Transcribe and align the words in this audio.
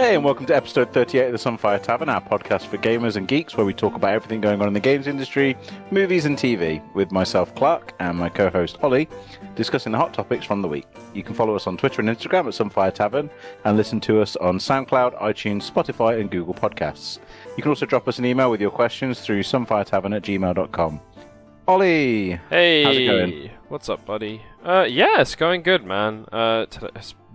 Hey, 0.00 0.14
and 0.14 0.24
welcome 0.24 0.46
to 0.46 0.56
episode 0.56 0.94
38 0.94 1.26
of 1.26 1.32
the 1.32 1.38
Sunfire 1.38 1.80
Tavern, 1.80 2.08
our 2.08 2.22
podcast 2.22 2.68
for 2.68 2.78
gamers 2.78 3.16
and 3.16 3.28
geeks, 3.28 3.54
where 3.54 3.66
we 3.66 3.74
talk 3.74 3.96
about 3.96 4.14
everything 4.14 4.40
going 4.40 4.62
on 4.62 4.66
in 4.66 4.72
the 4.72 4.80
games 4.80 5.06
industry, 5.06 5.58
movies, 5.90 6.24
and 6.24 6.38
TV, 6.38 6.82
with 6.94 7.12
myself, 7.12 7.54
Clark, 7.54 7.92
and 8.00 8.16
my 8.16 8.30
co 8.30 8.48
host, 8.48 8.78
Ollie, 8.82 9.10
discussing 9.56 9.92
the 9.92 9.98
hot 9.98 10.14
topics 10.14 10.46
from 10.46 10.62
the 10.62 10.68
week. 10.68 10.86
You 11.12 11.22
can 11.22 11.34
follow 11.34 11.54
us 11.54 11.66
on 11.66 11.76
Twitter 11.76 12.00
and 12.00 12.08
Instagram 12.08 12.46
at 12.46 12.54
Sunfire 12.54 12.94
Tavern, 12.94 13.28
and 13.66 13.76
listen 13.76 14.00
to 14.00 14.22
us 14.22 14.36
on 14.36 14.56
SoundCloud, 14.56 15.20
iTunes, 15.20 15.70
Spotify, 15.70 16.18
and 16.18 16.30
Google 16.30 16.54
Podcasts. 16.54 17.18
You 17.58 17.62
can 17.62 17.68
also 17.68 17.84
drop 17.84 18.08
us 18.08 18.18
an 18.18 18.24
email 18.24 18.50
with 18.50 18.62
your 18.62 18.70
questions 18.70 19.20
through 19.20 19.42
sunfiretavern 19.42 20.16
at 20.16 20.22
gmail.com. 20.22 21.00
Ollie! 21.68 22.40
Hey, 22.48 22.84
How's 22.84 22.96
it 22.96 23.06
going? 23.06 23.50
what's 23.68 23.90
up, 23.90 24.06
buddy? 24.06 24.40
Uh, 24.64 24.86
yeah, 24.88 25.20
it's 25.20 25.34
going 25.34 25.62
good, 25.62 25.84
man. 25.84 26.24
Uh, 26.32 26.64
t- 26.64 26.88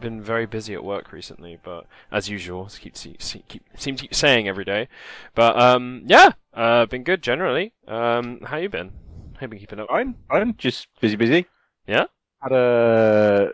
been 0.05 0.21
very 0.21 0.45
busy 0.45 0.75
at 0.75 0.83
work 0.83 1.11
recently, 1.11 1.57
but 1.63 1.87
as 2.11 2.29
usual, 2.29 2.69
keep 2.79 2.95
see, 2.95 3.15
keep 3.47 3.63
seem 3.75 3.95
to 3.95 4.03
keep 4.03 4.13
saying 4.13 4.47
every 4.47 4.63
day. 4.63 4.87
But 5.33 5.59
um, 5.59 6.03
yeah, 6.05 6.33
uh, 6.53 6.85
been 6.85 7.03
good 7.03 7.23
generally. 7.23 7.73
Um, 7.87 8.41
how 8.41 8.57
you 8.57 8.69
been? 8.69 8.91
How 9.33 9.41
you 9.41 9.47
been 9.47 9.59
keeping 9.59 9.79
up? 9.79 9.89
Fine, 9.89 10.13
fine, 10.29 10.53
just 10.59 10.87
busy, 11.01 11.15
busy. 11.15 11.47
Yeah? 11.87 12.05
Had 12.39 12.51
a 12.51 13.53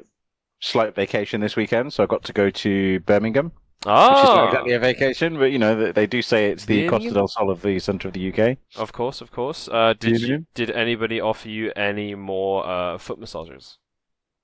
slight 0.59 0.93
vacation 0.93 1.39
this 1.39 1.55
weekend, 1.55 1.93
so 1.93 2.03
I 2.03 2.05
got 2.05 2.25
to 2.25 2.33
go 2.33 2.49
to 2.49 2.99
Birmingham. 2.99 3.45
which 3.45 3.53
is 3.53 3.87
Ah, 3.87 4.35
not 4.35 4.47
exactly 4.49 4.73
a 4.73 4.79
vacation, 4.79 5.37
but 5.39 5.53
you 5.53 5.57
know 5.57 5.93
they, 5.93 6.05
do 6.05 6.21
say 6.21 6.51
it's 6.51 6.65
the 6.65 6.89
Costa 6.89 7.11
del 7.11 7.29
Sol 7.29 7.49
of 7.49 7.61
the 7.61 7.79
centre 7.79 8.09
of 8.09 8.13
the 8.13 8.33
UK. 8.33 8.57
of 8.75 8.91
course, 8.91 9.21
of 9.21 9.31
course. 9.31 9.69
Uh, 9.71 9.93
did 9.97 10.19
you, 10.19 10.45
did 10.53 10.69
anybody 10.69 11.21
offer 11.21 11.47
you 11.47 11.71
any 11.77 12.13
more 12.13 12.67
uh 12.67 12.97
foot 12.97 13.19
massages? 13.19 13.77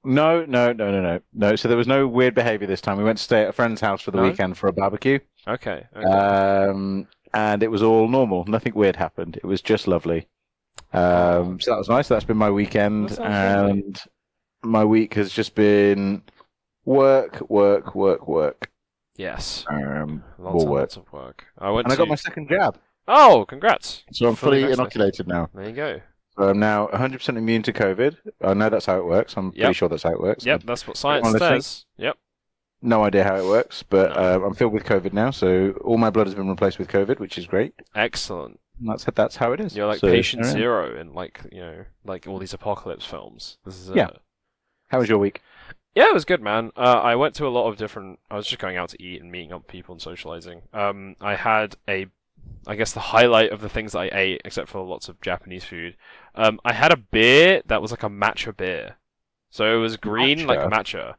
No, 0.08 0.46
no, 0.46 0.72
no, 0.74 0.92
no, 0.92 1.02
no, 1.02 1.20
no. 1.34 1.56
So 1.56 1.68
there 1.68 1.78
was 1.78 1.88
no 1.88 2.08
weird 2.08 2.34
behaviour 2.34 2.66
this 2.68 2.82
time. 2.82 2.98
We 2.98 3.04
went 3.04 3.18
to 3.18 3.24
stay 3.24 3.44
at 3.44 3.50
a 3.50 3.54
friend's 3.54 3.82
house 3.82 4.02
for 4.02 4.12
the 4.12 4.18
No? 4.18 4.24
weekend 4.24 4.58
for 4.58 4.68
a 4.68 4.74
barbecue, 4.74 5.20
Okay. 5.48 5.86
okay. 5.96 6.06
um, 6.06 7.08
and 7.34 7.62
it 7.64 7.68
was 7.70 7.84
all 7.84 8.08
normal. 8.08 8.46
Nothing 8.46 8.74
weird 8.74 8.96
happened. 8.96 9.36
It 9.38 9.46
was 9.46 9.62
just 9.62 9.88
lovely. 9.88 10.28
Um, 10.94 11.60
so 11.60 11.72
that 11.72 11.78
was 11.78 11.90
nice. 11.90 12.08
That's 12.08 12.24
been 12.26 12.38
my 12.38 12.50
weekend, 12.50 13.10
That 13.10 13.16
sounds 13.18 13.26
lovely. 13.66 13.72
and 13.82 14.02
my 14.64 14.86
week 14.86 15.14
has 15.16 15.32
just 15.32 15.54
been 15.56 16.24
work, 16.86 17.42
work, 17.50 17.94
work, 17.96 18.28
work. 18.28 18.72
yes. 19.18 19.66
Um, 19.70 20.24
Lots 20.40 20.54
more 20.54 20.62
and 20.62 20.72
work. 20.72 20.82
lots 20.82 20.96
of 20.98 21.12
work. 21.12 21.46
I 21.58 21.70
went 21.70 21.86
And 21.88 21.94
I 21.94 21.96
got 21.98 22.08
my 22.08 22.16
second 22.16 22.48
jab, 22.50 22.78
Oh, 23.10 23.46
congrats! 23.48 24.04
so 24.14 24.28
I'm 24.28 24.36
Fully 24.36 24.62
fully 24.62 24.74
inoculated 24.74 25.28
now. 25.28 25.50
There 25.54 25.66
you 25.68 25.76
go. 25.76 26.00
So 26.38 26.50
I'm 26.50 26.60
now 26.60 26.88
100% 26.88 27.38
immune 27.38 27.64
to 27.64 27.74
COVID. 27.74 28.16
I 28.42 28.54
know 28.54 28.70
that's 28.70 28.86
how 28.86 28.98
it 28.98 29.06
works. 29.06 29.36
I'm 29.38 29.52
pretty 29.52 29.74
sure 29.74 29.90
that's 29.90 30.04
how 30.04 30.12
it 30.12 30.22
works. 30.22 30.46
Yep, 30.46 30.64
that's 30.66 30.88
what 30.88 30.96
science 30.98 31.32
those 31.34 31.40
says. 31.40 31.86
Yep. 31.98 32.18
No 32.82 33.04
idea 33.04 33.24
how 33.24 33.36
it 33.38 33.46
works, 33.46 33.82
but 33.84 34.10
No. 34.16 34.44
uh, 34.44 34.46
I'm 34.48 34.54
filled 34.54 34.74
with 34.74 34.84
COVID 34.86 35.12
now, 35.14 35.32
so 35.32 35.72
all 35.84 35.98
my 35.98 36.12
blood 36.12 36.28
has 36.28 36.36
been 36.36 36.48
replaced 36.48 36.78
with 36.78 36.90
COVID, 36.90 37.20
which 37.20 37.38
is 37.40 37.48
great. 37.48 37.74
Excellent. 37.96 38.60
And 38.80 38.88
that's 38.90 39.04
that's 39.06 39.38
how 39.38 39.52
it 39.54 39.60
is. 39.60 39.76
You're 39.76 39.88
like 39.88 39.98
So, 40.00 40.08
patient 40.12 40.44
right. 40.44 40.52
zero 40.52 40.96
in 41.00 41.14
like 41.16 41.42
you 41.52 41.60
know 41.62 41.86
like 42.06 42.28
all 42.28 42.38
these 42.38 42.54
apocalypse 42.54 43.06
films. 43.06 43.58
This 43.66 43.80
is 43.80 43.90
Yeah. 43.90 44.10
How 44.90 45.00
was 45.00 45.10
your 45.10 45.18
week? 45.18 45.42
Yeah, 45.96 46.06
it 46.10 46.14
was 46.14 46.26
good, 46.26 46.44
man. 46.44 46.72
Uh, 46.78 47.02
I 47.04 47.16
went 47.16 47.34
to 47.36 47.48
a 47.48 47.50
lot 47.50 47.68
of 47.68 47.78
different. 47.78 48.20
I 48.30 48.36
was 48.36 48.46
just 48.46 48.60
going 48.60 48.78
out 48.78 48.90
to 48.90 49.02
eat 49.02 49.20
and 49.20 49.32
meeting 49.32 49.52
up 49.52 49.68
people 49.68 49.94
and 49.94 50.02
socializing. 50.02 50.62
Um, 50.72 51.16
I 51.20 51.34
had 51.34 51.76
a, 51.90 52.06
I 52.68 52.76
guess 52.76 52.92
the 52.92 53.00
highlight 53.00 53.52
of 53.52 53.62
the 53.62 53.70
things 53.70 53.94
that 53.94 54.00
I 54.00 54.10
ate, 54.12 54.42
except 54.46 54.70
for 54.70 54.84
lots 54.86 55.08
of 55.10 55.22
Japanese 55.22 55.64
food. 55.64 55.96
Um, 56.36 56.60
I 56.66 56.74
had 56.74 56.92
a 56.92 56.98
beer 56.98 57.62
that 57.66 57.82
was 57.82 57.92
like 57.92 58.04
a 58.04 58.10
matcha 58.10 58.56
beer, 58.56 58.98
so 59.50 59.76
it 59.76 59.80
was 59.80 59.96
green 59.98 60.46
like 60.46 60.60
matcha, 60.60 61.16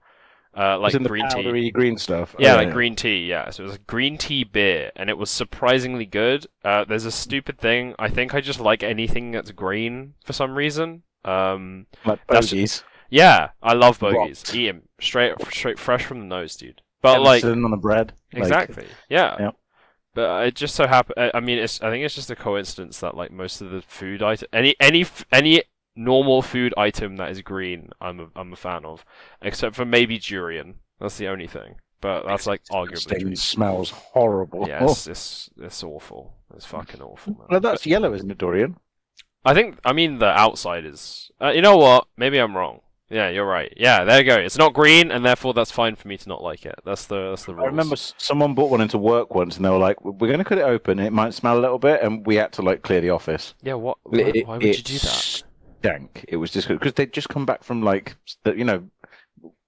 uh, 0.56 0.78
like 0.78 0.90
It's 0.90 0.96
in 0.96 1.02
the 1.04 1.08
green 1.08 1.28
tea. 1.30 1.70
green 1.70 1.96
stuff. 1.98 2.36
Yeah, 2.38 2.52
Oh, 2.54 2.56
like 2.56 2.72
green 2.72 2.94
tea. 2.96 3.26
Yeah, 3.26 3.50
so 3.50 3.62
it 3.62 3.66
was 3.66 3.76
a 3.76 3.80
green 3.80 4.18
tea 4.18 4.44
beer, 4.44 4.92
and 4.94 5.08
it 5.08 5.16
was 5.18 5.30
surprisingly 5.30 6.04
good. 6.06 6.46
Uh, 6.64 6.84
there's 6.84 7.04
a 7.06 7.10
stupid 7.10 7.58
thing. 7.58 7.94
I 7.98 8.08
think 8.08 8.34
I 8.34 8.40
just 8.40 8.60
like 8.60 8.82
anything 8.82 9.30
that's 9.32 9.50
green 9.52 10.14
for 10.24 10.32
some 10.34 10.54
reason. 10.54 11.02
Um, 11.24 11.86
Like 12.04 12.24
bogies. 12.26 12.84
yeah, 13.10 13.50
I 13.62 13.72
love 13.72 13.98
bogies. 14.00 14.44
Rot. 14.46 14.54
Eat 14.54 14.68
'em 14.68 14.82
straight, 15.00 15.32
straight, 15.50 15.78
fresh 15.78 16.04
from 16.04 16.20
the 16.20 16.26
nose, 16.26 16.56
dude. 16.56 16.82
But 17.00 17.22
like, 17.22 17.40
sitting 17.42 17.64
on 17.64 17.70
the 17.70 17.76
bread. 17.76 18.12
Like, 18.32 18.42
exactly. 18.42 18.86
yeah. 19.08 19.50
Yep. 20.18 20.28
But 20.28 20.46
it 20.46 20.54
just 20.54 20.74
so 20.74 20.86
happened. 20.86 21.30
I 21.34 21.40
mean, 21.40 21.58
it's. 21.58 21.80
I 21.80 21.90
think 21.90 22.04
it's 22.04 22.14
just 22.14 22.30
a 22.30 22.36
coincidence 22.36 23.00
that 23.00 23.16
like 23.16 23.30
most 23.30 23.60
of 23.60 23.70
the 23.70 23.82
food 23.82 24.22
item, 24.22 24.48
any 24.52 24.74
any 24.80 25.06
any 25.32 25.62
normal 25.94 26.42
food 26.42 26.74
item 26.76 27.16
that 27.16 27.30
is 27.30 27.42
green, 27.42 27.90
I'm 28.00 28.20
a, 28.20 28.26
I'm 28.36 28.52
a 28.52 28.56
fan 28.56 28.84
of, 28.84 29.04
except 29.42 29.76
for 29.76 29.84
maybe 29.84 30.18
durian. 30.18 30.76
That's 31.00 31.18
the 31.18 31.28
only 31.28 31.46
thing. 31.46 31.76
But 32.00 32.26
that's 32.26 32.46
like 32.46 32.64
arguably. 32.66 32.90
disgusting, 32.90 33.24
green. 33.24 33.36
smells 33.36 33.90
horrible. 33.90 34.68
Yeah, 34.68 34.84
it's, 34.84 35.06
it's 35.06 35.50
it's 35.60 35.82
awful. 35.82 36.34
It's 36.54 36.66
fucking 36.66 37.02
awful, 37.02 37.34
man. 37.34 37.46
Well, 37.50 37.60
that's 37.60 37.86
yellow, 37.86 38.14
isn't 38.14 38.30
it, 38.30 38.38
durian? 38.38 38.76
I 39.44 39.54
think. 39.54 39.78
I 39.84 39.92
mean, 39.92 40.18
the 40.18 40.26
outside 40.26 40.84
is. 40.84 41.30
Uh, 41.40 41.50
you 41.50 41.62
know 41.62 41.76
what? 41.76 42.06
Maybe 42.16 42.38
I'm 42.38 42.56
wrong. 42.56 42.80
Yeah, 43.10 43.30
you're 43.30 43.46
right. 43.46 43.72
Yeah, 43.76 44.04
there 44.04 44.18
you 44.18 44.24
go. 44.24 44.36
It's 44.36 44.58
not 44.58 44.74
green, 44.74 45.10
and 45.10 45.24
therefore 45.24 45.54
that's 45.54 45.70
fine 45.70 45.96
for 45.96 46.08
me 46.08 46.18
to 46.18 46.28
not 46.28 46.42
like 46.42 46.66
it. 46.66 46.74
That's 46.84 47.06
the 47.06 47.30
that's 47.30 47.44
the 47.46 47.54
I 47.54 47.64
remember 47.64 47.96
someone 47.96 48.54
bought 48.54 48.70
one 48.70 48.80
into 48.82 48.98
work 48.98 49.34
once, 49.34 49.56
and 49.56 49.64
they 49.64 49.70
were 49.70 49.78
like, 49.78 50.04
"We're 50.04 50.28
going 50.28 50.38
to 50.38 50.44
cut 50.44 50.58
it 50.58 50.62
open. 50.62 50.98
It 50.98 51.12
might 51.12 51.32
smell 51.32 51.58
a 51.58 51.60
little 51.60 51.78
bit," 51.78 52.02
and 52.02 52.26
we 52.26 52.36
had 52.36 52.52
to 52.52 52.62
like 52.62 52.82
clear 52.82 53.00
the 53.00 53.10
office. 53.10 53.54
Yeah. 53.62 53.74
What? 53.74 53.96
Why, 54.02 54.18
It- 54.20 54.46
why 54.46 54.54
would 54.58 54.64
you 54.64 54.74
do 54.74 54.98
that? 54.98 55.42
Stank. 55.80 56.24
It 56.28 56.36
was 56.36 56.50
just 56.50 56.68
because 56.68 56.92
they'd 56.94 57.12
just 57.12 57.28
come 57.28 57.46
back 57.46 57.62
from 57.62 57.82
like 57.82 58.16
the, 58.42 58.56
you 58.56 58.64
know, 58.64 58.82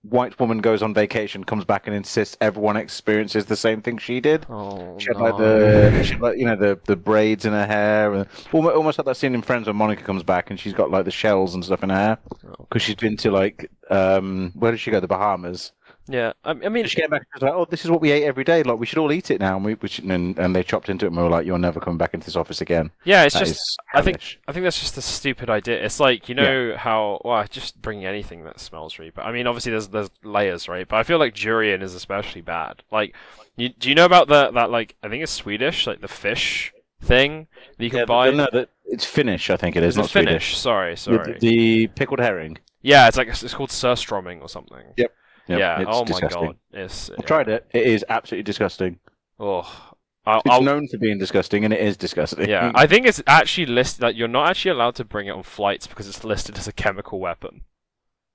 white 0.02 0.38
woman 0.40 0.58
goes 0.58 0.82
on 0.82 0.94
vacation, 0.94 1.44
comes 1.44 1.64
back 1.64 1.86
and 1.86 1.94
insists 1.94 2.36
everyone 2.40 2.76
experiences 2.76 3.46
the 3.46 3.56
same 3.56 3.82
thing 3.82 3.98
she 3.98 4.20
did. 4.20 4.46
Oh 4.48 4.98
She 4.98 5.06
had 5.08 5.18
no. 5.18 5.24
like 5.24 5.36
the, 5.36 5.94
she 6.02 6.12
had, 6.14 6.20
like 6.20 6.38
you 6.38 6.46
know, 6.46 6.56
the 6.56 6.80
the 6.86 6.96
braids 6.96 7.44
in 7.44 7.52
her 7.52 7.66
hair, 7.66 8.12
and 8.14 8.26
almost, 8.52 8.74
almost 8.76 8.98
like 8.98 9.06
that 9.06 9.16
scene 9.16 9.34
in 9.34 9.42
Friends 9.42 9.66
when 9.66 9.76
Monica 9.76 10.02
comes 10.02 10.22
back 10.22 10.50
and 10.50 10.58
she's 10.58 10.74
got 10.74 10.90
like 10.90 11.04
the 11.04 11.10
shells 11.10 11.54
and 11.54 11.64
stuff 11.64 11.82
in 11.82 11.90
her 11.90 11.96
hair 11.96 12.18
Oh, 12.44 12.68
because 12.68 12.82
she's 12.82 12.94
been 12.96 13.16
to 13.18 13.30
like 13.30 13.70
um 13.90 14.52
where 14.54 14.70
did 14.72 14.80
she 14.80 14.90
go? 14.90 15.00
The 15.00 15.08
Bahamas. 15.08 15.72
Yeah. 16.12 16.32
I, 16.44 16.50
I 16.50 16.68
mean, 16.68 16.86
She 16.86 17.00
came 17.00 17.08
back 17.10 17.20
and 17.22 17.28
was 17.40 17.42
like, 17.42 17.52
"Oh, 17.52 17.64
this 17.64 17.84
is 17.84 17.90
what 17.90 18.00
we 18.00 18.10
ate 18.10 18.24
every 18.24 18.42
day. 18.44 18.62
Like 18.62 18.78
we 18.78 18.86
should 18.86 18.98
all 18.98 19.12
eat 19.12 19.30
it 19.30 19.38
now." 19.40 19.56
And 19.56 19.64
we, 19.64 19.74
we 19.74 19.88
should, 19.88 20.04
and, 20.04 20.38
and 20.38 20.54
they 20.56 20.62
chopped 20.62 20.88
into 20.88 21.06
it, 21.06 21.08
and 21.08 21.16
we 21.16 21.22
were 21.22 21.28
like, 21.30 21.46
"You're 21.46 21.58
never 21.58 21.78
coming 21.80 21.98
back 21.98 22.14
into 22.14 22.24
this 22.24 22.36
office 22.36 22.60
again." 22.60 22.90
yeah. 23.04 23.22
It's 23.24 23.34
That 23.34 23.46
just. 23.46 23.78
I 23.94 24.02
think- 24.02 24.38
I 24.48 24.52
think 24.52 24.64
that's 24.64 24.80
just 24.80 24.96
a 24.98 25.02
stupid 25.02 25.48
idea. 25.48 25.82
It's 25.84 26.00
like 26.00 26.28
you 26.28 26.34
know 26.34 26.74
how 26.76 27.20
well 27.24 27.44
just 27.48 27.80
bring 27.80 28.04
anything 28.04 28.44
that 28.44 28.58
smells 28.60 28.98
really 28.98 29.10
bad. 29.12 29.26
I 29.26 29.32
mean, 29.32 29.46
obviously 29.46 29.70
there's 29.70 29.88
there's 29.88 30.10
layers, 30.24 30.68
right? 30.68 30.86
But 30.88 30.96
I 30.96 31.02
feel 31.04 31.18
like 31.18 31.34
durian 31.34 31.82
is 31.82 31.94
especially 31.94 32.40
bad. 32.40 32.82
Like, 32.90 33.14
you, 33.56 33.68
do 33.68 33.88
you 33.88 33.94
know 33.94 34.04
about 34.04 34.28
the 34.28 34.50
that 34.50 34.70
like 34.70 34.96
I 35.02 35.08
think 35.08 35.22
it's 35.22 35.32
Swedish, 35.32 35.86
like 35.86 36.00
the 36.00 36.08
fish 36.08 36.72
thing 37.00 37.46
that 37.78 37.84
you 37.84 37.90
can 37.90 38.00
Yeah, 38.00 38.04
buy? 38.06 38.30
no, 38.30 38.48
that 38.52 38.70
it's 38.86 39.04
Finnish. 39.04 39.48
I 39.50 39.56
think 39.56 39.76
it 39.76 39.82
is 39.84 39.94
Is 39.94 39.98
it 39.98 40.00
not 40.00 40.10
Finnish? 40.10 40.56
Swedish. 40.56 40.58
Sorry, 40.58 40.90
The- 40.94 40.96
sorry. 40.96 41.38
The, 41.40 41.86
pickled 41.88 42.18
herring. 42.20 42.58
Yeah, 42.82 43.08
it's 43.08 43.16
like 43.16 43.28
it's 43.28 43.54
called 43.54 43.70
surströmming 43.70 44.40
or 44.40 44.48
something. 44.48 44.82
Yep. 44.96 45.12
Yep, 45.50 45.58
yeah. 45.58 45.80
it's 45.80 45.90
oh 45.92 46.04
disgusting. 46.04 46.40
my 46.42 46.46
god. 46.48 46.56
It's. 46.72 47.10
I've 47.10 47.26
tried 47.26 47.48
it. 47.48 47.66
It 47.72 47.86
is 47.86 48.04
absolutely 48.08 48.44
disgusting. 48.44 48.98
Oh. 49.38 49.86
I'll, 50.26 50.40
It's 50.44 50.50
I'll, 50.50 50.62
known 50.62 50.86
for 50.86 50.98
being 50.98 51.16
disgusting, 51.18 51.64
and 51.64 51.72
it 51.72 51.80
is 51.80 51.96
disgusting. 51.96 52.46
yeah, 52.48 52.70
I 52.74 52.86
think 52.86 53.06
it's 53.06 53.22
actually 53.26 53.64
listed 53.66 54.02
that 54.02 54.14
you're 54.16 54.28
not 54.28 54.50
actually 54.50 54.72
allowed 54.72 54.94
to 54.96 55.04
bring 55.04 55.28
it 55.28 55.30
on 55.30 55.42
flights 55.42 55.86
because 55.86 56.06
it's 56.08 56.22
listed 56.24 56.58
as 56.58 56.68
a 56.68 56.72
chemical 56.72 57.18
weapon. 57.20 57.62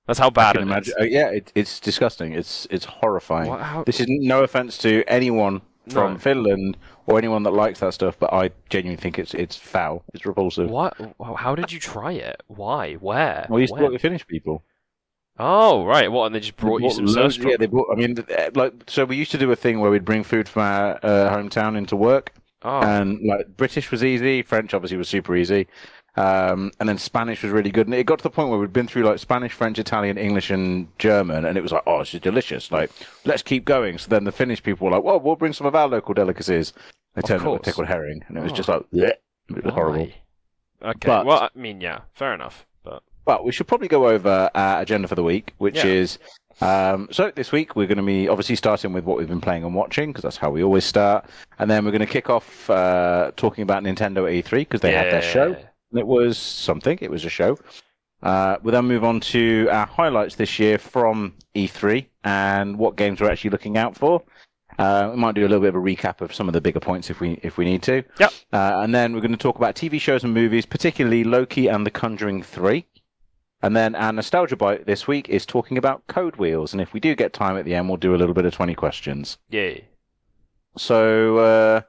That's 0.08 0.18
how 0.20 0.31
bad 0.31 0.56
it 0.56 0.64
imagine. 0.64 0.94
is. 0.98 1.02
uh, 1.02 1.06
yeah, 1.06 1.30
it, 1.30 1.52
it's 1.53 1.80
disgusting. 1.80 2.34
It's 2.34 2.68
it's 2.72 2.86
horrifying. 2.86 3.50
What- 3.50 3.62
how- 3.62 3.84
This 3.84 4.00
is 4.00 4.08
no 4.09 4.44
offense 4.44 4.80
to 4.80 5.03
anyone 5.08 5.62
from 5.88 6.14
No. 6.14 6.20
Finland 6.20 6.76
or 7.06 7.20
anyone 7.20 7.44
that 7.44 7.52
likes 7.52 7.80
that 7.82 7.94
stuff, 7.94 8.18
but 8.20 8.34
I 8.34 8.50
genuinely 8.68 9.00
think 9.00 9.20
it's 9.20 9.36
it's 9.36 9.56
foul. 9.56 10.03
It's 10.16 10.26
repulsive. 10.26 10.70
What? 10.72 10.97
How 11.38 11.53
did 11.53 11.72
you 11.72 11.79
try 11.79 12.14
it? 12.14 12.41
Why? 12.47 12.96
Where? 12.96 13.46
Well, 13.47 13.59
you 13.59 13.64
used 13.64 13.72
to 13.72 13.76
When? 13.76 13.84
work 13.84 13.94
with 13.94 14.02
Finnish 14.02 14.26
people. 14.26 14.64
Oh, 15.37 15.85
right. 15.85 16.11
What? 16.11 16.28
And 16.28 16.35
they 16.35 16.40
just 16.40 16.55
brought 16.58 16.82
you 16.82 16.90
some 16.91 17.05
loads- 17.05 17.37
Yeah, 17.37 17.58
they 17.58 17.66
bought. 17.67 17.87
I 17.91 17.96
mean, 17.96 18.17
uh, 18.20 18.49
like 18.55 18.73
so 18.87 19.03
we 19.05 19.16
used 19.17 19.32
to 19.32 19.37
do 19.37 19.52
a 19.52 19.55
thing 19.55 19.79
where 19.79 19.91
we'd 19.91 20.05
bring 20.05 20.23
food 20.23 20.47
from 20.47 20.61
our 20.64 20.96
uh, 21.03 21.35
hometown 21.35 21.78
into 21.78 21.96
work, 21.96 22.32
Oh, 22.64 22.79
and 22.82 23.20
like 23.26 23.58
British 23.58 23.91
was 23.91 24.03
easy, 24.03 24.41
French 24.41 24.73
obviously 24.73 24.97
was 24.97 25.09
super 25.09 25.35
easy, 25.35 25.67
um, 26.16 26.72
and 26.79 26.87
then 26.87 26.97
Spanish 26.97 27.43
was 27.43 27.52
really 27.52 27.70
good. 27.70 27.85
And 27.87 27.93
it 27.93 28.05
got 28.05 28.20
to 28.20 28.23
the 28.23 28.29
point 28.29 28.49
where 28.49 28.58
we'd 28.58 28.72
been 28.72 28.87
through 28.87 29.03
like 29.03 29.20
Spanish, 29.20 29.52
French, 29.52 29.78
Italian, 29.78 30.17
English, 30.17 30.52
and 30.52 30.87
German, 30.99 31.43
and 31.46 31.58
it 31.58 31.61
was 31.61 31.73
like, 31.73 31.84
oh, 31.85 31.99
this 31.99 32.14
is 32.14 32.22
delicious. 32.22 32.72
Like, 32.72 32.90
let's 33.26 33.43
keep 33.43 33.66
going. 33.66 33.97
So 33.97 34.08
then 34.09 34.23
the 34.23 34.31
Finnish 34.31 34.64
people 34.64 34.85
were 34.85 34.91
like, 34.91 35.03
well, 35.03 35.20
we'll 35.20 35.35
bring 35.35 35.52
some 35.53 35.67
of 35.67 35.76
our 35.76 35.88
local 35.90 36.14
delicacies. 36.14 36.72
They 37.14 37.22
turned 37.22 37.46
up 37.46 37.52
with 37.53 37.64
pickled 37.64 37.88
herring, 37.88 38.23
and 38.29 38.38
it 38.38 38.41
was 38.43 38.53
Oh. 38.53 38.55
just 38.55 38.70
like, 38.70 38.84
was 38.91 39.73
horrible. 39.73 40.08
Okay. 40.81 41.08
But- 41.08 41.26
well, 41.26 41.40
I 41.43 41.49
mean, 41.59 41.81
yeah, 41.81 41.99
fair 42.14 42.34
enough. 42.34 42.66
But 43.26 43.38
But 43.38 43.46
we 43.46 43.52
should 43.52 43.68
probably 43.68 43.88
go 43.88 44.08
over 44.08 44.50
our 44.56 44.82
agenda 44.82 45.08
for 45.08 45.16
the 45.16 45.24
week, 45.24 45.54
which 45.58 45.78
Yeah. 45.78 45.86
is 45.86 46.20
um, 46.62 47.10
so 47.12 47.32
this 47.36 47.52
week 47.52 47.76
we're 47.76 47.88
going 47.88 47.98
to 47.98 48.04
be 48.04 48.30
obviously 48.30 48.56
starting 48.56 48.94
with 48.94 49.04
what 49.04 49.18
we've 49.18 49.28
been 49.28 49.42
playing 49.42 49.66
and 49.66 49.76
watching 49.76 50.12
because 50.12 50.22
that's 50.22 50.38
how 50.38 50.50
we 50.50 50.64
always 50.64 50.86
start, 50.86 51.26
and 51.60 51.70
then 51.70 51.84
we're 51.84 51.92
going 51.92 52.00
to 52.00 52.06
kick 52.06 52.30
off 52.30 52.70
uh, 52.70 53.32
talking 53.36 53.62
about 53.64 53.84
Nintendo 53.84 54.24
E3 54.24 54.60
because 54.60 54.80
they 54.80 54.94
had 54.94 55.12
their 55.12 55.22
show. 55.22 55.54
And 55.92 56.00
It 56.00 56.08
was 56.08 56.38
something. 56.38 56.98
It 57.02 57.12
was 57.12 57.26
a 57.26 57.30
show. 57.30 57.58
Uh, 58.24 58.56
we'll 58.64 58.72
then 58.72 58.86
move 58.86 59.04
on 59.04 59.20
to 59.20 59.68
our 59.70 59.86
highlights 59.86 60.36
this 60.36 60.58
year 60.58 60.78
from 60.78 61.34
E3 61.56 62.06
and 62.24 62.78
what 62.78 62.96
games 62.96 63.20
we're 63.20 63.30
actually 63.30 63.50
looking 63.52 63.78
out 63.78 63.96
for. 63.96 64.24
Uh, 64.80 65.10
we 65.14 65.18
might 65.18 65.36
do 65.36 65.42
a 65.42 65.50
little 65.50 65.60
bit 65.60 65.70
of 65.70 65.76
a 65.76 65.80
recap 65.80 66.22
of 66.22 66.34
some 66.34 66.48
of 66.48 66.54
the 66.54 66.62
bigger 66.62 66.80
points 66.80 67.10
if 67.10 67.20
we 67.20 67.40
if 67.44 67.58
we 67.58 67.66
need 67.66 67.82
to. 67.84 68.02
Yep. 68.20 68.34
Uh, 68.54 68.80
and 68.82 68.96
then 68.96 69.14
we're 69.14 69.22
going 69.22 69.32
to 69.32 69.38
talk 69.38 69.58
about 69.58 69.76
TV 69.76 70.00
shows 70.00 70.24
and 70.24 70.34
movies, 70.34 70.66
particularly 70.66 71.24
Loki 71.24 71.68
and 71.68 71.86
The 71.86 71.92
Conjuring 71.92 72.44
Three. 72.44 72.86
And 73.66 73.76
then 73.76 73.96
our 73.96 74.14
nostalgia 74.14 74.56
bite 74.56 74.85
this 74.85 75.08
week 75.08 75.28
is 75.28 75.44
talking 75.44 75.79
about 75.79 76.06
Code 76.06 76.35
Wheels. 76.35 76.72
And 76.72 76.79
if 76.79 76.94
we 76.94 77.00
do 77.00 77.16
get 77.16 77.34
time 77.34 77.58
at 77.58 77.66
the 77.66 77.73
end, 77.73 77.88
we'll 77.88 77.97
do 77.97 78.14
a 78.14 78.16
little 78.16 78.35
bit 78.35 78.46
of 78.46 78.53
twenty 78.53 78.76
questions. 78.76 79.40
Yay. 79.50 79.88
So, 80.78 81.38
uh, 81.40 81.82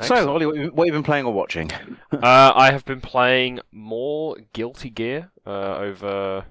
so 0.00 0.32
Ollie, 0.32 0.46
what 0.46 0.56
have 0.56 0.86
you've 0.86 0.94
been 0.94 1.02
playing 1.02 1.26
or 1.26 1.34
watching? 1.34 1.70
Uh, 2.10 2.52
I 2.54 2.70
have 2.70 2.86
been 2.86 3.02
playing 3.02 3.60
more 3.70 4.36
Guilty 4.54 4.88
Gear 4.88 5.30
uh, 5.46 5.76
over 5.76 6.46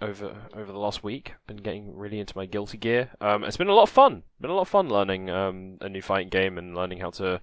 over 0.00 0.34
over 0.54 0.72
the 0.72 0.78
last 0.78 1.04
week. 1.04 1.34
Been 1.46 1.58
getting 1.58 1.94
really 1.94 2.18
into 2.18 2.34
my 2.34 2.46
Guilty 2.46 2.78
Gear. 2.78 3.10
Um, 3.20 3.44
it's 3.44 3.58
been 3.58 3.68
a 3.68 3.74
lot 3.74 3.82
of 3.82 3.90
fun. 3.90 4.22
Been 4.40 4.50
a 4.50 4.54
lot 4.54 4.62
of 4.62 4.68
fun 4.68 4.88
learning 4.88 5.28
um, 5.28 5.76
a 5.82 5.90
new 5.90 6.00
fighting 6.00 6.30
game 6.30 6.56
and 6.56 6.74
learning 6.74 7.00
how 7.00 7.10
to, 7.10 7.42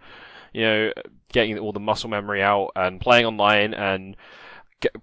you 0.51 0.61
know, 0.63 0.91
getting 1.31 1.59
all 1.59 1.73
the 1.73 1.79
muscle 1.79 2.09
memory 2.09 2.41
out 2.41 2.71
and 2.75 2.99
playing 2.99 3.27
online 3.27 3.75
and 3.75 4.17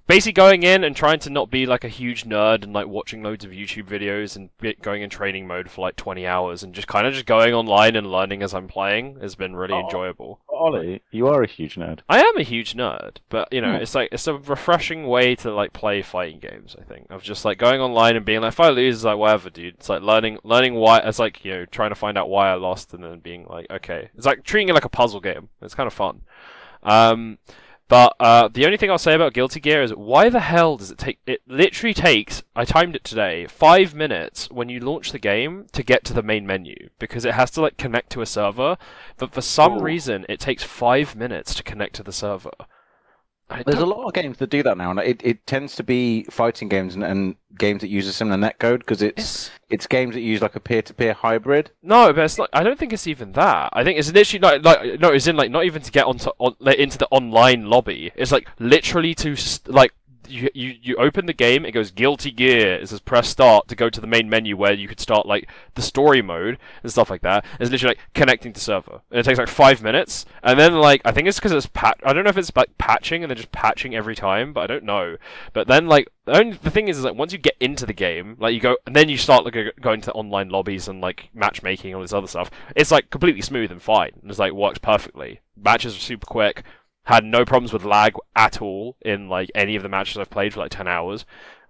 basically 0.07 0.33
going 0.33 0.63
in 0.63 0.85
and 0.85 0.95
trying 0.95 1.19
to 1.19 1.31
not 1.31 1.51
be 1.51 1.67
like 1.67 1.83
a 1.83 1.89
huge 1.89 2.25
nerd 2.25 2.63
and 2.63 2.73
like 2.73 2.87
watching 2.87 3.23
loads 3.25 3.45
of 3.45 3.51
YouTube 3.51 3.87
videos 3.89 4.37
and 4.37 4.51
going 4.83 5.03
in 5.03 5.11
training 5.11 5.49
mode 5.49 5.69
for 5.69 5.81
like 5.81 5.97
20 5.97 6.25
hours 6.27 6.63
and 6.63 6.73
just 6.75 6.87
kind 6.87 7.09
of 7.09 7.13
just 7.13 7.27
going 7.27 7.53
online 7.53 7.97
and 7.97 8.07
learning 8.11 8.41
as 8.43 8.55
I'm 8.55 8.69
playing 8.69 9.19
has 9.21 9.35
been 9.35 9.57
really 9.57 9.75
Oh. 9.75 9.81
enjoyable. 9.81 10.41
Ollie, 10.49 11.03
you 11.11 11.27
are 11.27 11.43
a 11.43 11.49
huge 11.49 11.75
nerd. 11.75 12.01
I 12.09 12.23
am 12.23 12.37
a 12.37 12.43
huge 12.45 12.75
nerd, 12.75 13.17
but 13.29 13.53
you 13.53 13.61
know, 13.61 13.71
Hmm. 13.77 13.83
it's 13.83 13.97
like 13.97 14.11
it's 14.13 14.29
a 14.29 14.35
refreshing 14.35 15.09
way 15.09 15.35
to 15.37 15.53
like 15.53 15.73
play 15.73 16.03
fighting 16.03 16.39
games. 16.39 16.77
I 16.81 16.85
think 16.85 17.07
of 17.11 17.25
just 17.25 17.45
like 17.45 17.59
going 17.59 17.81
online 17.81 18.15
and 18.15 18.25
being 18.25 18.43
like, 18.43 18.53
if 18.53 18.61
I 18.61 18.69
lose, 18.69 18.97
it's 18.99 19.05
like 19.05 19.19
whatever, 19.19 19.51
dude. 19.51 19.75
It's 19.75 19.89
like 19.89 20.03
learning, 20.03 20.39
learning 20.45 20.75
why. 20.75 20.99
It's 21.01 21.19
like 21.19 21.45
you 21.45 21.53
know, 21.53 21.65
trying 21.67 21.91
to 21.91 21.97
find 21.97 22.17
out 22.17 22.29
why 22.31 22.49
I 22.51 22.55
lost, 22.55 22.95
and 22.95 23.03
then 23.03 23.19
being 23.19 23.47
like, 23.51 23.67
okay, 23.71 24.11
it's 24.17 24.25
like 24.27 24.45
treating 24.45 24.69
it 24.69 24.75
like 24.75 24.85
a 24.85 24.89
puzzle 24.89 25.21
game. 25.21 25.49
It's 25.61 25.75
kind 25.75 25.89
of 25.89 25.93
fun. 25.93 26.21
Um, 26.85 27.39
but 27.89 28.17
uh, 28.19 28.49
the 28.49 28.65
only 28.65 28.77
thing 28.77 28.91
I'll 28.91 28.99
say 28.99 29.15
about 29.15 29.35
Guilty 29.35 29.61
Gear 29.61 29.83
is 29.83 29.95
why 29.95 30.31
the 30.31 30.41
hell 30.41 30.77
does 30.77 30.91
it 30.91 30.99
take? 30.99 31.19
It 31.27 31.43
literally 31.47 31.95
takes. 31.95 32.43
I 32.57 32.65
timed 32.65 32.97
it 32.97 33.05
today. 33.05 33.47
Five 33.47 33.95
minutes 33.95 34.51
when 34.51 34.69
you 34.69 34.81
launch 34.81 35.13
the 35.13 35.19
game 35.19 35.67
to 35.73 35.83
get 35.83 36.05
to 36.07 36.15
the 36.15 36.23
main 36.23 36.47
menu 36.47 36.89
because 36.99 37.25
it 37.25 37.35
has 37.35 37.51
to 37.53 37.61
like 37.61 37.77
connect 37.77 38.11
to 38.13 38.23
a 38.23 38.27
server. 38.27 38.79
But 39.19 39.33
for 39.35 39.43
some 39.43 39.79
Ooh. 39.79 39.83
reason, 39.83 40.25
it 40.29 40.41
takes 40.41 40.63
five 40.63 41.15
minutes 41.15 41.55
to 41.57 41.63
connect 41.63 41.95
to 41.97 42.03
the 42.03 42.13
server. 42.13 42.53
I 43.51 43.63
There's 43.63 43.79
a 43.79 43.87
lot 43.87 44.07
of 44.07 44.15
games 44.15 44.39
that 44.39 44.49
do 44.49 44.63
that 44.63 44.79
now, 44.79 44.91
and 44.91 44.99
it, 45.01 45.21
it 45.23 45.47
tends 45.47 45.77
to 45.77 45.83
be 45.83 46.25
fighting 46.25 46.69
games 46.69 46.95
and, 46.95 47.05
and 47.05 47.37
games 47.59 47.83
that 47.83 47.89
use 47.89 48.07
a 48.09 48.13
similar 48.13 48.39
netcode 48.39 48.79
because 48.79 49.03
it's 49.03 49.21
It's, 49.21 49.51
it's 49.69 49.87
games 49.87 50.15
that 50.15 50.23
use 50.23 50.41
like 50.41 50.57
a 50.57 50.61
peer-to-peer 50.61 51.13
hybrid. 51.13 51.71
no, 51.83 52.13
but 52.13 52.25
it's 52.25 52.39
not. 52.39 52.49
I 52.53 52.63
don't 52.63 52.79
think 52.79 52.93
it's 52.93 53.07
even 53.07 53.33
that. 53.33 53.71
I 53.73 53.85
think 53.85 53.99
it's 53.99 54.13
literally 54.13 54.41
like, 54.41 54.65
like 54.65 55.01
no, 55.01 55.11
it's 55.11 55.27
in 55.27 55.37
like 55.37 55.51
not 55.51 55.65
even 55.65 55.83
to 55.83 55.93
get 55.93 56.07
onto 56.07 56.31
on, 56.39 56.57
like, 56.59 56.79
into 56.79 56.97
the 56.97 57.09
online 57.11 57.67
lobby. 57.67 58.13
It's 58.17 58.33
like 58.33 58.49
literally 58.59 59.15
to 59.17 59.37
like 59.67 59.93
you, 60.29 60.51
you 60.55 60.75
you 60.83 60.97
open 60.97 61.27
the 61.27 61.33
game, 61.33 61.65
it 61.65 61.73
goes 61.73 61.91
Guilty 61.91 62.31
Gear. 62.31 62.75
It 62.75 62.89
says 62.89 63.01
press 63.01 63.29
start 63.29 63.69
to 63.69 63.77
go 63.77 63.91
to 63.91 64.01
the 64.01 64.07
main 64.07 64.29
menu 64.29 64.57
where 64.57 64.73
you 64.73 64.89
could 64.89 65.01
start 65.01 65.27
like 65.27 65.49
the 65.75 65.83
story 65.83 66.23
mode 66.23 66.59
and 66.83 66.93
stuff 66.93 67.11
like 67.11 67.23
that. 67.23 67.45
It's 67.61 67.71
literally 67.71 67.97
like 67.97 68.01
connecting 68.15 68.53
to 68.53 68.61
server, 68.61 69.01
and 69.11 69.21
it 69.21 69.25
takes 69.25 69.39
like 69.39 69.49
five 69.49 69.83
minutes. 69.83 70.27
And 70.43 70.59
then 70.59 70.75
like 70.75 71.01
I 71.05 71.13
think 71.13 71.29
it's 71.29 71.39
because 71.39 71.53
it's 71.53 71.67
pat. 71.67 71.99
I 72.05 72.13
don't 72.13 72.25
know 72.25 72.31
if 72.31 72.39
it's 72.39 72.55
like 72.55 72.77
patching 72.79 73.23
and 73.23 73.31
then 73.31 73.37
just 73.37 73.53
patching 73.53 73.95
every 73.95 74.15
time, 74.15 74.53
but 74.53 74.63
I 74.63 74.67
don't 74.67 74.85
know. 74.85 75.17
But 75.53 75.69
then 75.69 75.87
like 75.87 76.09
the 76.25 76.39
only 76.39 76.57
the 76.57 76.71
thing 76.71 76.89
is, 76.89 76.99
is 76.99 77.05
like 77.05 77.15
once 77.15 77.33
you 77.33 77.39
get 77.39 77.57
into 77.61 77.87
the 77.87 77.93
game, 77.93 78.37
like 78.39 78.55
you 78.55 78.61
go 78.61 78.77
and 78.87 78.95
then 78.95 79.09
you 79.09 79.17
start 79.17 79.45
like 79.45 79.57
going 79.81 80.01
to 80.03 80.13
online 80.13 80.49
lobbies 80.49 80.89
and 80.89 81.01
like 81.01 81.31
matchmaking 81.35 81.91
and 81.91 81.97
all 81.97 82.03
this 82.03 82.13
other 82.13 82.27
stuff. 82.27 82.51
It's 82.75 82.91
like 82.91 83.11
completely 83.11 83.43
smooth 83.43 83.71
and 83.71 83.83
fine. 83.83 84.13
It's 84.25 84.39
like 84.39 84.53
works 84.53 84.79
perfectly. 84.79 85.41
Matches 85.57 85.97
are 85.97 86.01
super 86.01 86.27
quick. 86.27 86.65
Had 87.05 87.25
no 87.25 87.45
problems 87.45 87.73
with 87.73 87.85
lag 87.85 88.15
at 88.35 88.63
all 88.63 88.97
in 89.03 89.29
like 89.29 89.51
any 89.55 89.77
of 89.77 89.83
the 89.83 89.89
matches 89.89 90.17
I've 90.19 90.31
played 90.31 90.55
for 90.55 90.61
like 90.61 90.71
ten 90.71 90.89
hours. 90.89 91.25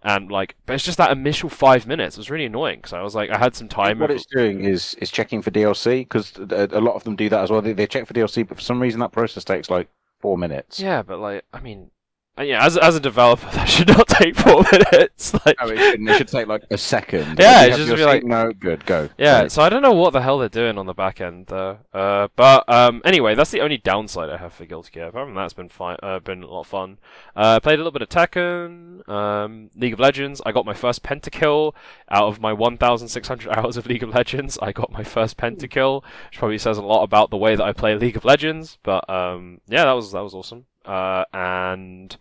And 0.07 0.31
like, 0.31 0.55
but 0.67 0.75
it's 0.75 0.85
just 0.85 0.99
that 0.99 1.11
initial 1.11 1.49
five 1.49 1.87
minutes. 1.87 2.19
Was 2.19 2.31
really 2.31 2.45
annoying 2.45 2.79
because 2.79 2.93
I 2.93 3.01
was 3.03 3.15
like, 3.15 3.31
I 3.31 3.39
had 3.39 3.55
some 3.57 3.69
time. 3.69 3.99
what 3.99 4.11
over- 4.11 4.17
it's 4.17 4.27
doing 4.27 4.65
is 4.65 4.95
is 5.01 5.11
checking 5.11 5.41
for 5.43 5.51
DLC 5.51 6.01
because 6.03 6.33
a, 6.39 6.69
a 6.79 6.81
lot 6.81 6.95
of 6.95 7.05
them 7.05 7.17
do 7.17 7.29
that 7.31 7.43
as 7.43 7.51
well. 7.51 7.63
They, 7.63 7.73
they 7.73 7.87
check 7.87 8.07
for 8.07 8.13
DLC, 8.15 8.47
but 8.47 8.59
for 8.59 8.63
some 8.63 8.81
reason 8.81 9.01
that 9.01 9.13
process 9.13 9.45
takes 9.45 9.71
like 9.71 9.89
four 10.21 10.37
minutes. 10.39 10.79
Yeah, 10.79 11.03
but 11.03 11.19
like, 11.21 11.45
I 11.53 11.61
mean, 11.61 11.91
uh, 12.39 12.43
yeah, 12.43 12.65
as 12.65 12.77
as 12.77 12.97
a 12.97 13.01
developer, 13.01 13.47
that 13.53 13.67
should 13.67 13.89
not 13.89 14.09
take 14.09 14.35
four 14.37 14.65
minutes. 14.73 15.33
Like, 15.47 15.57
Oh, 15.61 15.69
it, 15.69 15.79
shouldn't. 15.79 16.09
it 16.09 16.17
should 16.19 16.29
take 16.29 16.47
like 16.49 16.65
a 16.71 16.79
second. 16.79 17.39
Yeah, 17.39 17.65
it 17.65 17.77
should 17.77 17.97
be 17.97 18.05
like- 18.05 18.25
no 18.25 18.53
good, 18.53 18.85
go. 18.87 19.09
Yeah, 19.19 19.49
so 19.49 19.63
I 19.63 19.69
don't 19.69 19.83
know 19.83 19.93
what 19.93 20.13
the 20.13 20.23
hell 20.23 20.39
they're 20.39 20.49
doing 20.49 20.79
on 20.79 20.87
the 20.87 20.95
back 20.95 21.21
end 21.21 21.47
though. 21.49 21.79
Uh, 21.93 22.29
but 22.37 22.67
um, 22.69 23.03
anyway, 23.05 23.35
that's 23.35 23.51
the 23.51 23.61
only 23.61 23.77
downside 23.79 24.31
I 24.31 24.37
have 24.39 24.53
for 24.55 24.65
Guilty 24.65 24.91
Gear. 24.93 25.07
Apart 25.09 25.27
from 25.29 25.35
that, 25.35 25.45
it's 25.45 25.55
been 25.55 25.69
fine. 25.69 25.97
Uh, 26.03 26.19
been 26.19 26.43
a 26.43 26.47
lot 26.47 26.61
of 26.61 26.67
fun. 26.67 26.99
Uh, 27.37 27.61
played 27.61 27.75
a 27.75 27.77
little 27.79 27.93
bit 27.93 28.03
of 28.03 28.09
Tekken, 28.09 29.07
um, 29.09 29.71
League 29.77 29.93
of 29.93 30.01
Legends. 30.01 30.41
I 30.47 30.53
got 30.53 30.65
my 30.67 30.75
first 30.75 31.03
pentakill 31.03 31.75
out 32.11 32.25
of 32.29 32.41
my 32.41 32.53
1,600 32.53 33.51
hours 33.57 33.77
of 33.77 33.87
League 33.87 34.03
of 34.03 34.11
Legends. 34.11 34.59
I 34.63 34.73
got 34.73 34.91
my 34.93 35.05
first 35.05 35.37
pentakill, 35.37 36.03
which 36.31 36.39
probably 36.39 36.59
says 36.59 36.79
a 36.79 36.83
lot 36.83 37.03
about 37.03 37.31
the 37.31 37.37
way 37.37 37.55
that 37.57 37.65
I 37.65 37.73
play 37.73 37.95
League 37.97 38.17
of 38.17 38.25
Legends. 38.25 38.79
But 38.83 39.09
um, 39.11 39.61
yeah, 39.69 39.85
that 39.85 39.93
was 39.93 40.13
that 40.13 40.23
was 40.23 40.35
awesome. 40.35 40.67
Uh, 40.85 41.25
and 41.33 42.17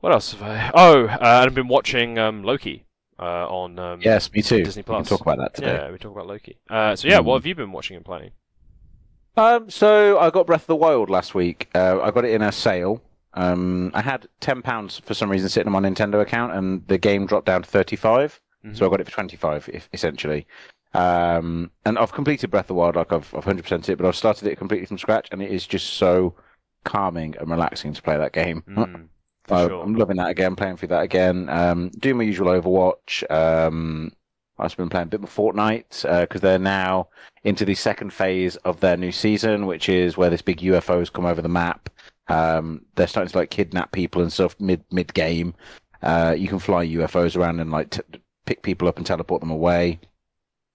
what 0.00 0.12
else 0.12 0.32
have 0.32 0.42
I? 0.42 0.70
Oh, 0.74 1.06
uh, 1.06 1.18
I've 1.46 1.54
been 1.54 1.68
watching 1.68 2.18
um, 2.18 2.42
Loki 2.44 2.84
uh, 3.18 3.46
on 3.48 3.78
um, 3.78 4.00
Yes, 4.02 4.30
me 4.32 4.42
too. 4.42 4.62
Disney 4.64 4.80
We 4.80 4.84
can 4.84 4.94
Plus. 4.94 5.08
talk 5.08 5.20
about 5.22 5.38
that 5.38 5.54
today. 5.54 5.74
Yeah, 5.74 5.90
we 5.90 5.98
talk 5.98 6.12
about 6.12 6.26
Loki. 6.26 6.58
Uh, 6.68 6.94
so 6.96 7.08
yeah, 7.08 7.18
Hmm. 7.18 7.24
what 7.26 7.34
have 7.36 7.46
you 7.46 7.54
been 7.54 7.72
watching 7.72 7.96
and 7.96 8.04
playing? 8.04 8.30
Um, 9.36 9.68
so 9.70 10.18
I 10.18 10.30
got 10.30 10.46
Breath 10.46 10.62
of 10.62 10.66
the 10.68 10.76
Wild 10.76 11.10
last 11.10 11.34
week. 11.34 11.68
Uh, 11.74 12.00
I 12.02 12.10
got 12.10 12.24
it 12.24 12.32
in 12.32 12.42
a 12.42 12.52
sale. 12.52 13.02
Um, 13.34 13.90
I 13.94 14.00
had 14.00 14.28
ten 14.40 14.62
pounds 14.62 14.98
for 15.04 15.12
some 15.12 15.30
reason 15.30 15.48
sitting 15.50 15.72
on 15.72 15.82
my 15.82 15.86
Nintendo 15.88 16.20
account, 16.22 16.54
and 16.54 16.86
the 16.88 16.96
game 16.96 17.26
dropped 17.26 17.46
down 17.46 17.62
to 17.62 17.68
thirty-five. 17.68 18.40
Mhm. 18.64 18.76
So 18.76 18.86
I 18.86 18.88
got 18.90 19.00
it 19.00 19.04
for 19.04 19.12
twenty-five, 19.12 19.68
if, 19.72 19.88
essentially. 19.92 20.46
Um, 20.94 21.70
and 21.84 21.98
I've 21.98 22.12
completed 22.14 22.50
Breath 22.50 22.64
of 22.64 22.68
the 22.68 22.74
Wild, 22.74 22.96
like 22.96 23.12
I've 23.12 23.34
I've 23.34 23.44
hundred 23.44 23.64
percent 23.64 23.88
it, 23.90 23.96
but 23.98 24.06
I've 24.06 24.16
started 24.16 24.48
it 24.48 24.56
completely 24.56 24.86
from 24.86 24.96
scratch, 24.96 25.28
and 25.32 25.42
it 25.42 25.50
is 25.50 25.66
just 25.66 25.94
so 25.94 26.34
calming 26.86 27.36
and 27.38 27.50
relaxing 27.50 27.92
to 27.92 28.00
play 28.00 28.16
that 28.16 28.32
game. 28.32 28.62
Mm, 28.68 29.08
I- 29.50 29.66
sure. 29.68 29.82
I'm 29.82 29.94
loving 29.94 30.16
that 30.16 30.30
again, 30.30 30.56
playing 30.56 30.78
through 30.78 30.88
that 30.88 31.02
again. 31.02 31.48
Um, 31.50 31.90
doing 31.98 32.16
my 32.16 32.24
usual 32.24 32.48
Overwatch. 32.48 33.30
Um, 33.30 34.10
I've 34.58 34.74
been 34.76 34.88
playing 34.88 35.08
a 35.08 35.10
bit 35.10 35.20
more 35.20 35.28
Fortnite 35.28 36.02
because 36.22 36.40
they're 36.40 36.58
now 36.58 37.08
into 37.44 37.66
the 37.66 37.74
second 37.74 38.10
phase 38.12 38.56
of 38.64 38.80
their 38.80 38.96
new 38.96 39.12
season, 39.12 39.66
which 39.66 39.90
is 39.90 40.16
where 40.16 40.30
this 40.30 40.40
big 40.40 40.60
UFOs 40.60 41.12
come 41.12 41.26
over 41.26 41.42
the 41.42 41.48
map. 41.48 41.90
Um, 42.28 42.80
they're 42.94 43.06
starting 43.06 43.30
to 43.30 43.38
like 43.38 43.50
kidnap 43.50 43.92
people 43.92 44.22
and 44.22 44.32
stuff 44.32 44.56
mid 44.58 44.82
mid 44.90 45.12
game. 45.14 45.54
Uh, 46.02 46.34
you 46.36 46.48
can 46.48 46.58
fly 46.58 46.86
UFOs 46.86 47.36
around 47.36 47.60
and 47.60 47.70
like 47.70 47.90
t- 47.90 48.00
pick 48.46 48.62
people 48.62 48.88
up 48.88 48.96
and 48.96 49.04
teleport 49.06 49.40
them 49.40 49.50
away. 49.50 50.00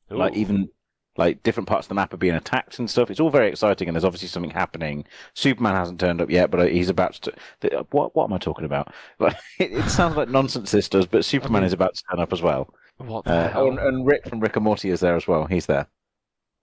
Like 0.09 0.35
even 0.35 0.69
like 1.17 1.43
different 1.43 1.67
parts 1.67 1.85
of 1.85 1.89
the 1.89 1.95
map 1.95 2.13
are 2.13 2.17
being 2.17 2.35
attacked 2.35 2.79
and 2.79 2.89
stuff. 2.89 3.09
It's 3.11 3.19
all 3.19 3.29
very 3.29 3.49
exciting, 3.49 3.87
and 3.87 3.95
there's 3.95 4.05
obviously 4.05 4.27
something 4.29 4.51
happening. 4.51 5.05
Superman 5.33 5.75
hasn't 5.75 5.99
turned 5.99 6.21
up 6.21 6.29
yet, 6.29 6.51
but 6.51 6.71
he's 6.71 6.89
about 6.89 7.13
to. 7.59 7.85
What 7.91 8.15
what 8.15 8.25
am 8.25 8.33
I 8.33 8.37
talking 8.37 8.65
about? 8.65 8.93
Like, 9.19 9.35
it, 9.59 9.71
it 9.73 9.89
sounds 9.89 10.15
like 10.15 10.29
nonsense, 10.29 10.71
this 10.71 10.89
does, 10.89 11.05
but 11.05 11.25
Superman 11.25 11.63
is 11.63 11.73
about 11.73 11.95
to 11.95 12.03
turn 12.09 12.19
up 12.19 12.31
as 12.33 12.41
well. 12.41 12.73
what 12.97 13.25
the 13.25 13.31
Uh, 13.33 13.49
hell? 13.49 13.67
and, 13.69 13.79
and 13.79 14.05
Rick 14.07 14.27
from 14.27 14.39
Rick 14.39 14.55
and 14.55 14.63
Morty 14.65 14.89
is 14.89 14.99
there 15.01 15.15
as 15.15 15.27
well. 15.27 15.45
He's 15.45 15.65
there. 15.65 15.87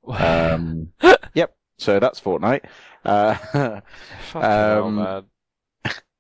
Um, 0.09 0.93
yep. 1.35 1.55
So 1.79 1.99
that's 2.01 2.21
Fortnite. 2.21 2.65
Uh, 3.05 3.33
hell, 4.33 4.85
um, 4.85 4.97
man. 4.97 5.25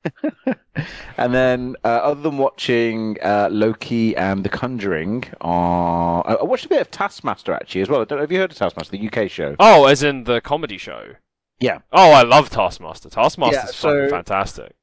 and 1.16 1.34
then, 1.34 1.76
uh, 1.84 1.88
other 1.88 2.20
than 2.22 2.38
watching 2.38 3.16
uh, 3.22 3.48
Loki 3.50 4.16
and 4.16 4.44
The 4.44 4.48
Conjuring, 4.48 5.24
uh, 5.40 6.20
I 6.20 6.34
I 6.40 6.44
watched 6.44 6.66
a 6.66 6.68
bit 6.68 6.80
of 6.80 6.90
Taskmaster 6.90 7.52
actually 7.52 7.82
as 7.82 7.88
well. 7.88 8.00
I 8.00 8.04
don't 8.04 8.18
know 8.18 8.24
if 8.24 8.32
you 8.32 8.38
heard 8.38 8.52
of 8.52 8.56
Taskmaster, 8.58 8.96
the 8.96 9.08
UK 9.10 9.30
show. 9.30 9.56
Oh, 9.58 9.86
as 9.86 10.02
in 10.02 10.24
the 10.24 10.40
comedy 10.40 10.78
show. 10.78 11.14
Yeah. 11.60 11.78
Oh, 11.92 12.12
I 12.12 12.22
love 12.22 12.50
Taskmaster. 12.50 13.10
Taskmaster's 13.10 13.54
Yeah, 13.56 13.66
fucking 13.66 14.10
fantastic. 14.10 14.74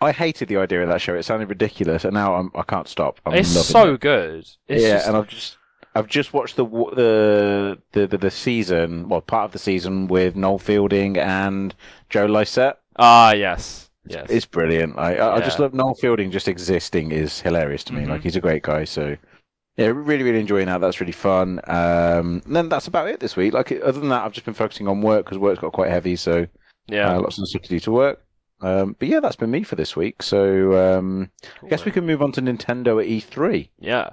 I 0.00 0.10
hated 0.12 0.48
the 0.48 0.56
idea 0.56 0.82
of 0.82 0.88
that 0.88 1.00
show. 1.00 1.14
It 1.14 1.22
sounded 1.22 1.48
ridiculous, 1.48 2.04
and 2.04 2.12
now 2.14 2.34
I'm, 2.34 2.50
I 2.54 2.62
can't 2.62 2.88
stop. 2.88 3.20
I'm 3.24 3.34
it's 3.34 3.48
so 3.48 3.94
it. 3.94 4.00
good. 4.00 4.40
It's 4.66 4.82
yeah, 4.82 4.94
just- 4.96 5.06
and 5.08 5.16
I've 5.16 5.28
just 5.28 5.56
I've 5.94 6.08
just 6.08 6.32
watched 6.32 6.56
the 6.56 6.64
the, 6.66 7.78
the 7.92 8.06
the 8.08 8.18
the 8.18 8.30
season, 8.30 9.08
well, 9.08 9.20
part 9.20 9.44
of 9.44 9.52
the 9.52 9.58
season 9.60 10.08
with 10.08 10.34
Noel 10.34 10.58
Fielding 10.58 11.16
and 11.16 11.72
Joe 12.10 12.26
Lycett. 12.26 12.76
ah 12.96 13.32
yes, 13.32 13.88
yes. 14.06 14.26
It's 14.28 14.46
brilliant. 14.46 14.98
I 14.98 15.36
I, 15.36 15.40
just 15.40 15.58
love 15.58 15.74
Noel 15.74 15.94
Fielding. 15.94 16.30
Just 16.30 16.48
existing 16.48 17.12
is 17.12 17.40
hilarious 17.40 17.84
to 17.84 17.92
me. 17.92 18.04
Mhm. 18.04 18.08
Like 18.08 18.22
he's 18.22 18.36
a 18.36 18.40
great 18.40 18.62
guy. 18.62 18.84
So 18.84 19.16
yeah, 19.76 19.86
really 19.86 20.22
really 20.22 20.40
enjoying 20.40 20.66
that. 20.66 20.80
That's 20.80 21.00
really 21.00 21.12
fun. 21.12 21.60
Um, 21.66 22.42
and 22.46 22.56
then 22.56 22.68
that's 22.68 22.86
about 22.86 23.08
it 23.08 23.20
this 23.20 23.36
week. 23.36 23.52
Like 23.54 23.72
other 23.72 24.00
than 24.00 24.08
that, 24.10 24.24
I've 24.24 24.32
just 24.32 24.44
been 24.44 24.54
focusing 24.54 24.88
on 24.88 25.02
work 25.02 25.24
because 25.24 25.38
work's 25.38 25.60
got 25.60 25.72
quite 25.72 25.90
heavy. 25.90 26.16
So 26.16 26.46
yeah. 26.86 27.14
uh, 27.14 27.20
lots 27.20 27.38
of 27.38 27.48
stuff 27.48 27.62
to 27.62 27.68
do 27.68 27.80
to 27.80 27.90
work. 27.92 28.24
Um, 28.60 28.96
but 28.98 29.08
yeah, 29.08 29.20
that's 29.20 29.36
been 29.36 29.50
me 29.50 29.62
for 29.62 29.76
this 29.76 29.96
week. 29.96 30.22
So 30.22 30.98
um, 30.98 31.30
I 31.62 31.68
guess 31.68 31.84
we 31.84 31.92
can 31.92 32.06
move 32.06 32.22
on 32.22 32.32
to 32.32 32.40
Nintendo 32.40 33.02
at 33.02 33.08
E3. 33.08 33.68
Yeah. 33.78 34.10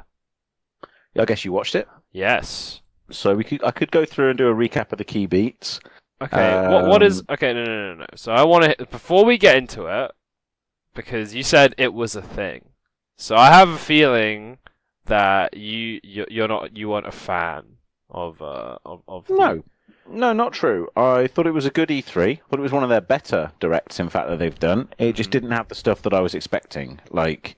I 1.18 1.26
guess 1.26 1.46
you 1.46 1.52
watched 1.52 1.76
it. 1.76 1.88
Yes. 2.12 2.82
So 3.10 3.36
we 3.36 3.44
could 3.44 3.64
I 3.64 3.72
could 3.72 3.92
go 3.92 4.06
through 4.06 4.30
and 4.30 4.38
do 4.38 4.48
a 4.48 4.54
recap 4.54 4.92
of 4.92 4.98
the 4.98 5.04
key 5.04 5.26
beats. 5.26 5.80
Okay, 6.22 6.68
what 6.70 6.86
what 6.88 7.04
is 7.04 7.20
Um, 7.22 7.26
okay? 7.32 7.54
No, 7.54 7.64
no, 7.64 7.94
no, 7.94 7.96
no. 7.96 8.06
So 8.16 8.32
I 8.32 8.44
want 8.44 8.78
to 8.78 8.86
before 8.88 9.26
we 9.26 9.38
get 9.38 9.56
into 9.56 9.86
it, 9.88 10.12
because 10.94 11.34
you 11.34 11.44
said 11.44 11.74
it 11.78 11.94
was 11.94 12.16
a 12.16 12.22
thing. 12.22 12.70
So 13.18 13.36
I 13.36 13.48
have 13.52 13.70
a 13.70 13.78
feeling 13.78 14.58
that 15.06 15.56
you 15.58 16.00
you- 16.04 16.28
you're 16.30 16.48
not 16.48 16.76
you 16.78 16.90
weren't 16.90 17.08
a 17.08 17.12
fan 17.12 17.64
of 18.10 18.42
uh 18.42 18.78
of 18.86 19.02
of 19.08 19.26
the- 19.28 19.34
No, 19.36 19.64
no, 20.08 20.34
not 20.34 20.54
true. 20.54 20.88
I 20.96 21.28
thought 21.28 21.48
it 21.48 21.54
was 21.54 21.66
a 21.66 21.70
good 21.72 21.90
E3. 21.90 22.40
thought 22.50 22.60
it 22.60 22.64
was 22.64 22.72
one 22.72 22.84
of 22.84 22.90
their 22.90 23.02
better 23.02 23.52
directs, 23.60 24.00
in 24.00 24.10
fact, 24.10 24.30
that 24.30 24.38
they've 24.40 24.60
done. 24.60 24.90
It 24.98 25.14
just 25.14 25.30
Mhm. 25.30 25.34
didn't 25.34 25.52
have 25.52 25.68
the 25.70 25.76
stuff 25.76 26.02
that 26.04 26.14
I 26.14 26.20
was 26.20 26.36
expecting. 26.36 27.00
Like, 27.10 27.56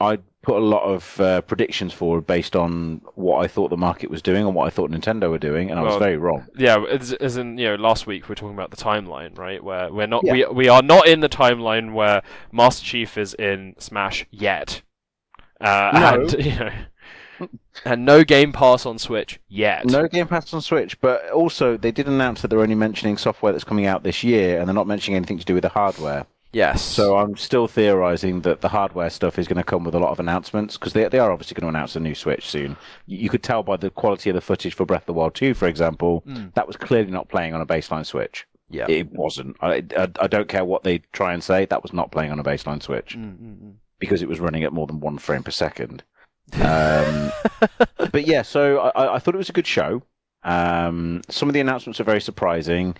I 0.00 0.18
put 0.42 0.56
a 0.56 0.64
lot 0.64 0.82
of 0.84 1.20
uh, 1.20 1.40
predictions 1.42 1.92
forward 1.92 2.26
based 2.26 2.54
on 2.54 3.00
what 3.14 3.38
I 3.44 3.48
thought 3.48 3.70
the 3.70 3.76
market 3.76 4.10
was 4.10 4.22
doing 4.22 4.46
and 4.46 4.54
what 4.54 4.66
I 4.66 4.70
thought 4.70 4.90
Nintendo 4.90 5.28
were 5.30 5.38
doing, 5.38 5.70
and 5.70 5.80
I 5.80 5.82
was 5.82 5.96
very 5.96 6.16
wrong. 6.16 6.46
Yeah, 6.56 6.84
as, 6.90 7.12
as 7.14 7.36
in 7.36 7.58
you 7.58 7.66
know, 7.68 7.74
last 7.76 8.06
week 8.06 8.24
we 8.28 8.32
were 8.32 8.36
talking 8.36 8.54
about 8.54 8.70
the 8.70 8.76
timeline, 8.76 9.36
right? 9.38 9.62
Where 9.62 9.92
we're 9.92 10.06
not 10.06 10.22
Yeah. 10.24 10.32
we 10.32 10.44
we 10.46 10.68
are 10.68 10.82
not 10.82 11.08
in 11.08 11.20
the 11.20 11.28
timeline 11.28 11.94
where 11.94 12.22
Master 12.52 12.84
Chief 12.84 13.16
is 13.18 13.34
in 13.34 13.74
Smash 13.78 14.26
yet, 14.30 14.82
uh, 15.60 15.90
No. 15.94 16.20
and 16.20 16.32
you 16.44 16.54
know, 16.58 16.70
and 17.84 18.04
no 18.04 18.22
Game 18.22 18.52
Pass 18.52 18.86
on 18.86 18.98
Switch 18.98 19.40
yet. 19.48 19.86
No 19.86 20.06
Game 20.08 20.28
Pass 20.28 20.52
on 20.54 20.60
Switch, 20.60 21.00
but 21.00 21.28
also 21.30 21.76
they 21.76 21.90
did 21.90 22.06
announce 22.06 22.42
that 22.42 22.48
they're 22.48 22.60
only 22.60 22.74
mentioning 22.74 23.16
software 23.16 23.52
that's 23.52 23.64
coming 23.64 23.86
out 23.86 24.02
this 24.02 24.22
year, 24.22 24.58
and 24.58 24.68
they're 24.68 24.74
not 24.74 24.86
mentioning 24.86 25.16
anything 25.16 25.38
to 25.38 25.44
do 25.44 25.54
with 25.54 25.62
the 25.62 25.68
hardware. 25.70 26.26
Yes. 26.56 26.80
So 26.82 27.18
I'm 27.18 27.36
still 27.36 27.68
theorizing 27.68 28.40
that 28.40 28.62
the 28.62 28.68
hardware 28.68 29.10
stuff 29.10 29.38
is 29.38 29.46
going 29.46 29.58
to 29.58 29.62
come 29.62 29.84
with 29.84 29.94
a 29.94 29.98
lot 29.98 30.10
of 30.10 30.18
announcements 30.20 30.78
because 30.78 30.94
they 30.94 31.06
they 31.08 31.18
are 31.18 31.30
obviously 31.30 31.54
going 31.54 31.70
to 31.70 31.76
announce 31.76 31.96
a 31.96 32.00
new 32.00 32.14
Switch 32.14 32.48
soon. 32.48 32.78
You, 33.06 33.28
could 33.28 33.42
tell 33.42 33.62
by 33.62 33.76
the 33.76 33.90
quality 33.90 34.30
of 34.30 34.34
the 34.34 34.40
footage 34.40 34.72
for 34.72 34.86
Breath 34.86 35.02
of 35.02 35.06
the 35.06 35.12
Wild 35.12 35.34
2, 35.34 35.52
for 35.52 35.68
example, 35.68 36.22
Mm. 36.26 36.54
that 36.54 36.66
was 36.66 36.76
clearly 36.78 37.10
not 37.10 37.28
playing 37.28 37.52
on 37.52 37.60
a 37.60 37.66
baseline 37.66 38.06
Switch. 38.06 38.46
yeah. 38.70 38.86
It 38.88 39.12
wasn't. 39.12 39.54
I, 39.60 39.84
I, 39.98 40.08
I 40.18 40.26
don't 40.28 40.48
care 40.48 40.64
what 40.64 40.82
they 40.82 40.98
try 41.12 41.34
and 41.34 41.44
say, 41.44 41.66
that 41.66 41.82
was 41.82 41.92
not 41.92 42.10
playing 42.10 42.32
on 42.32 42.38
a 42.38 42.44
baseline 42.44 42.82
Switch 42.82 43.14
Mm, 43.18 43.36
mm, 43.36 43.56
mm. 43.62 43.72
because 43.98 44.22
it 44.22 44.28
was 44.28 44.40
running 44.40 44.64
at 44.64 44.72
more 44.72 44.86
than 44.86 45.00
one 45.00 45.18
frame 45.18 45.42
per 45.42 45.50
second. 45.50 46.04
Um, 46.54 47.32
but 48.12 48.26
yeah, 48.26 48.40
so 48.40 48.78
I, 48.78 49.16
I 49.16 49.18
thought 49.18 49.34
it 49.34 49.44
was 49.44 49.50
a 49.50 49.58
good 49.60 49.66
show. 49.66 50.02
Um, 50.42 51.20
some 51.28 51.48
of 51.50 51.52
the 51.54 51.60
announcements 51.60 52.00
are 52.00 52.04
very 52.12 52.20
surprising. 52.20 52.96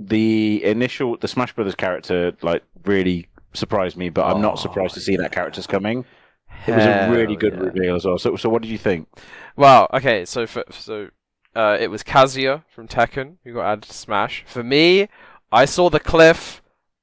The 0.00 0.64
initial, 0.64 1.16
the 1.16 1.28
Smash 1.28 1.54
Brothers 1.54 1.74
character, 1.74 2.32
like 2.42 2.62
really 2.84 3.28
surprised 3.52 3.96
me, 3.96 4.08
but 4.10 4.24
I'm 4.26 4.40
not 4.40 4.58
surprised 4.58 4.94
to 4.94 5.00
see 5.00 5.16
that 5.16 5.32
character's 5.32 5.66
coming. 5.66 6.04
It 6.66 6.74
was 6.74 6.84
a 6.84 7.10
really 7.10 7.36
good 7.36 7.54
yeah. 7.54 7.60
reveal 7.60 7.96
as 7.96 8.04
well. 8.04 8.18
So, 8.18 8.36
so 8.36 8.48
what 8.48 8.62
did 8.62 8.70
you 8.70 8.78
think? 8.78 9.08
Wow. 9.56 9.88
Okay. 9.92 10.24
So 10.24 10.46
for, 10.46 10.64
so 10.70 11.08
uh, 11.54 11.76
it 11.80 11.90
was 11.90 12.02
Kazuya 12.02 12.64
from 12.68 12.88
Tekken 12.88 13.36
who 13.44 13.54
got 13.54 13.66
added 13.66 13.82
to 13.84 13.92
Smash. 13.92 14.44
For 14.46 14.62
me, 14.62 15.08
I 15.50 15.64
saw 15.64 15.90
the 15.90 16.00
cliff. 16.00 16.62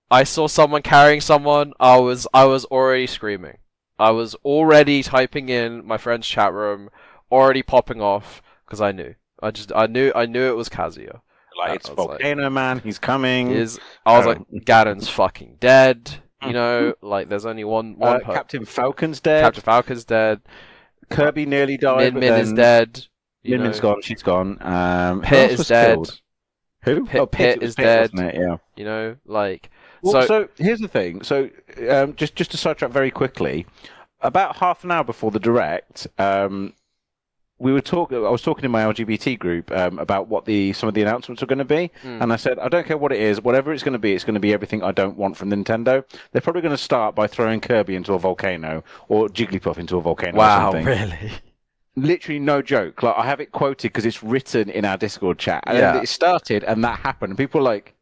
I 0.10 0.24
saw 0.24 0.48
someone 0.48 0.82
carrying 0.82 1.22
someone. 1.22 1.74
I 1.80 1.98
was 1.98 2.28
I 2.34 2.46
was 2.46 2.66
already 2.66 3.08
screaming. 3.08 3.58
I 3.98 4.12
was 4.12 4.36
already 4.46 5.04
typing 5.04 5.50
in 5.50 5.86
my 5.86 5.98
friend's 5.98 6.28
chat 6.28 6.54
room, 6.54 6.90
already 7.32 7.64
popping 7.64 8.02
off 8.02 8.42
because 8.66 8.82
I 8.82 8.92
knew. 8.92 9.16
I 9.42 9.52
just 9.52 9.72
I 9.76 9.88
knew 9.88 10.12
I 10.16 10.26
knew 10.26 10.48
it 10.50 10.56
was 10.56 10.70
Kazuya. 10.70 11.22
Like, 11.58 11.72
I 11.72 11.74
it's 11.76 11.90
was 11.90 11.98
like- 11.98 12.08
Volcano 12.08 12.50
Man, 12.50 12.80
he's 12.80 13.00
coming. 13.00 13.52
Is 13.52 13.80
I 14.06 14.18
was 14.18 14.26
Oh. 14.26 14.30
like 14.30 14.40
Gadon's 14.66 15.08
fucking 15.10 15.58
dead. 15.60 16.12
You 16.46 16.54
know, 16.54 16.94
like 17.02 17.30
there's 17.30 17.46
only 17.46 17.64
one 17.64 17.94
Uh, 18.00 18.06
one 18.12 18.22
per- 18.22 18.34
Captain 18.34 18.66
Falcon's 18.66 19.20
dead. 19.20 19.42
Captain 19.44 19.64
Falcon's 19.64 20.06
dead. 20.06 20.42
Kirby 21.10 21.46
nearly 21.46 21.78
died. 21.78 22.14
Min 22.14 22.20
Min 22.22 22.34
is 22.40 22.54
dead. 22.54 23.06
Min 23.44 23.62
Min's 23.64 23.80
gone. 23.80 24.02
She's 24.02 24.22
gone. 24.24 24.58
Um, 24.62 25.22
Pit 25.22 25.52
is 25.52 25.68
dead. 25.68 25.96
killed? 25.96 26.22
Who? 26.84 27.06
Pit- 27.06 27.22
oh, 27.22 27.26
Pit 27.26 27.50
it 27.56 27.62
was 27.62 27.70
is 27.70 27.76
dead. 27.76 28.12
wasn't 28.14 28.30
it? 28.30 28.36
Yeah. 28.42 28.58
You 28.76 28.86
know, 28.86 29.16
like 29.26 29.70
Well, 30.04 30.14
so, 30.14 30.28
so. 30.28 30.48
here's 30.58 30.80
the 30.80 30.88
thing. 30.88 31.24
So 31.24 31.50
um, 31.90 32.16
just 32.16 32.36
just 32.36 32.52
to 32.52 32.58
sidetrack 32.58 32.92
very 32.92 33.12
quickly, 33.12 33.66
about 34.22 34.58
half 34.58 34.84
an 34.84 34.92
hour 34.92 35.04
before 35.04 35.32
the 35.32 35.40
direct, 35.40 36.06
um, 36.20 36.74
we 37.58 37.72
were 37.72 37.82
talking. 37.82 38.18
I 38.18 38.30
was 38.30 38.42
talking 38.42 38.66
in 38.66 38.72
my 38.72 38.84
LGBT 38.84 39.40
group 39.40 39.72
um, 39.72 39.98
about 40.00 40.28
what 40.28 40.46
the 40.46 40.74
some 40.74 40.90
of 40.90 40.94
the 40.96 41.02
announcements 41.02 41.42
were 41.42 41.48
going 41.48 41.60
to 41.60 41.66
be, 41.66 41.90
Mm. 42.04 42.22
and 42.22 42.34
I 42.34 42.36
said 42.36 42.60
I 42.60 42.68
don't 42.68 42.86
care 42.86 42.98
what 42.98 43.12
it 43.14 43.20
is, 43.22 43.42
whatever 43.42 43.72
it's 43.74 43.84
going 43.84 43.94
to 43.94 44.00
be, 44.00 44.14
it's 44.14 44.24
going 44.26 44.34
to 44.34 44.40
be 44.42 44.54
everything 44.54 44.84
I 44.84 44.92
don't 44.92 45.18
want 45.18 45.38
from 45.38 45.50
Nintendo. 45.52 46.04
They're 46.32 46.42
probably 46.42 46.62
going 46.62 46.74
to 46.76 46.78
start 46.78 47.16
by 47.16 47.28
throwing 47.28 47.62
Kirby 47.62 47.96
into 47.96 48.14
a 48.14 48.20
volcano 48.20 48.84
or 49.08 49.30
Jigglypuff 49.30 49.78
into 49.78 49.98
a 49.98 50.02
volcano. 50.02 50.36
or 50.36 50.40
wow, 50.40 50.72
really? 50.74 51.32
literally 51.96 52.40
no 52.40 52.62
joke. 52.62 53.02
Like 53.02 53.16
I 53.18 53.26
have 53.26 53.40
it 53.40 53.54
quoted 53.54 53.88
because 53.94 54.06
it's 54.06 54.22
written 54.22 54.70
in 54.70 54.84
our 54.84 54.98
Discord 54.98 55.40
chat, 55.40 55.64
and 55.66 55.78
Yeah. 55.78 56.02
it 56.02 56.10
started, 56.10 56.64
and 56.66 56.84
that 56.84 57.00
happened. 57.00 57.32
And 57.32 57.38
people 57.38 57.62
were 57.62 57.66
like, 57.66 57.94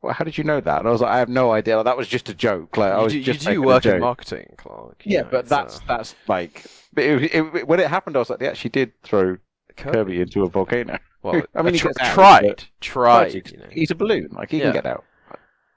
"Well, 0.00 0.14
how 0.14 0.24
did 0.24 0.38
you 0.38 0.44
know 0.44 0.60
that?" 0.60 0.78
And 0.78 0.88
I 0.88 0.90
was 0.90 1.02
like, 1.02 1.12
"I 1.12 1.18
have 1.18 1.28
no 1.28 1.52
idea. 1.52 1.76
Like, 1.76 1.84
that 1.84 1.96
was 1.98 2.08
just 2.08 2.30
a 2.30 2.34
joke. 2.34 2.78
Like 2.78 2.92
I 2.92 2.98
You 2.98 3.04
was 3.04 3.14
you 3.14 3.22
just 3.22 3.44
do 3.46 3.60
work 3.60 3.84
in 3.84 4.00
marketing, 4.00 4.54
Clark. 4.56 5.02
Yeah, 5.04 5.22
know, 5.22 5.28
but 5.30 5.46
that's 5.46 5.76
uh, 5.80 5.80
that's 5.88 6.14
like 6.26 6.64
but 6.92 7.04
it, 7.04 7.34
it, 7.34 7.66
when 7.68 7.80
it 7.80 7.88
happened, 7.88 8.16
I 8.16 8.18
was 8.20 8.30
like, 8.30 8.38
they 8.40 8.48
actually 8.48 8.70
did 8.70 8.92
throw 9.02 9.36
Kirby. 9.76 9.92
Kirby 9.98 10.20
into 10.22 10.42
a 10.44 10.48
volcano. 10.48 10.98
Well, 11.22 11.42
I 11.54 11.60
mean, 11.60 11.74
he 11.74 11.80
tr- 11.80 11.88
out, 12.00 12.14
tried, 12.14 12.64
tried. 12.80 13.34
You 13.52 13.58
know. 13.58 13.66
He's 13.70 13.90
a 13.90 13.94
balloon. 13.94 14.28
Like 14.32 14.50
he 14.50 14.56
Yeah. 14.56 14.64
can 14.64 14.72
get 14.72 14.86
out. 14.86 15.04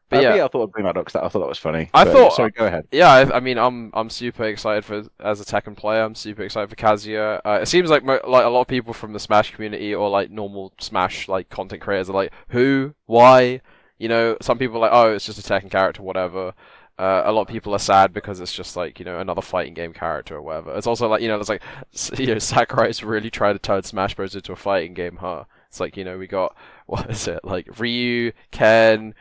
But 0.10 0.20
Uh, 0.26 0.36
yeah, 0.36 0.46
I 0.46 0.48
thought 0.48 0.64
I'd 0.64 0.72
bring 0.72 0.86
that 0.86 0.96
up 0.96 1.06
'cause 1.06 1.12
that 1.14 1.24
I 1.26 1.28
thought 1.28 1.40
that 1.40 1.50
was 1.50 1.58
funny. 1.58 1.90
I 1.94 2.06
But, 2.06 2.14
thought- 2.14 2.34
Sorry, 2.34 2.52
go 2.52 2.66
ahead. 2.66 2.88
yeah. 2.94 3.10
I, 3.12 3.36
I 3.36 3.40
mean, 3.42 3.58
I'm 3.58 3.92
I'm 3.94 4.10
super 4.10 4.46
excited 4.46 4.86
for 4.86 5.04
as 5.20 5.42
a 5.42 5.44
Tekken 5.44 5.76
player. 5.76 6.02
I'm 6.04 6.16
super 6.16 6.44
excited 6.44 6.70
for 6.70 6.78
Kazuya. 6.78 7.42
Uh, 7.44 7.60
it 7.62 7.66
seems 7.66 7.90
like 7.90 8.06
mo- 8.06 8.22
like 8.26 8.46
a 8.46 8.50
lot 8.50 8.62
of 8.62 8.68
people 8.68 8.94
from 8.94 9.12
the 9.12 9.20
Smash 9.20 9.52
community 9.54 9.94
or 9.94 10.10
like 10.10 10.32
normal 10.32 10.72
Smash 10.80 11.28
like 11.28 11.50
content 11.50 11.82
creators 11.82 12.10
are 12.10 12.14
like, 12.14 12.32
who, 12.48 12.94
why? 13.06 13.60
You 13.98 14.08
know, 14.08 14.38
some 14.42 14.58
people 14.58 14.78
are 14.78 14.82
like, 14.82 14.92
oh, 14.94 15.14
it's 15.14 15.26
just 15.26 15.40
a 15.40 15.42
Tekken 15.54 15.70
character, 15.72 16.04
whatever. 16.04 16.54
Uh, 17.00 17.24
a 17.26 17.32
lot 17.32 17.42
of 17.42 17.48
people 17.48 17.74
are 17.74 17.80
sad 17.80 18.14
because 18.14 18.40
it's 18.40 18.54
just 18.54 18.76
like 18.76 19.00
you 19.00 19.06
know 19.06 19.20
another 19.20 19.42
fighting 19.42 19.74
game 19.74 19.94
character 19.94 20.36
or 20.36 20.42
whatever. 20.42 20.76
It's 20.78 20.86
also 20.88 21.08
like 21.08 21.22
you 21.22 21.28
know 21.28 21.38
there's 21.38 21.50
like 21.50 21.64
you 22.20 22.28
know 22.28 22.40
Sakurai's 22.40 23.04
really 23.04 23.32
tried 23.32 23.54
to 23.54 23.60
turn 23.60 23.84
Smash 23.84 24.16
Bros 24.16 24.36
into 24.36 24.52
a 24.52 24.56
fighting 24.56 24.94
game, 24.94 25.18
huh? 25.18 25.46
It's 25.70 25.80
like 25.80 25.98
you 25.98 26.04
know 26.04 26.18
we 26.18 26.28
got 26.28 26.56
what 26.86 27.10
is 27.10 27.28
it 27.28 27.40
like 27.44 27.80
Ryu, 27.80 28.32
Ken, 28.52 29.16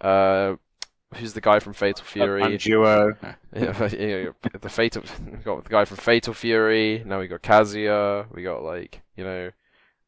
uh, 0.00 0.54
who's 1.16 1.32
the 1.32 1.40
guy 1.40 1.58
from 1.58 1.72
Fatal 1.72 2.04
Fury? 2.04 2.42
And 2.42 2.58
duo. 2.58 3.14
Yeah, 3.54 3.88
you 3.88 4.34
know, 4.42 4.50
the 4.60 4.68
Fatal. 4.68 5.02
We 5.24 5.38
got 5.38 5.64
the 5.64 5.70
guy 5.70 5.86
from 5.86 5.96
Fatal 5.96 6.34
Fury. 6.34 7.02
Now 7.06 7.20
we 7.20 7.26
got 7.26 7.42
Kazuya. 7.42 8.26
We 8.34 8.42
got 8.42 8.62
like 8.62 9.00
you 9.16 9.24
know, 9.24 9.50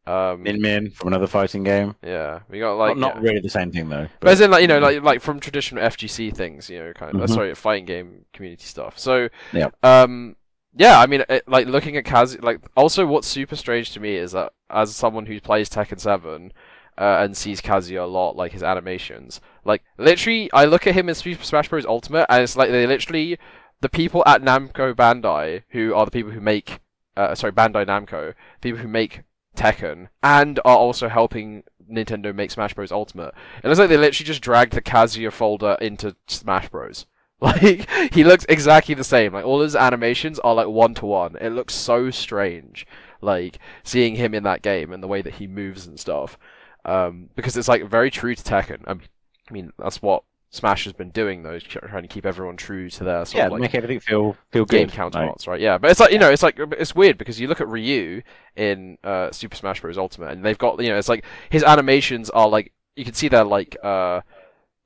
um, 0.08 0.42
Min 0.42 0.60
Min 0.60 0.90
from 0.90 1.08
another 1.08 1.26
fighting 1.26 1.64
game. 1.64 1.94
yeah, 2.02 2.40
we 2.48 2.58
got 2.58 2.74
like 2.74 2.96
not 2.96 3.16
not 3.16 3.22
yeah. 3.22 3.28
really 3.28 3.40
the 3.40 3.50
same 3.50 3.70
thing 3.70 3.88
though. 3.88 4.08
But 4.20 4.30
as 4.30 4.40
in 4.40 4.50
like 4.50 4.62
you 4.62 4.68
know 4.68 4.78
like 4.78 5.02
like 5.02 5.20
from 5.20 5.40
traditional 5.40 5.82
FGC 5.84 6.34
things, 6.34 6.70
you 6.70 6.78
know, 6.78 6.92
kind 6.92 7.14
of 7.14 7.20
uh, 7.20 7.26
Mhm. 7.26 7.34
sorry, 7.34 7.54
fighting 7.54 7.84
game 7.84 8.24
community 8.32 8.64
stuff. 8.64 8.98
So 8.98 9.28
Yeah. 9.52 9.68
um, 9.82 10.36
yeah, 10.74 10.98
I 11.00 11.06
mean, 11.06 11.24
it, 11.28 11.48
like 11.48 11.66
looking 11.66 11.96
at 11.96 12.04
Kaz, 12.04 12.42
like 12.42 12.60
also 12.76 13.06
what's 13.06 13.26
super 13.26 13.56
strange 13.56 13.92
to 13.92 14.00
me 14.00 14.16
is 14.16 14.32
that 14.32 14.52
as 14.70 14.94
someone 14.94 15.26
who 15.26 15.40
plays 15.40 15.68
Tekken 15.68 16.00
Seven. 16.00 16.52
Uh, 16.96 17.20
and 17.22 17.36
sees 17.36 17.60
Kazuya 17.60 18.02
a 18.02 18.06
lot, 18.06 18.34
like 18.34 18.50
his 18.50 18.62
animations. 18.64 19.40
Like 19.64 19.84
literally, 19.98 20.50
I 20.52 20.64
look 20.64 20.84
at 20.84 20.94
him 20.96 21.08
in 21.08 21.14
Super 21.14 21.44
Smash 21.44 21.68
Bros. 21.68 21.86
Ultimate, 21.86 22.26
and 22.28 22.42
it's 22.42 22.56
like 22.56 22.70
they 22.72 22.88
literally 22.88 23.38
the 23.80 23.88
people 23.88 24.24
at 24.26 24.42
Namco 24.42 24.94
Bandai, 24.94 25.62
who 25.68 25.94
are 25.94 26.04
the 26.06 26.10
people 26.10 26.32
who 26.32 26.40
make, 26.40 26.80
uh, 27.16 27.36
sorry, 27.36 27.52
Bandai 27.52 27.86
Namco, 27.86 28.34
people 28.60 28.80
who 28.80 28.88
make 28.88 29.22
Tekken, 29.58 30.08
and 30.22 30.60
are 30.64 30.76
also 30.76 31.08
helping 31.08 31.64
Nintendo 31.90 32.34
make 32.34 32.50
Smash 32.50 32.74
Bros. 32.74 32.92
Ultimate. 32.92 33.34
It 33.62 33.66
looks 33.66 33.78
like 33.78 33.88
they 33.88 33.96
literally 33.96 34.26
just 34.26 34.40
dragged 34.40 34.72
the 34.72 34.80
Kazuya 34.80 35.32
folder 35.32 35.76
into 35.80 36.16
Smash 36.26 36.68
Bros. 36.68 37.06
Like 37.40 37.88
he 38.12 38.24
looks 38.24 38.44
exactly 38.48 38.96
the 38.96 39.04
same. 39.04 39.32
Like 39.32 39.44
all 39.44 39.60
his 39.60 39.76
animations 39.76 40.40
are 40.40 40.56
like 40.56 40.66
one 40.66 40.94
to 40.94 41.06
one. 41.06 41.36
It 41.40 41.50
looks 41.50 41.72
so 41.72 42.10
strange, 42.10 42.84
like 43.20 43.60
seeing 43.84 44.16
him 44.16 44.34
in 44.34 44.42
that 44.42 44.60
game 44.60 44.92
and 44.92 45.00
the 45.00 45.06
way 45.06 45.22
that 45.22 45.34
he 45.34 45.46
moves 45.46 45.86
and 45.86 46.00
stuff. 46.00 46.36
Um, 46.84 47.28
because 47.36 47.56
it's 47.56 47.68
like 47.68 47.88
very 47.88 48.10
true 48.10 48.34
to 48.34 48.42
Tekken. 48.42 48.82
I 48.88 48.94
mean, 48.94 49.08
I 49.48 49.52
mean 49.52 49.72
that's 49.78 50.02
what 50.02 50.24
Smash 50.50 50.84
has 50.84 50.94
been 50.94 51.10
doing 51.10 51.42
though, 51.42 51.54
is 51.54 51.62
trying 51.62 52.02
to 52.02 52.08
keep 52.08 52.24
everyone 52.24 52.56
true 52.56 52.88
to 52.88 53.04
their 53.04 53.26
sort 53.26 53.36
yeah, 53.36 53.46
of 53.46 53.52
like 53.52 53.60
make 53.60 53.74
everything 53.74 54.00
feel 54.00 54.34
feel 54.50 54.64
game 54.64 54.86
good. 54.86 54.94
counterparts, 54.94 55.46
right? 55.46 55.60
Yeah, 55.60 55.76
but 55.76 55.90
it's 55.90 56.00
like 56.00 56.10
you 56.10 56.18
know, 56.18 56.30
it's 56.30 56.42
like 56.42 56.58
it's 56.58 56.94
weird 56.94 57.18
because 57.18 57.38
you 57.38 57.48
look 57.48 57.60
at 57.60 57.68
Ryu 57.68 58.22
in 58.56 58.96
uh, 59.04 59.30
Super 59.30 59.56
Smash 59.56 59.82
Bros. 59.82 59.98
Ultimate, 59.98 60.30
and 60.30 60.44
they've 60.44 60.56
got 60.56 60.80
you 60.82 60.88
know, 60.88 60.96
it's 60.96 61.08
like 61.08 61.24
his 61.50 61.62
animations 61.62 62.30
are 62.30 62.48
like 62.48 62.72
you 62.96 63.04
can 63.04 63.12
see 63.12 63.28
they're 63.28 63.44
like 63.44 63.76
uh, 63.82 64.22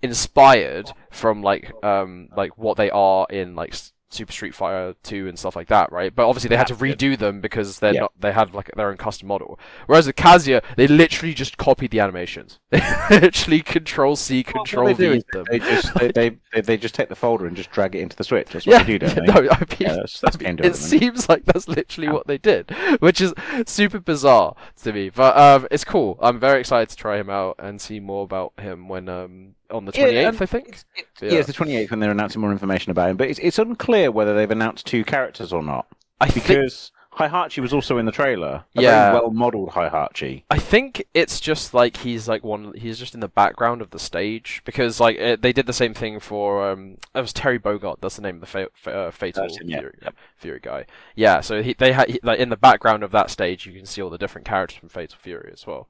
inspired 0.02 0.90
from 1.10 1.42
like 1.42 1.72
um 1.84 2.28
like 2.36 2.58
what 2.58 2.76
they 2.76 2.90
are 2.90 3.26
in 3.30 3.54
like 3.54 3.72
Super 4.12 4.32
Street 4.32 4.54
Fighter 4.54 4.94
2 5.02 5.28
and 5.28 5.38
stuff 5.38 5.56
like 5.56 5.68
that, 5.68 5.90
right? 5.90 6.14
But 6.14 6.28
obviously 6.28 6.48
they 6.48 6.56
had 6.56 6.66
to 6.68 6.74
redo 6.74 7.18
them 7.18 7.40
because 7.40 7.78
they're 7.78 7.94
Yeah. 7.94 8.00
not 8.02 8.12
they 8.20 8.32
had 8.32 8.54
like 8.54 8.70
their 8.76 8.88
own 8.90 8.96
custom 8.96 9.28
model. 9.28 9.58
Whereas 9.86 10.06
with 10.06 10.16
Kazuya, 10.16 10.62
they 10.76 10.86
literally 10.86 11.34
just 11.34 11.56
copied 11.56 11.90
the 11.90 12.00
animations. 12.00 12.58
They 12.72 13.20
literally 13.20 13.60
control 13.62 14.16
C, 14.16 14.42
control 14.42 14.94
do 14.94 15.14
V 15.16 15.24
them. 15.32 15.44
They 15.50 15.58
just 15.58 15.94
they, 15.94 16.12
they, 16.12 16.30
they, 16.52 16.60
they 16.60 16.76
just 16.76 16.94
take 16.94 17.08
the 17.08 17.14
folder 17.16 17.46
and 17.46 17.56
just 17.56 17.70
drag 17.70 17.94
it 17.94 18.00
into 18.00 18.16
the 18.16 18.24
Switch. 18.24 18.50
That's 18.50 18.66
yeah, 18.66 18.78
what 18.78 18.86
they 18.86 18.98
do, 18.98 19.06
don't 19.06 19.14
they? 19.26 19.32
no, 19.32 19.34
I 19.50 19.58
mean, 19.58 19.66
Yeah, 19.78 19.94
that's, 19.96 20.20
that's 20.20 20.36
game 20.36 20.50
it 20.54 20.56
development. 20.62 20.76
seems 20.76 21.28
like 21.28 21.44
that's 21.44 21.68
literally 21.68 22.06
Yeah. 22.08 22.12
what 22.12 22.26
they 22.26 22.38
did, 22.38 22.70
which 23.00 23.20
is 23.20 23.32
super 23.66 23.98
bizarre 24.00 24.54
to 24.82 24.92
me. 24.92 25.10
But 25.10 25.36
um, 25.36 25.66
it's 25.70 25.84
cool. 25.84 26.18
I'm 26.20 26.38
very 26.38 26.60
excited 26.60 26.88
to 26.90 26.96
try 26.96 27.18
him 27.18 27.30
out 27.30 27.56
and 27.58 27.80
see 27.80 28.00
more 28.00 28.24
about 28.24 28.52
him 28.58 28.88
when 28.88 29.08
um 29.08 29.54
on 29.72 29.84
the 29.84 29.92
Yeah, 29.94 30.30
28th, 30.30 30.40
I 30.42 30.46
think. 30.46 30.68
It's, 30.68 30.84
it, 30.96 31.06
Yeah. 31.22 31.32
yeah. 31.32 31.38
it's 31.40 31.46
the 31.46 31.52
28th 31.52 31.90
when 31.90 32.00
they're 32.00 32.10
announcing 32.10 32.40
more 32.40 32.52
information 32.52 32.90
about 32.90 33.10
him, 33.10 33.16
but 33.16 33.28
it's, 33.28 33.38
it's 33.40 33.58
unclear 33.58 34.10
whether 34.10 34.34
they've 34.34 34.50
announced 34.50 34.86
two 34.86 35.04
characters 35.04 35.52
or 35.52 35.62
not. 35.62 35.86
I 36.20 36.28
think 36.28 36.46
Because 36.46 36.92
Heihachi 37.18 37.58
was 37.60 37.72
also 37.74 37.98
in 37.98 38.06
the 38.06 38.12
trailer. 38.12 38.64
A 38.76 38.82
Yeah. 38.82 39.12
well 39.12 39.30
modelled 39.30 39.70
Heihachi. 39.70 40.44
I 40.50 40.58
think 40.58 41.04
it's 41.12 41.40
just 41.40 41.74
like 41.74 41.98
he's 41.98 42.26
like 42.28 42.42
one. 42.44 42.72
He's 42.74 42.98
just 42.98 43.12
in 43.14 43.20
the 43.20 43.28
background 43.28 43.82
of 43.82 43.90
the 43.90 43.98
stage 43.98 44.62
because 44.64 44.98
like 45.00 45.16
it, 45.16 45.42
they 45.42 45.52
did 45.52 45.66
the 45.66 45.72
same 45.74 45.92
thing 45.94 46.20
for 46.20 46.70
um. 46.70 46.96
It 47.14 47.20
was 47.20 47.32
Terry 47.34 47.58
Bogard. 47.58 47.96
That's 48.00 48.16
the 48.16 48.22
name 48.22 48.36
of 48.36 48.40
the 48.40 48.46
fa- 48.46 48.68
fa- 48.74 48.94
uh, 48.94 49.10
Fatal 49.10 49.44
him, 49.44 49.68
yeah, 49.68 49.80
Fury, 49.80 49.98
yep. 50.00 50.14
Fury 50.38 50.60
guy. 50.62 50.86
Yeah. 51.16 51.40
So 51.42 51.62
he 51.62 51.74
they 51.74 51.92
had 51.92 52.08
he, 52.08 52.20
like 52.22 52.38
in 52.38 52.48
the 52.48 52.56
background 52.56 53.02
of 53.02 53.10
that 53.10 53.28
stage, 53.30 53.66
you 53.66 53.72
can 53.74 53.84
see 53.84 54.00
all 54.00 54.08
the 54.08 54.16
different 54.16 54.46
characters 54.46 54.78
from 54.78 54.88
Fatal 54.88 55.18
Fury 55.20 55.50
as 55.52 55.66
well. 55.66 55.88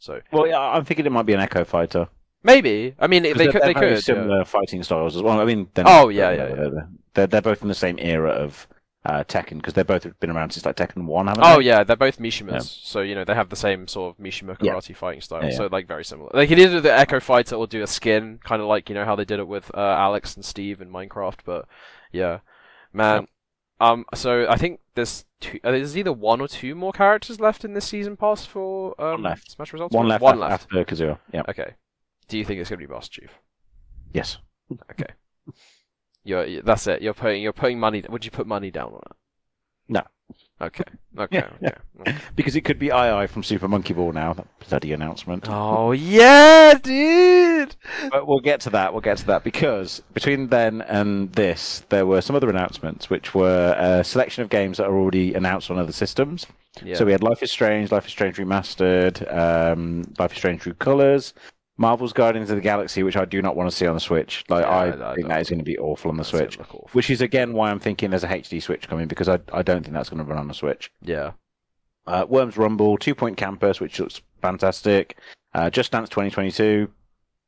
So 0.00 0.22
Well, 0.32 0.46
yeah, 0.48 0.58
I'm 0.58 0.84
thinking 0.84 1.06
it 1.06 1.12
might 1.12 1.26
be 1.26 1.34
an 1.34 1.40
Echo 1.40 1.62
Fighter. 1.64 2.08
Maybe 2.44 2.94
I 3.00 3.08
mean, 3.08 3.24
they 3.24 3.48
could 3.48 3.62
they 3.62 3.74
could. 3.74 3.90
yeah. 3.92 3.98
similar 3.98 4.44
fighting 4.44 4.82
styles 4.84 5.16
as 5.16 5.22
well. 5.22 5.40
I 5.40 5.44
mean, 5.44 5.68
they're 5.74 5.84
Oh, 5.88 6.08
yeah, 6.10 6.36
they're, 6.36 6.48
yeah, 6.74 6.80
They're, 7.14 7.26
they're, 7.26 7.42
both 7.42 7.62
in 7.62 7.68
the 7.68 7.74
same 7.74 7.98
era 7.98 8.30
of 8.30 8.68
uh, 9.06 9.22
Tekken 9.24 9.56
because 9.56 9.74
they've 9.74 9.86
both 9.86 10.06
been 10.20 10.30
around 10.30 10.50
since 10.52 10.64
like 10.64 10.76
Tekken 10.76 11.04
One, 11.06 11.26
haven't 11.26 11.44
Oh 11.44 11.58
they? 11.58 11.64
yeah, 11.64 11.84
they're 11.84 11.96
both 11.96 12.18
Mishimas, 12.18 12.52
Yeah. 12.52 12.58
so 12.60 13.00
you 13.00 13.14
know 13.14 13.24
they 13.24 13.34
have 13.34 13.48
the 13.50 13.56
same 13.56 13.86
sort 13.88 14.14
of 14.16 14.24
Mishima 14.24 14.56
Yeah. 14.62 14.72
karate 14.74 14.96
fighting 14.96 15.20
style, 15.20 15.42
Yeah, 15.42 15.50
yeah. 15.50 15.56
so 15.56 15.68
like 15.70 15.86
very 15.88 16.04
similar. 16.04 16.30
They 16.32 16.46
could 16.46 16.58
either 16.58 16.76
do 16.76 16.80
the 16.80 16.96
Echo 16.96 17.20
Fighter 17.20 17.56
or 17.56 17.66
do 17.66 17.82
a 17.82 17.86
skin, 17.86 18.38
kind 18.44 18.62
of 18.62 18.68
like 18.68 18.88
you 18.88 18.94
know 18.94 19.04
how 19.04 19.16
they 19.16 19.24
did 19.26 19.40
it 19.40 19.48
with 19.48 19.70
uh, 19.74 19.80
Alex 19.80 20.36
and 20.36 20.44
Steve 20.44 20.80
in 20.80 20.90
Minecraft. 20.90 21.40
But 21.44 21.66
yeah, 22.12 22.38
man. 22.92 23.26
Um, 23.80 24.06
so 24.14 24.46
I 24.48 24.56
think 24.56 24.78
there's 24.94 25.24
two, 25.40 25.58
uh, 25.64 25.72
there's 25.72 25.98
either 25.98 26.12
one 26.12 26.40
or 26.40 26.46
two 26.46 26.74
more 26.76 26.92
characters 26.92 27.40
left 27.40 27.64
in 27.64 27.74
this 27.74 27.84
season 27.84 28.16
pass 28.16 28.46
for 28.46 28.94
um, 29.00 29.14
One 29.14 29.22
left. 29.24 29.50
Smash 29.50 29.72
results. 29.72 29.94
One 29.94 30.06
left. 30.08 30.22
One 30.22 30.38
left. 30.38 30.52
after 30.72 30.84
Kazuya. 30.84 31.18
Yeah. 31.32 31.42
Okay. 31.48 31.74
Do 32.28 32.38
you 32.38 32.44
think 32.44 32.60
it's 32.60 32.70
gonna 32.70 32.78
be 32.78 32.86
Master 32.86 33.20
Chief? 33.20 33.30
Yes. 34.12 34.38
Okay. 34.90 35.12
You're, 36.24 36.62
that's 36.62 36.86
it. 36.86 37.02
You're 37.02 37.14
putting 37.14 37.42
you're 37.42 37.52
putting 37.52 37.78
money. 37.78 38.02
Would 38.08 38.24
you 38.24 38.30
put 38.30 38.46
money 38.46 38.70
down 38.70 38.92
on 38.92 39.02
it? 39.10 39.16
No. 39.88 40.02
Okay. 40.60 40.84
Okay. 41.16 41.36
Yeah, 41.36 41.50
yeah. 41.60 41.68
okay. 42.00 42.10
okay. 42.10 42.18
Because 42.34 42.56
it 42.56 42.62
could 42.62 42.80
be 42.80 42.88
AiAi 42.88 43.28
from 43.28 43.44
Super 43.44 43.68
Monkey 43.68 43.94
Ball 43.94 44.10
now. 44.10 44.32
That 44.32 44.48
bloody 44.68 44.92
announcement. 44.92 45.46
Oh 45.48 45.92
yeah, 45.92 46.74
dude. 46.74 47.76
But 48.10 48.26
we'll 48.26 48.40
get 48.40 48.58
to 48.62 48.70
that. 48.70 48.92
We'll 48.92 49.00
get 49.00 49.18
to 49.18 49.26
that 49.26 49.44
because 49.44 50.02
between 50.12 50.48
then 50.48 50.82
and 50.82 51.32
this, 51.34 51.84
there 51.90 52.04
were 52.04 52.20
some 52.20 52.34
other 52.34 52.50
announcements, 52.50 53.08
which 53.08 53.32
were 53.32 53.76
a 53.78 54.02
selection 54.02 54.42
of 54.42 54.48
games 54.48 54.78
that 54.78 54.88
are 54.88 54.96
already 54.96 55.34
announced 55.34 55.70
on 55.70 55.78
other 55.78 55.92
systems. 55.92 56.48
Yeah. 56.82 56.96
So 56.96 57.04
we 57.04 57.12
had 57.12 57.22
Life 57.22 57.40
is 57.44 57.52
Strange, 57.52 57.92
Life 57.92 58.06
is 58.06 58.10
Strange 58.10 58.36
Remastered, 58.36 59.32
um, 59.32 60.02
Life 60.18 60.32
is 60.32 60.38
Strange 60.38 60.62
True 60.62 60.74
Colors, 60.74 61.32
Marvel's 61.76 62.12
Guardians 62.12 62.50
of 62.50 62.56
the 62.56 62.62
Galaxy, 62.62 63.02
which 63.02 63.16
I 63.16 63.24
do 63.24 63.42
not 63.42 63.56
want 63.56 63.68
to 63.68 63.74
see 63.76 63.86
on 63.86 63.94
the 63.94 64.00
Switch. 64.00 64.44
Like 64.48 64.62
Yeah, 64.64 64.68
I, 64.70 65.10
I- 65.12 65.14
think 65.16 65.28
that 65.28 65.40
is 65.40 65.48
going 65.50 65.58
to 65.58 65.64
be 65.64 65.76
awful 65.78 66.10
on 66.10 66.16
the 66.16 66.24
Switch. 66.24 66.56
Which 66.92 67.10
is 67.10 67.20
again 67.20 67.52
why 67.52 67.70
I'm 67.70 67.80
thinking 67.80 68.10
there's 68.10 68.24
a 68.24 68.28
HD 68.28 68.62
Switch 68.62 68.88
coming 68.88 69.08
because 69.08 69.28
I 69.28 69.38
I 69.52 69.62
don't 69.62 69.82
think 69.82 69.94
that's 69.94 70.08
going 70.08 70.24
to 70.24 70.28
run 70.30 70.38
on 70.38 70.48
the 70.48 70.54
Switch. 70.54 70.90
Yeah. 71.02 71.32
Uh, 72.06 72.26
Worms 72.28 72.56
Rumble, 72.56 72.98
Two 72.98 73.14
Point 73.14 73.36
Campus, 73.36 73.80
which 73.80 73.98
looks 73.98 74.20
fantastic. 74.42 75.16
Uh, 75.54 75.70
Just 75.70 75.90
Dance 75.92 76.08
2022, 76.10 76.90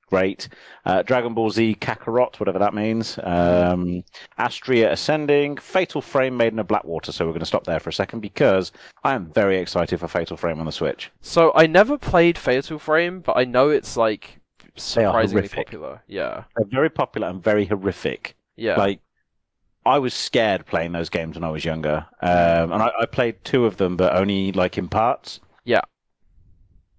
great. 0.06 0.48
Uh, 0.84 1.02
Dragon 1.02 1.34
Ball 1.34 1.50
Z 1.50 1.76
Kakarot, 1.80 2.38
whatever 2.40 2.58
that 2.58 2.74
means. 2.74 3.18
Um, 3.22 4.04
Astria 4.38 4.92
Ascending, 4.92 5.56
Fatal 5.56 6.00
Frame 6.00 6.36
Maiden 6.36 6.58
of 6.58 6.68
Blackwater. 6.68 7.12
So 7.12 7.24
we're 7.24 7.32
going 7.32 7.40
to 7.40 7.46
stop 7.46 7.64
there 7.64 7.80
for 7.80 7.90
a 7.90 7.92
second 7.92 8.20
because 8.20 8.72
I 9.04 9.14
am 9.14 9.32
very 9.32 9.58
excited 9.58 9.98
for 10.00 10.08
Fatal 10.08 10.36
Frame 10.36 10.60
on 10.60 10.66
the 10.66 10.72
Switch. 10.72 11.10
So 11.20 11.52
I 11.54 11.66
never 11.66 11.98
played 11.98 12.38
Fatal 12.38 12.78
Frame, 12.78 13.20
but 13.20 13.36
I 13.36 13.44
know 13.44 13.70
it's 13.70 13.96
like 13.96 14.40
surprisingly 14.76 15.48
popular. 15.48 16.02
Yeah. 16.06 16.44
They're 16.56 16.68
very 16.70 16.90
popular 16.90 17.28
and 17.28 17.42
very 17.42 17.66
horrific. 17.66 18.36
Yeah. 18.56 18.76
Like, 18.76 19.00
I 19.84 20.00
was 20.00 20.14
scared 20.14 20.66
playing 20.66 20.90
those 20.90 21.08
games 21.08 21.36
when 21.36 21.44
I 21.44 21.48
was 21.50 21.64
younger, 21.64 22.06
um, 22.20 22.72
and 22.72 22.82
I, 22.82 22.90
I 23.02 23.06
played 23.06 23.36
two 23.44 23.66
of 23.66 23.76
them, 23.76 23.96
but 23.96 24.16
only 24.16 24.50
like 24.50 24.76
in 24.78 24.88
parts. 24.88 25.38
Yeah. 25.64 25.82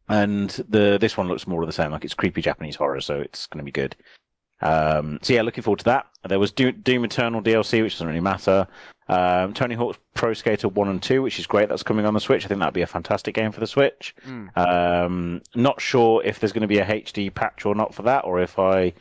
And 0.10 0.50
the 0.70 0.98
this 1.00 1.18
one 1.18 1.28
looks 1.28 1.48
more 1.48 1.62
of 1.62 1.68
the 1.68 1.74
same. 1.74 1.92
Like 1.92 2.06
it's 2.06 2.14
creepy 2.14 2.42
Japanese 2.42 2.76
horror, 2.76 3.02
so 3.02 3.20
it's 3.20 3.48
going 3.48 3.60
to 3.60 3.66
be 3.66 3.72
good. 3.72 3.96
Um, 4.62 5.20
so 5.22 5.34
yeah, 5.34 5.42
looking 5.42 5.64
forward 5.64 5.80
to 5.80 5.86
that. 5.86 6.08
There 6.28 6.40
was 6.40 6.52
Doom, 6.52 6.80
Doom 6.82 7.06
Eternal 7.06 7.42
DLC, 7.42 7.82
which 7.84 7.94
doesn't 7.94 8.08
really 8.08 8.20
matter. 8.20 8.68
Um, 9.10 9.54
Tony 9.54 9.76
Hawk's 9.76 10.00
Pro 10.14 10.34
Skater 10.34 10.68
One 10.68 10.90
and 10.90 11.02
Two, 11.02 11.22
which 11.22 11.40
is 11.40 11.48
great. 11.48 11.70
That's 11.70 11.84
coming 11.84 12.06
on 12.06 12.14
the 12.14 12.20
Switch. 12.20 12.46
I 12.46 12.48
think 12.48 12.60
that'd 12.60 12.74
be 12.74 12.82
a 12.82 12.88
fantastic 12.88 13.36
game 13.36 13.52
for 13.52 13.60
the 13.60 13.68
Switch. 13.68 14.16
Mm. 14.28 14.58
Um, 14.58 15.42
not 15.56 15.80
sure 15.80 16.24
if 16.24 16.40
there's 16.40 16.52
going 16.52 16.62
to 16.62 16.68
be 16.68 16.80
a 16.80 16.86
HD 16.86 17.34
patch 17.34 17.66
or 17.66 17.76
not 17.76 17.94
for 17.94 18.04
that, 18.04 18.26
or 18.26 18.42
if 18.42 18.60
I 18.60 18.94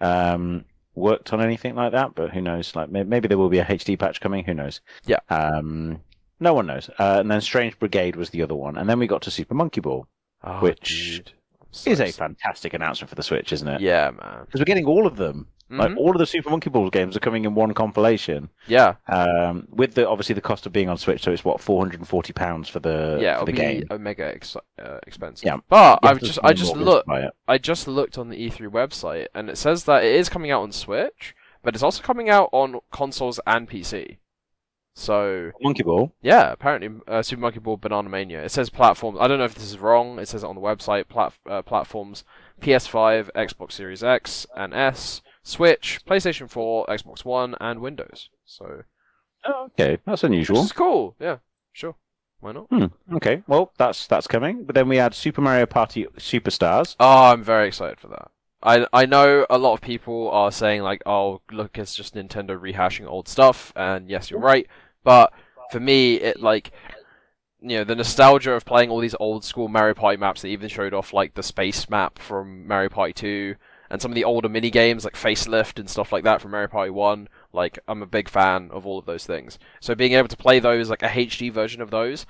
um, 0.00 0.64
worked 0.94 1.32
on 1.32 1.40
anything 1.40 1.74
like 1.74 1.92
that. 1.92 2.14
But 2.14 2.30
who 2.30 2.40
knows? 2.40 2.74
Like 2.74 2.90
maybe 2.90 3.28
there 3.28 3.38
will 3.38 3.48
be 3.48 3.58
a 3.58 3.64
HD 3.64 3.98
patch 3.98 4.20
coming. 4.20 4.44
Who 4.44 4.54
knows? 4.54 4.80
Yeah. 5.04 5.18
Um, 5.28 6.00
no 6.38 6.54
one 6.54 6.66
knows. 6.66 6.88
Uh, 6.98 7.18
and 7.20 7.30
then 7.30 7.40
Strange 7.42 7.78
Brigade 7.78 8.16
was 8.16 8.30
the 8.30 8.42
other 8.42 8.54
one, 8.54 8.78
and 8.78 8.88
then 8.88 8.98
we 8.98 9.06
got 9.06 9.22
to 9.22 9.30
Super 9.30 9.54
Monkey 9.54 9.80
Ball. 9.80 10.06
Oh, 10.42 10.58
which 10.60 11.22
so 11.72 11.90
Is 11.90 12.00
a 12.00 12.10
fantastic 12.10 12.74
announcement 12.74 13.08
for 13.10 13.14
the 13.14 13.22
Switch, 13.22 13.52
isn't 13.52 13.68
it? 13.68 13.80
Yeah, 13.80 14.10
man. 14.10 14.40
Because 14.46 14.60
we're 14.60 14.64
getting 14.64 14.86
all 14.86 15.06
of 15.06 15.16
them. 15.16 15.46
Like 15.72 15.92
Mhm. 15.92 15.98
all 15.98 16.10
of 16.10 16.18
the 16.18 16.26
Super 16.26 16.50
Monkey 16.50 16.68
Ball 16.68 16.90
games 16.90 17.16
are 17.16 17.20
coming 17.20 17.44
in 17.44 17.54
one 17.54 17.72
compilation. 17.74 18.48
Yeah. 18.66 18.94
Um, 19.06 19.68
with 19.70 19.94
the 19.94 20.08
obviously 20.08 20.34
the 20.34 20.40
cost 20.40 20.66
of 20.66 20.72
being 20.72 20.88
on 20.88 20.98
Switch, 20.98 21.22
so 21.22 21.30
it's 21.30 21.44
what 21.44 21.60
four 21.60 21.80
hundred 21.80 22.00
and 22.00 22.08
forty 22.08 22.32
pounds 22.32 22.68
for 22.68 22.80
the 22.80 23.18
yeah, 23.20 23.38
for 23.38 23.44
the 23.44 23.52
game. 23.52 23.84
mega 24.00 24.34
ex- 24.34 24.56
uh, 24.82 24.98
expensive. 25.06 25.46
Yeah. 25.46 25.58
But 25.68 26.00
I've 26.02 26.18
just 26.18 26.40
I 26.42 26.52
just 26.54 26.74
looked 26.74 27.06
to 27.06 27.08
buy 27.10 27.20
it. 27.20 27.32
I 27.46 27.58
just 27.58 27.86
looked 27.86 28.18
on 28.18 28.30
the 28.30 28.36
E3 28.36 28.66
website 28.68 29.28
and 29.32 29.48
it 29.48 29.56
says 29.58 29.84
that 29.84 30.02
it 30.02 30.12
is 30.12 30.28
coming 30.28 30.50
out 30.50 30.62
on 30.62 30.72
Switch, 30.72 31.36
but 31.62 31.74
it's 31.74 31.84
also 31.84 32.02
coming 32.02 32.28
out 32.28 32.48
on 32.50 32.80
consoles 32.90 33.38
and 33.46 33.70
PC. 33.70 34.16
So 35.00 35.50
Monkey 35.62 35.82
Ball. 35.82 36.12
yeah, 36.20 36.52
apparently 36.52 36.90
uh, 37.08 37.22
Super 37.22 37.40
Monkey 37.40 37.58
Ball 37.58 37.78
Banana 37.78 38.08
Mania. 38.10 38.44
It 38.44 38.50
says 38.50 38.68
platforms. 38.68 39.16
I 39.18 39.28
don't 39.28 39.38
know 39.38 39.46
if 39.46 39.54
this 39.54 39.64
is 39.64 39.78
wrong. 39.78 40.18
It 40.18 40.28
says 40.28 40.42
it 40.44 40.46
on 40.46 40.56
the 40.56 40.60
website. 40.60 41.08
Plat- 41.08 41.32
uh, 41.48 41.62
platforms: 41.62 42.22
PS5, 42.60 43.30
Xbox 43.34 43.72
Series 43.72 44.04
X 44.04 44.46
and 44.54 44.74
S, 44.74 45.22
Switch, 45.42 46.00
PlayStation 46.06 46.50
4, 46.50 46.84
Xbox 46.86 47.24
One, 47.24 47.54
and 47.60 47.80
Windows. 47.80 48.28
So 48.44 48.82
Oh, 49.46 49.70
okay, 49.72 49.96
that's 50.04 50.22
which 50.22 50.28
unusual. 50.28 50.62
is 50.64 50.72
cool. 50.72 51.16
Yeah, 51.18 51.38
sure. 51.72 51.94
Why 52.40 52.52
not? 52.52 52.66
Hmm. 52.68 52.86
Okay, 53.14 53.42
well 53.46 53.72
that's 53.78 54.06
that's 54.06 54.26
coming. 54.26 54.64
But 54.64 54.74
then 54.74 54.86
we 54.88 54.98
had 54.98 55.14
Super 55.14 55.40
Mario 55.40 55.64
Party 55.64 56.04
Superstars. 56.18 56.94
Oh, 57.00 57.32
I'm 57.32 57.42
very 57.42 57.68
excited 57.68 57.98
for 58.00 58.08
that. 58.08 58.30
I 58.62 58.86
I 58.92 59.06
know 59.06 59.46
a 59.48 59.56
lot 59.56 59.72
of 59.72 59.80
people 59.80 60.30
are 60.30 60.52
saying 60.52 60.82
like, 60.82 61.00
oh, 61.06 61.40
look, 61.50 61.78
it's 61.78 61.94
just 61.94 62.14
Nintendo 62.14 62.60
rehashing 62.60 63.06
old 63.06 63.28
stuff, 63.28 63.72
and 63.74 64.10
yes, 64.10 64.30
you're 64.30 64.40
right. 64.40 64.66
But 65.02 65.32
for 65.70 65.80
me, 65.80 66.16
it 66.16 66.40
like, 66.40 66.72
you 67.60 67.78
know, 67.78 67.84
the 67.84 67.94
nostalgia 67.94 68.52
of 68.52 68.64
playing 68.64 68.90
all 68.90 69.00
these 69.00 69.14
old 69.20 69.44
school 69.44 69.68
Mario 69.68 69.94
Party 69.94 70.16
maps. 70.16 70.42
They 70.42 70.50
even 70.50 70.68
showed 70.68 70.94
off 70.94 71.12
like 71.12 71.34
the 71.34 71.42
space 71.42 71.88
map 71.90 72.18
from 72.18 72.66
Mario 72.66 72.88
Party 72.88 73.12
2, 73.12 73.54
and 73.90 74.00
some 74.00 74.10
of 74.10 74.14
the 74.14 74.24
older 74.24 74.48
mini 74.48 74.70
games 74.70 75.04
like 75.04 75.14
Facelift 75.14 75.78
and 75.78 75.90
stuff 75.90 76.12
like 76.12 76.24
that 76.24 76.40
from 76.40 76.52
Mario 76.52 76.68
Party 76.68 76.90
1. 76.90 77.28
Like, 77.52 77.78
I'm 77.88 78.02
a 78.02 78.06
big 78.06 78.28
fan 78.28 78.70
of 78.72 78.86
all 78.86 78.98
of 78.98 79.06
those 79.06 79.26
things. 79.26 79.58
So 79.80 79.94
being 79.94 80.12
able 80.12 80.28
to 80.28 80.36
play 80.36 80.60
those 80.60 80.88
like 80.88 81.02
a 81.02 81.08
HD 81.08 81.52
version 81.52 81.82
of 81.82 81.90
those 81.90 82.24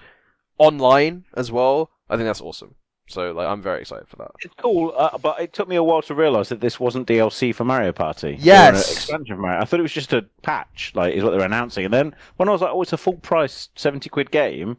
online 0.59 1.27
as 1.35 1.53
well, 1.53 1.91
I 2.09 2.17
think 2.17 2.27
that's 2.27 2.41
awesome. 2.41 2.77
So 3.11 3.33
like, 3.33 3.49
I'm 3.49 3.61
very 3.61 3.81
excited 3.81 4.09
for 4.09 4.17
that. 4.17 4.31
It's 4.41 4.55
cool, 4.59 4.95
uh, 4.97 5.19
but 5.19 5.41
it 5.41 5.53
took 5.53 5.69
me 5.69 5.77
a 5.77 5.83
while 5.83 6.03
to 6.03 6.15
realise 6.15 6.49
that 6.51 6.61
this 6.61 6.79
wasn't 6.79 7.09
DLC 7.09 7.55
for 7.55 7.65
Mario 7.65 7.93
Party. 7.93 8.37
Yes. 8.41 8.89
An 8.89 8.95
expansion 8.95 9.37
for 9.37 9.43
Mario. 9.43 9.61
I 9.61 9.65
thought 9.65 9.81
it 9.81 9.85
was 9.85 9.93
just 9.93 10.13
a 10.13 10.27
patch, 10.43 10.93
like 10.95 11.15
is 11.15 11.25
what 11.25 11.31
they're 11.31 11.41
announcing. 11.41 11.85
And 11.85 11.93
then 11.93 12.15
when 12.37 12.49
I 12.49 12.53
was 12.53 12.61
like, 12.61 12.71
oh, 12.73 12.83
it's 12.83 12.93
a 12.93 12.97
full 12.97 13.15
price 13.15 13.69
seventy 13.75 14.09
quid 14.09 14.31
game. 14.31 14.77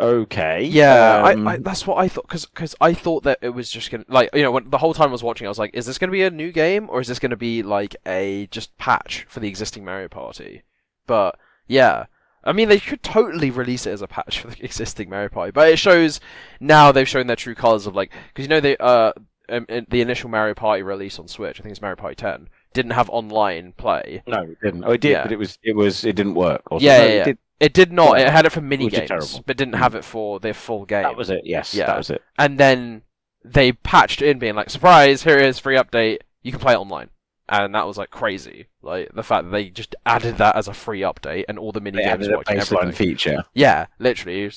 Okay. 0.00 0.64
Yeah, 0.64 1.22
um, 1.24 1.46
I, 1.46 1.52
I, 1.52 1.56
that's 1.58 1.86
what 1.86 1.98
I 1.98 2.08
thought 2.08 2.28
because 2.28 2.74
I 2.80 2.94
thought 2.94 3.24
that 3.24 3.38
it 3.42 3.50
was 3.50 3.70
just 3.70 3.90
gonna 3.90 4.06
like 4.08 4.30
you 4.34 4.42
know 4.42 4.50
when 4.50 4.70
the 4.70 4.78
whole 4.78 4.94
time 4.94 5.10
I 5.10 5.12
was 5.12 5.22
watching 5.22 5.46
I 5.46 5.50
was 5.50 5.58
like, 5.58 5.74
is 5.74 5.84
this 5.86 5.98
gonna 5.98 6.12
be 6.12 6.22
a 6.22 6.30
new 6.30 6.50
game 6.50 6.88
or 6.88 7.00
is 7.00 7.08
this 7.08 7.18
gonna 7.18 7.36
be 7.36 7.62
like 7.62 7.94
a 8.06 8.48
just 8.50 8.76
patch 8.78 9.26
for 9.28 9.40
the 9.40 9.48
existing 9.48 9.84
Mario 9.84 10.08
Party? 10.08 10.62
But 11.06 11.38
yeah, 11.68 12.06
I 12.46 12.52
mean 12.52 12.68
they 12.68 12.80
could 12.80 13.02
totally 13.02 13.50
release 13.50 13.86
it 13.86 13.90
as 13.92 14.02
a 14.02 14.06
patch 14.06 14.40
for 14.40 14.48
the 14.48 14.64
existing 14.64 15.10
Mario 15.10 15.28
Party, 15.28 15.50
but 15.50 15.68
it 15.68 15.78
shows 15.78 16.20
now 16.60 16.92
they've 16.92 17.08
shown 17.08 17.26
their 17.26 17.36
true 17.36 17.54
colors 17.54 17.86
of 17.86 17.94
like 17.94 18.12
because 18.28 18.44
you 18.44 18.48
know 18.48 18.60
they 18.60 18.76
uh 18.78 19.12
um, 19.48 19.66
the 19.68 20.00
initial 20.00 20.28
Mario 20.30 20.54
Party 20.54 20.82
release 20.82 21.18
on 21.20 21.28
Switch, 21.28 21.60
I 21.60 21.62
think 21.62 21.70
it's 21.70 21.80
Mario 21.80 21.94
Party 21.96 22.16
10, 22.16 22.48
didn't 22.72 22.90
have 22.92 23.08
online 23.10 23.74
play. 23.76 24.22
No, 24.26 24.40
it 24.42 24.58
didn't. 24.60 24.82
Oh, 24.84 24.90
it 24.90 25.00
did, 25.00 25.10
Yeah. 25.12 25.22
but 25.22 25.30
it 25.32 25.38
was 25.38 25.58
it 25.62 25.76
was 25.76 26.04
it 26.04 26.16
didn't 26.16 26.34
work. 26.34 26.62
Or 26.70 26.80
Yeah, 26.80 26.98
no, 26.98 27.04
yeah, 27.04 27.10
it 27.10 27.24
did- 27.24 27.38
It 27.60 27.72
did 27.72 27.92
not. 27.92 28.18
Yeah. 28.18 28.26
It 28.26 28.32
had 28.32 28.44
it 28.46 28.50
for 28.52 28.60
mini 28.60 28.88
games, 28.90 29.40
but 29.46 29.56
didn't 29.56 29.74
have 29.74 29.94
it 29.94 30.04
for 30.04 30.40
their 30.40 30.52
full 30.54 30.84
game. 30.84 31.04
that 31.04 31.16
was 31.16 31.30
it. 31.30 31.42
Yes, 31.44 31.74
Yeah. 31.74 31.86
that 31.86 31.96
was 31.96 32.10
it. 32.10 32.22
and 32.38 32.58
then 32.58 33.02
they 33.44 33.70
patched 33.72 34.20
in, 34.20 34.38
being 34.40 34.56
like, 34.56 34.68
"Surprise! 34.68 35.22
Here 35.22 35.38
it 35.38 35.46
is, 35.46 35.58
free 35.60 35.76
update. 35.76 36.18
You 36.42 36.50
can 36.50 36.60
play 36.60 36.72
it 36.74 36.78
online." 36.78 37.10
And 37.48 37.74
that 37.76 37.86
was 37.86 37.96
like 37.96 38.10
crazy. 38.10 38.66
Like 38.82 39.10
the 39.14 39.22
fact 39.22 39.44
that 39.44 39.50
they 39.50 39.68
just 39.70 39.94
added 40.04 40.38
that 40.38 40.56
as 40.56 40.66
a 40.68 40.74
free 40.74 41.00
update, 41.02 41.44
and 41.48 41.58
all 41.58 41.70
the 41.72 41.80
mini 41.80 41.98
They 41.98 42.04
games 42.04 42.26
added 42.26 42.32
a 42.32 42.38
baseline 42.44 42.76
everything. 42.82 42.92
feature. 42.92 43.44
Yeah, 43.54 43.86
literally. 44.00 44.50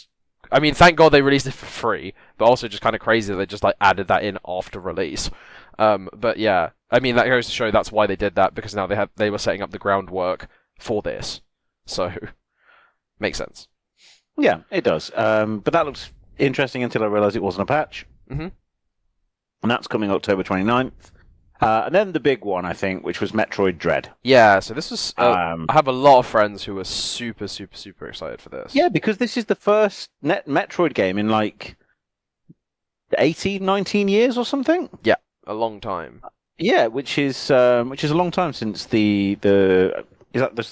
I 0.52 0.60
mean, 0.60 0.74
thank 0.74 0.96
God 0.98 1.10
they 1.10 1.22
released 1.22 1.46
it 1.46 1.54
for 1.54 1.68
free, 1.68 2.16
but 2.40 2.46
also 2.46 2.68
just 2.68 2.82
kind 2.82 2.96
of 2.96 3.02
crazy 3.02 3.32
that 3.32 3.38
they 3.38 3.46
just 3.46 3.64
like 3.64 3.76
added 3.80 4.08
that 4.08 4.24
in 4.24 4.40
after 4.48 4.80
release. 4.80 5.30
Um, 5.78 6.10
but 6.16 6.38
yeah, 6.38 6.72
I 6.90 7.00
mean 7.00 7.16
that 7.16 7.28
goes 7.28 7.46
to 7.46 7.52
show 7.52 7.70
that's 7.70 7.92
why 7.92 8.08
they 8.08 8.16
did 8.16 8.34
that 8.36 8.56
because 8.56 8.74
now 8.74 8.88
they 8.88 8.96
have 8.96 9.10
they 9.18 9.30
were 9.30 9.38
setting 9.38 9.62
up 9.62 9.70
the 9.70 9.78
groundwork 9.78 10.48
for 10.80 11.04
this, 11.04 11.42
so 11.86 12.12
makes 13.20 13.38
sense. 13.38 13.68
Yeah, 14.38 14.62
it 14.72 14.84
does. 14.84 15.12
Um, 15.16 15.60
but 15.60 15.74
that 15.74 15.86
looks 15.86 16.12
interesting 16.40 16.82
until 16.82 17.04
I 17.04 17.08
realised 17.08 17.36
it 17.36 17.44
wasn't 17.44 17.64
a 17.64 17.66
patch. 17.74 18.06
Mhm. 18.32 18.52
And 19.62 19.70
that's 19.72 19.88
coming 19.88 20.10
October 20.10 20.42
29th. 20.44 21.12
Uh, 21.62 21.84
and 21.86 21.94
then 21.96 22.14
the 22.14 22.20
big 22.20 22.46
one, 22.46 22.66
I 22.66 22.74
think, 22.74 23.04
which 23.04 23.20
was 23.20 23.32
Metroid 23.34 23.78
Dread. 23.78 24.10
Yeah, 24.24 24.60
so 24.60 24.74
this 24.74 24.92
was. 24.92 25.14
Uh, 25.18 25.32
Um, 25.32 25.66
I 25.68 25.74
have 25.74 25.88
a 25.88 25.92
lot 25.92 26.20
of 26.20 26.26
friends 26.26 26.64
who 26.64 26.76
were 26.76 26.86
super, 26.86 27.48
super, 27.48 27.76
super 27.76 28.08
excited 28.08 28.42
for 28.42 28.50
this. 28.50 28.74
yeah, 28.74 28.88
because 28.90 29.18
this 29.18 29.36
is 29.36 29.46
the 29.46 29.56
first 29.56 30.10
net 30.22 30.48
Metroid 30.48 30.94
game 30.94 31.18
in 31.18 31.28
like 31.30 31.76
18, 33.18 33.64
19 33.66 34.08
years 34.08 34.38
or 34.38 34.46
something. 34.46 34.90
Yeah, 35.04 35.16
a 35.48 35.54
long 35.54 35.82
time. 35.82 36.22
Yeah, 36.58 36.88
which 36.88 37.18
is 37.18 37.50
um, 37.52 37.90
which 37.90 38.04
is 38.04 38.12
a 38.12 38.16
long 38.16 38.32
time 38.32 38.54
since 38.54 38.86
the 38.86 39.38
the 39.42 40.04
is 40.34 40.42
that 40.42 40.56
the 40.56 40.68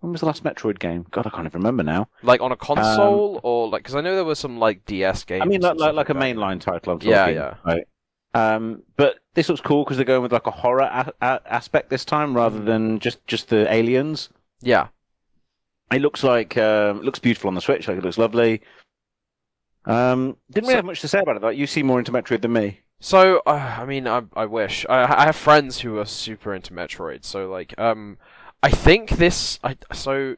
when 0.00 0.12
was 0.12 0.20
the 0.20 0.26
last 0.26 0.44
Metroid 0.44 0.78
game? 0.78 1.06
God, 1.10 1.26
I 1.26 1.30
can't 1.30 1.46
even 1.46 1.60
remember 1.60 1.82
now. 1.82 2.08
Like 2.22 2.42
on 2.42 2.52
a 2.52 2.56
console 2.56 3.40
or 3.42 3.68
like 3.68 3.82
because 3.82 3.94
I 3.94 4.02
know 4.02 4.14
there 4.14 4.24
were 4.24 4.34
some 4.34 4.58
like 4.58 4.84
DS 4.84 5.24
games. 5.24 5.42
Um, 5.42 5.48
I 5.48 5.50
mean, 5.50 5.62
like 5.62 5.76
like, 5.78 5.94
like 5.94 6.08
a 6.10 6.14
mainline 6.14 6.60
title. 6.60 6.92
I'm 6.92 7.00
Yeah, 7.00 7.28
yeah. 7.28 7.54
Right. 7.64 7.86
Um, 8.34 8.82
but 8.96 9.18
this 9.34 9.48
looks 9.48 9.60
cool 9.62 9.84
because 9.84 9.96
they're 9.96 10.04
going 10.04 10.22
with 10.22 10.32
like 10.32 10.46
a 10.46 10.50
horror 10.50 10.82
a- 10.82 11.12
a- 11.22 11.40
aspect 11.46 11.88
this 11.90 12.04
time 12.04 12.34
rather 12.36 12.58
Mm. 12.60 12.64
than 12.66 12.98
just 12.98 13.26
just 13.26 13.48
the 13.48 13.72
aliens. 13.72 14.28
Yeah, 14.60 14.88
It 15.92 16.00
looks 16.02 16.22
like 16.24 16.56
um, 16.58 16.98
it 16.98 17.04
looks 17.04 17.18
beautiful 17.18 17.48
on 17.48 17.54
the 17.54 17.60
Switch. 17.60 17.86
Like 17.88 17.98
it 17.98 18.04
looks 18.04 18.18
lovely. 18.18 18.60
Um, 19.84 20.36
didn't 20.50 20.64
really 20.66 20.72
So- 20.74 20.76
have 20.78 20.84
much 20.84 21.00
to 21.02 21.08
say 21.08 21.20
about 21.20 21.36
it. 21.36 21.42
Like 21.42 21.56
you 21.56 21.66
see 21.66 21.82
more 21.82 21.98
into 21.98 22.12
Metroid 22.12 22.42
than 22.42 22.52
me. 22.52 22.80
So, 22.98 23.42
uh, 23.46 23.76
I 23.78 23.84
mean, 23.84 24.08
I, 24.08 24.22
I 24.34 24.46
wish. 24.46 24.86
I, 24.88 25.02
I 25.04 25.24
have 25.26 25.36
friends 25.36 25.80
who 25.80 25.98
are 25.98 26.06
super 26.06 26.54
into 26.54 26.72
Metroid, 26.72 27.24
so, 27.26 27.46
like, 27.50 27.78
um, 27.78 28.16
I 28.62 28.70
think 28.70 29.10
this. 29.10 29.60
I 29.62 29.76
So, 29.92 30.36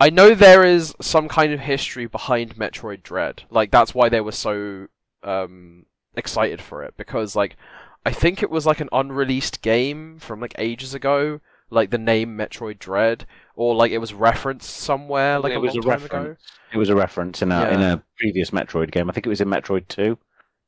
I 0.00 0.10
know 0.10 0.34
there 0.34 0.64
is 0.64 0.92
some 1.00 1.28
kind 1.28 1.52
of 1.52 1.60
history 1.60 2.06
behind 2.06 2.56
Metroid 2.56 3.04
Dread. 3.04 3.44
Like, 3.48 3.70
that's 3.70 3.94
why 3.94 4.08
they 4.08 4.20
were 4.20 4.32
so, 4.32 4.88
um, 5.22 5.86
excited 6.16 6.60
for 6.60 6.82
it, 6.82 6.94
because, 6.96 7.34
like, 7.36 7.56
I 8.04 8.12
think 8.12 8.42
it 8.42 8.50
was, 8.50 8.66
like, 8.66 8.80
an 8.80 8.88
unreleased 8.92 9.62
game 9.62 10.18
from, 10.18 10.40
like, 10.40 10.54
ages 10.58 10.94
ago, 10.94 11.40
like, 11.70 11.90
the 11.90 11.98
name 11.98 12.36
Metroid 12.36 12.78
Dread, 12.78 13.26
or, 13.56 13.74
like, 13.74 13.92
it 13.92 13.98
was 13.98 14.12
referenced 14.14 14.70
somewhere, 14.70 15.38
like, 15.38 15.52
it 15.52 15.56
a 15.56 15.60
was 15.60 15.74
long 15.74 15.84
a 15.84 15.88
time 15.98 16.04
ago. 16.04 16.16
reference. 16.18 16.40
It 16.72 16.78
was 16.78 16.88
a 16.88 16.94
reference 16.96 17.42
in 17.42 17.52
a 17.52 17.60
Yeah. 17.62 17.74
in 17.74 17.80
a 17.82 18.02
previous 18.18 18.50
Metroid 18.50 18.90
game. 18.90 19.08
I 19.08 19.12
think 19.12 19.26
it 19.26 19.28
was 19.30 19.40
in 19.40 19.48
Metroid 19.48 19.88
Two. 19.88 20.18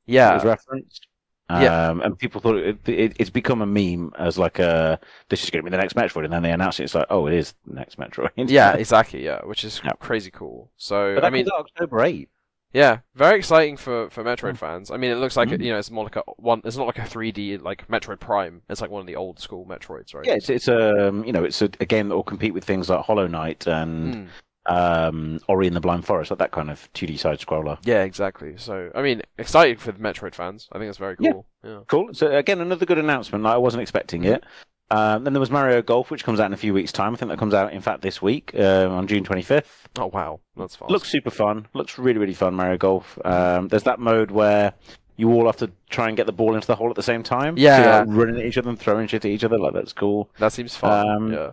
Yeah, 0.07 0.29
It 0.29 0.31
Yeah. 0.31 0.35
was 0.35 0.45
referenced. 0.45 1.07
Yeah. 1.51 1.89
Um, 1.91 2.01
and 2.01 2.19
people 2.19 2.41
thought 2.41 2.57
it, 2.57 2.89
it, 2.89 3.17
it's 3.21 3.29
become 3.31 3.61
a 3.61 3.67
meme 3.67 4.13
as 4.19 4.39
like 4.39 4.59
a 4.59 4.99
this 5.29 5.45
is 5.45 5.51
going 5.51 5.63
to 5.63 5.71
be 5.71 5.71
the 5.71 5.77
next 5.81 5.95
Metroid, 5.95 6.25
and 6.25 6.33
then 6.33 6.43
they 6.43 6.51
announce 6.53 6.81
it. 6.81 6.85
It's 6.85 6.95
like, 6.95 7.07
oh, 7.11 7.27
it 7.27 7.35
is 7.35 7.55
the 7.67 7.75
next 7.75 7.99
Metroid. 7.99 8.31
yeah, 8.51 8.73
exactly, 8.77 9.23
yeah, 9.25 9.41
which 9.45 9.63
is 9.65 9.81
Yeah. 9.85 9.93
crazy 9.99 10.31
cool. 10.31 10.71
So, 10.79 11.15
but 11.15 11.21
that 11.21 11.27
I 11.27 11.31
mean, 11.31 11.45
comes 11.45 11.53
out 11.53 11.67
October 11.67 12.03
eight. 12.05 12.29
Yeah, 12.75 12.99
very 13.15 13.39
exciting 13.39 13.77
for, 13.77 14.11
for 14.11 14.25
Metroid 14.25 14.57
fans. 14.59 14.91
I 14.91 14.97
mean, 14.97 15.13
it 15.13 15.15
looks 15.15 15.37
like 15.37 15.49
Mm. 15.49 15.65
you 15.65 15.71
know 15.73 15.79
it's 15.79 15.91
more 15.93 16.05
like 16.05 16.17
a 16.17 16.23
one. 16.37 16.61
It's 16.65 16.77
not 16.77 16.87
like 16.89 16.99
a 16.99 17.03
3D 17.03 17.63
like 17.63 17.87
Metroid 17.89 18.19
Prime. 18.19 18.63
It's 18.69 18.81
like 18.81 18.91
one 18.91 19.01
of 19.01 19.07
the 19.07 19.15
old 19.17 19.39
school 19.39 19.65
Metroids, 19.65 20.13
right? 20.13 20.27
Yeah, 20.27 20.35
it's 20.35 20.51
it's 20.51 20.67
a 20.69 21.09
um, 21.09 21.25
you 21.25 21.33
know 21.33 21.45
it's 21.45 21.63
a, 21.63 21.71
a 21.81 21.87
game 21.87 22.09
that 22.09 22.17
will 22.17 22.25
compete 22.25 22.53
with 22.53 22.65
things 22.65 22.91
like 22.91 23.05
Hollow 23.05 23.29
Knight 23.29 23.67
and 23.69 24.29
Mm. 24.67 25.09
um, 25.09 25.41
Ori 25.47 25.67
and 25.69 25.77
the 25.77 25.81
Blind 25.81 26.05
Forest, 26.05 26.31
like 26.33 26.39
that 26.41 26.51
kind 26.51 26.69
of 26.71 26.93
2D 26.95 27.17
side 27.19 27.39
scroller. 27.39 27.79
Yeah, 27.85 28.03
exactly. 28.03 28.57
So 28.57 28.91
I 28.95 29.03
mean, 29.03 29.23
exciting 29.39 29.77
for 29.77 29.93
the 29.93 30.01
Metroid 30.01 30.35
fans. 30.35 30.69
I 30.73 30.79
think 30.79 30.89
it's 30.89 30.99
very 30.99 31.15
Yeah. 31.21 31.31
cool. 31.33 31.47
Yeah. 31.63 31.81
Cool. 31.87 32.09
So 32.13 32.31
again, 32.37 32.61
another 32.61 32.87
good 32.87 32.99
announcement. 32.99 33.45
Like 33.45 33.55
I 33.55 33.59
wasn't 33.59 33.83
expecting 33.83 34.25
it. 34.25 34.43
Um, 34.91 35.25
then 35.25 35.33
there 35.33 35.41
was 35.41 35.51
Mario 35.51 35.81
Golf, 35.83 36.11
which 36.11 36.25
comes 36.25 36.39
out 36.41 36.47
in 36.47 36.53
a 36.53 36.57
few 36.59 36.75
weeks' 36.75 36.93
time. 36.93 37.15
I 37.15 37.17
think 37.17 37.31
that 37.31 37.39
comes 37.39 37.55
out, 37.55 37.73
in 37.73 37.81
fact, 37.81 38.03
this 38.03 38.21
week 38.21 38.53
uh, 38.55 38.89
on 38.91 39.07
June 39.07 39.25
25th. 39.25 39.67
Oh 39.99 40.07
wow, 40.07 40.41
that's 40.57 40.77
fast. 40.77 40.91
Looks 40.91 41.09
super 41.09 41.31
fun. 41.31 41.67
Looks 41.73 41.99
really, 41.99 42.19
really 42.19 42.35
fun, 42.35 42.55
Mario 42.55 42.77
Golf. 42.77 43.19
Um, 43.25 43.69
there's 43.69 43.85
that 43.85 43.99
mode 43.99 44.31
where 44.31 44.75
you 45.17 45.33
all 45.33 45.47
have 45.47 45.57
to 45.59 45.71
try 45.91 46.09
and 46.09 46.17
get 46.17 46.27
the 46.27 46.33
ball 46.33 46.55
into 46.55 46.67
the 46.67 46.75
hole 46.75 46.91
at 46.91 46.97
the 46.97 47.03
same 47.03 47.23
time. 47.23 47.57
So 47.57 47.63
you're, 47.63 47.71
Yeah. 47.71 47.99
like, 48.01 48.09
running 48.09 48.37
at 48.41 48.45
each 48.47 48.59
other 48.59 48.69
and 48.69 48.79
throwing 48.79 49.07
shit 49.07 49.25
at 49.25 49.31
each 49.31 49.45
other. 49.45 49.59
Like, 49.59 49.73
that's 49.73 49.93
cool. 49.93 50.29
that 50.39 50.53
seems 50.53 50.77
fun. 50.77 51.09
Um, 51.09 51.33
yeah. 51.33 51.51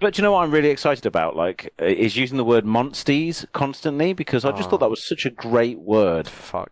But 0.00 0.16
you 0.16 0.22
know 0.22 0.32
what 0.32 0.42
I'm 0.44 0.50
really 0.50 0.70
excited 0.70 1.04
about? 1.06 1.36
Like, 1.36 1.72
is 1.78 2.16
using 2.16 2.36
the 2.38 2.44
word 2.44 2.64
monsties 2.64 3.44
constantly 3.52 4.12
because 4.14 4.44
I 4.44 4.50
just 4.52 4.66
Oh. 4.66 4.70
thought 4.70 4.80
that 4.80 4.90
was 4.90 5.06
such 5.06 5.26
a 5.26 5.30
great 5.30 5.78
word 5.78 6.28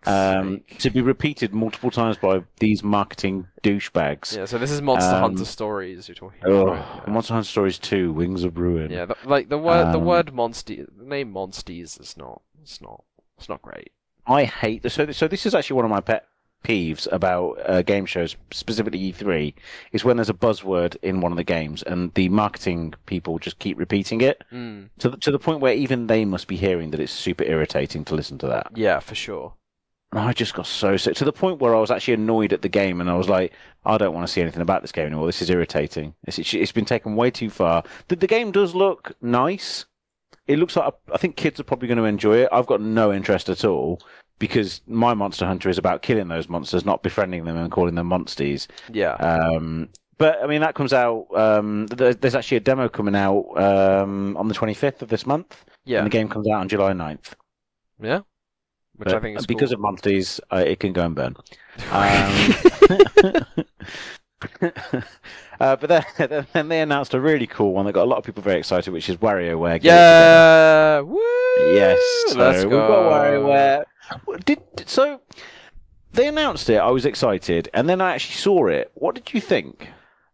um, 0.06 0.62
to 0.78 0.90
be 0.90 1.00
repeated 1.02 1.54
multiple 1.54 1.90
times 1.90 2.16
by 2.16 2.42
these 2.58 2.82
marketing 2.82 3.46
douchebags. 3.62 4.34
Yeah. 4.36 4.46
So 4.46 4.56
this 4.58 4.70
is 4.70 4.80
Monster 4.80 5.14
um, 5.14 5.20
Hunter 5.22 5.44
Stories 5.44 6.08
you're 6.08 6.14
talking 6.14 6.40
about. 6.42 6.52
Oh, 6.52 6.66
right? 6.72 7.02
Yeah. 7.06 7.12
Monster 7.12 7.34
Hunter 7.34 7.48
Stories 7.48 7.78
2, 7.78 8.12
Wings 8.12 8.44
of 8.44 8.56
Ruin. 8.58 8.90
Yeah, 8.90 9.04
the, 9.04 9.16
like 9.24 9.48
the 9.50 9.58
word 9.58 9.92
the 9.92 9.98
Um, 9.98 10.04
word 10.04 10.26
Monstie, 10.32 10.86
the 10.96 11.04
name 11.04 11.32
Monsties 11.32 12.00
is 12.00 12.16
not. 12.16 12.42
It's 12.62 12.80
not. 12.80 13.04
It's 13.36 13.48
not 13.48 13.60
great. 13.62 13.92
I 14.26 14.44
hate 14.44 14.90
so. 14.90 15.10
So 15.12 15.28
this 15.28 15.46
is 15.46 15.54
actually 15.54 15.76
one 15.76 15.84
of 15.84 15.90
my 15.90 16.00
pet 16.00 16.26
peeves 16.64 17.06
about 17.12 17.58
uh, 17.66 17.82
game 17.82 18.04
shows, 18.06 18.36
specifically 18.50 19.12
E3, 19.12 19.54
is 19.92 20.04
when 20.04 20.16
there's 20.16 20.28
a 20.28 20.34
buzzword 20.34 20.96
in 21.02 21.20
one 21.20 21.32
of 21.32 21.36
the 21.36 21.44
games 21.44 21.82
and 21.84 22.12
the 22.14 22.28
marketing 22.28 22.94
people 23.06 23.38
just 23.38 23.58
keep 23.58 23.78
repeating 23.78 24.20
it 24.20 24.42
Mm. 24.52 24.88
to 24.98 25.10
the, 25.10 25.16
to 25.18 25.30
the 25.30 25.38
point 25.38 25.60
where 25.60 25.74
even 25.74 26.06
they 26.06 26.24
must 26.24 26.48
be 26.48 26.56
hearing 26.56 26.90
that 26.90 27.00
it's 27.00 27.12
super 27.12 27.44
irritating 27.44 28.04
to 28.06 28.14
listen 28.14 28.38
to 28.38 28.46
that. 28.48 28.68
Yeah, 28.74 28.98
for 29.00 29.14
sure. 29.14 29.54
And 30.12 30.20
I 30.20 30.32
just 30.32 30.54
got 30.54 30.66
so 30.66 30.96
sick 30.96 31.16
to 31.16 31.24
the 31.26 31.32
point 31.32 31.60
where 31.60 31.76
I 31.76 31.80
was 31.80 31.90
actually 31.90 32.14
annoyed 32.14 32.52
at 32.54 32.62
the 32.62 32.68
game 32.70 33.00
and 33.00 33.10
I 33.10 33.14
was 33.14 33.28
like, 33.28 33.52
I 33.84 33.98
don't 33.98 34.14
want 34.14 34.26
to 34.26 34.32
see 34.32 34.40
anything 34.40 34.62
about 34.62 34.80
this 34.82 34.90
game 34.92 35.06
anymore. 35.06 35.26
This 35.26 35.42
is 35.42 35.50
irritating. 35.50 36.14
It's, 36.24 36.38
it's, 36.38 36.54
it's 36.54 36.72
been 36.72 36.86
taken 36.86 37.14
way 37.14 37.30
too 37.30 37.50
far. 37.50 37.84
The, 38.08 38.16
the 38.16 38.26
game 38.26 38.50
does 38.50 38.74
look 38.74 39.12
nice. 39.20 39.84
It 40.46 40.58
looks 40.58 40.76
like 40.76 40.94
I 41.12 41.18
think 41.18 41.36
kids 41.36 41.60
are 41.60 41.64
probably 41.64 41.88
going 41.88 41.98
to 41.98 42.04
enjoy 42.04 42.38
it. 42.38 42.48
I've 42.50 42.66
got 42.66 42.80
no 42.80 43.12
interest 43.12 43.50
at 43.50 43.66
all 43.66 44.00
because 44.38 44.80
my 44.86 45.14
Monster 45.14 45.46
Hunter 45.46 45.68
is 45.68 45.78
about 45.78 46.02
killing 46.02 46.28
those 46.28 46.48
monsters, 46.48 46.84
not 46.84 47.02
befriending 47.02 47.44
them 47.44 47.56
and 47.56 47.70
calling 47.70 47.94
them 47.94 48.08
monsties. 48.08 48.66
Yeah. 48.92 49.14
Um, 49.14 49.88
but 50.18 50.42
I 50.42 50.46
mean, 50.46 50.60
that 50.60 50.74
comes 50.74 50.92
out. 50.92 51.26
Um, 51.34 51.86
there's, 51.86 52.16
there's 52.16 52.34
actually 52.34 52.58
a 52.58 52.60
demo 52.60 52.88
coming 52.88 53.14
out 53.14 53.44
um, 53.56 54.36
on 54.36 54.48
the 54.48 54.54
25th 54.54 55.02
of 55.02 55.08
this 55.08 55.26
month, 55.26 55.64
yeah. 55.84 55.98
and 55.98 56.06
the 56.06 56.10
game 56.10 56.28
comes 56.28 56.48
out 56.48 56.60
on 56.60 56.68
July 56.68 56.92
9th. 56.92 57.34
Yeah. 58.00 58.20
Which 58.96 59.12
I 59.12 59.20
think 59.20 59.38
is 59.38 59.46
because 59.46 59.72
cool. 59.72 59.86
of 59.86 59.94
monsties, 59.94 60.40
uh, 60.50 60.64
it 60.66 60.80
can 60.80 60.92
go 60.92 61.04
and 61.04 61.14
burn. 61.14 61.36
Um, 61.92 62.52
uh, 65.60 65.76
but 65.76 65.88
then, 66.18 66.46
then 66.52 66.68
they 66.68 66.80
announced 66.80 67.14
a 67.14 67.20
really 67.20 67.46
cool 67.46 67.72
one 67.72 67.86
that 67.86 67.92
got 67.92 68.04
a 68.04 68.10
lot 68.10 68.18
of 68.18 68.24
people 68.24 68.42
very 68.42 68.58
excited, 68.58 68.92
which 68.92 69.08
is 69.08 69.16
WarioWare. 69.16 69.80
Yeah. 69.82 71.00
Woo! 71.00 71.20
Yes. 71.74 71.98
So 72.28 72.38
Let's 72.38 72.58
we've 72.62 72.70
go. 72.70 72.86
got 72.88 73.12
WarioWare. 73.12 73.84
Did 74.44 74.60
so? 74.86 75.20
They 76.12 76.26
announced 76.28 76.70
it. 76.70 76.76
I 76.78 76.90
was 76.90 77.04
excited, 77.04 77.68
and 77.74 77.88
then 77.88 78.00
I 78.00 78.14
actually 78.14 78.36
saw 78.36 78.66
it. 78.68 78.90
What 78.94 79.14
did 79.14 79.32
you 79.34 79.40
think? 79.40 79.88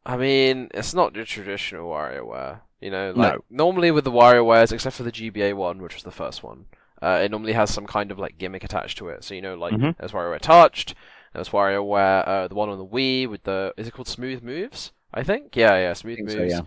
I 0.07 0.17
mean, 0.17 0.69
it's 0.75 0.95
not 0.95 1.15
the 1.15 1.25
traditional 1.25 1.89
WarioWare. 1.91 2.61
You 2.81 2.91
know, 2.91 3.13
No. 3.13 3.19
like 3.21 3.39
normally 3.51 3.91
with 3.91 4.05
the 4.05 4.13
WarioWares, 4.13 4.71
except 4.73 4.97
for 4.97 5.03
the 5.03 5.11
GBA 5.13 5.55
one, 5.55 5.81
which 5.81 5.95
was 5.95 6.03
the 6.03 6.11
first 6.11 6.43
one, 6.43 6.67
uh, 7.03 7.21
it 7.25 7.31
normally 7.31 7.55
has 7.55 7.73
some 7.73 7.87
kind 7.87 8.11
of 8.11 8.19
like 8.19 8.37
gimmick 8.39 8.63
attached 8.63 8.99
to 8.99 9.09
it. 9.09 9.25
So 9.25 9.35
you 9.35 9.41
know, 9.43 9.55
like 9.55 9.73
Mhm. 9.73 9.97
there's 9.97 10.13
WarioWare 10.13 10.41
Touched, 10.41 10.95
there's 11.35 11.49
WarioWare, 11.49 12.27
uh, 12.27 12.49
the 12.49 12.55
one 12.55 12.69
on 12.69 12.79
the 12.79 12.87
Wii 12.87 13.29
with 13.29 13.43
the 13.43 13.75
is 13.77 13.89
it 13.89 13.93
called 13.93 14.09
Smooth 14.09 14.43
Moves? 14.43 14.93
I 15.13 15.23
think. 15.23 15.55
Yeah, 15.57 15.77
yeah, 15.77 15.93
Smooth 15.93 16.21
Moves. 16.21 16.33
so, 16.33 16.43
yeah. 16.43 16.61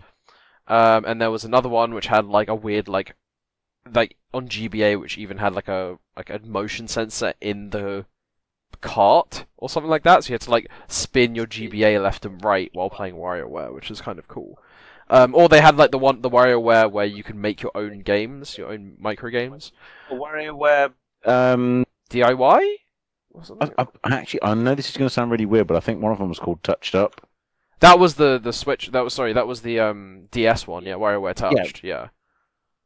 Um, 0.68 1.04
and 1.06 1.20
there 1.20 1.30
was 1.30 1.44
another 1.44 1.68
one 1.68 1.94
which 1.94 2.06
had 2.06 2.26
like 2.26 2.48
a 2.48 2.54
weird 2.54 2.88
like, 2.88 3.16
like 3.92 4.16
on 4.34 4.48
GBA, 4.48 5.00
which 5.00 5.16
even 5.16 5.38
had 5.38 5.54
like 5.54 5.68
a 5.68 5.98
like 6.16 6.30
a 6.30 6.40
motion 6.44 6.86
sensor 6.86 7.32
in 7.40 7.70
the 7.70 8.04
cart 8.80 9.46
or 9.56 9.70
something 9.70 9.90
like 9.90 10.02
that. 10.04 10.24
So 10.24 10.28
you 10.28 10.34
had 10.34 10.42
to 10.42 10.50
like 10.50 10.70
spin 10.86 11.34
your 11.34 11.46
GBA 11.46 12.02
left 12.02 12.26
and 12.26 12.42
right 12.44 12.70
while 12.74 12.90
playing 12.90 13.14
WarioWare, 13.14 13.74
which 13.74 13.90
is 13.90 14.02
kind 14.02 14.18
of 14.18 14.28
cool. 14.28 14.58
Um, 15.10 15.34
or 15.34 15.48
they 15.48 15.62
had 15.62 15.76
like 15.78 15.90
the 15.90 15.98
one 15.98 16.20
the 16.20 16.30
WarioWare 16.30 16.90
where 16.90 17.06
you 17.06 17.22
can 17.22 17.40
make 17.40 17.62
your 17.62 17.72
own 17.74 18.00
games, 18.00 18.58
your 18.58 18.70
own 18.70 18.96
micro 18.98 19.30
games. 19.30 19.72
WarioWare. 20.10 20.92
Um, 21.24 21.86
DIY? 22.10 22.76
Was 23.38 23.50
I, 23.60 23.70
I, 23.78 23.86
I 24.04 24.14
actually, 24.16 24.42
I 24.42 24.54
know 24.54 24.74
this 24.74 24.90
is 24.90 24.96
going 24.96 25.08
to 25.08 25.12
sound 25.12 25.30
really 25.30 25.46
weird, 25.46 25.66
but 25.66 25.76
I 25.76 25.80
think 25.80 26.00
one 26.02 26.12
of 26.12 26.18
them 26.18 26.28
was 26.28 26.38
called 26.38 26.62
Touched 26.62 26.94
Up. 26.94 27.26
That 27.80 27.98
was 27.98 28.14
the 28.16 28.38
the 28.42 28.52
Switch. 28.52 28.88
That 28.90 29.04
was 29.04 29.14
sorry. 29.14 29.32
That 29.32 29.46
was 29.46 29.62
the 29.62 29.78
um 29.80 30.24
DS 30.30 30.66
one. 30.66 30.84
Yeah, 30.84 30.94
WarioWare 30.94 31.34
Touched. 31.34 31.84
Yeah. 31.84 32.08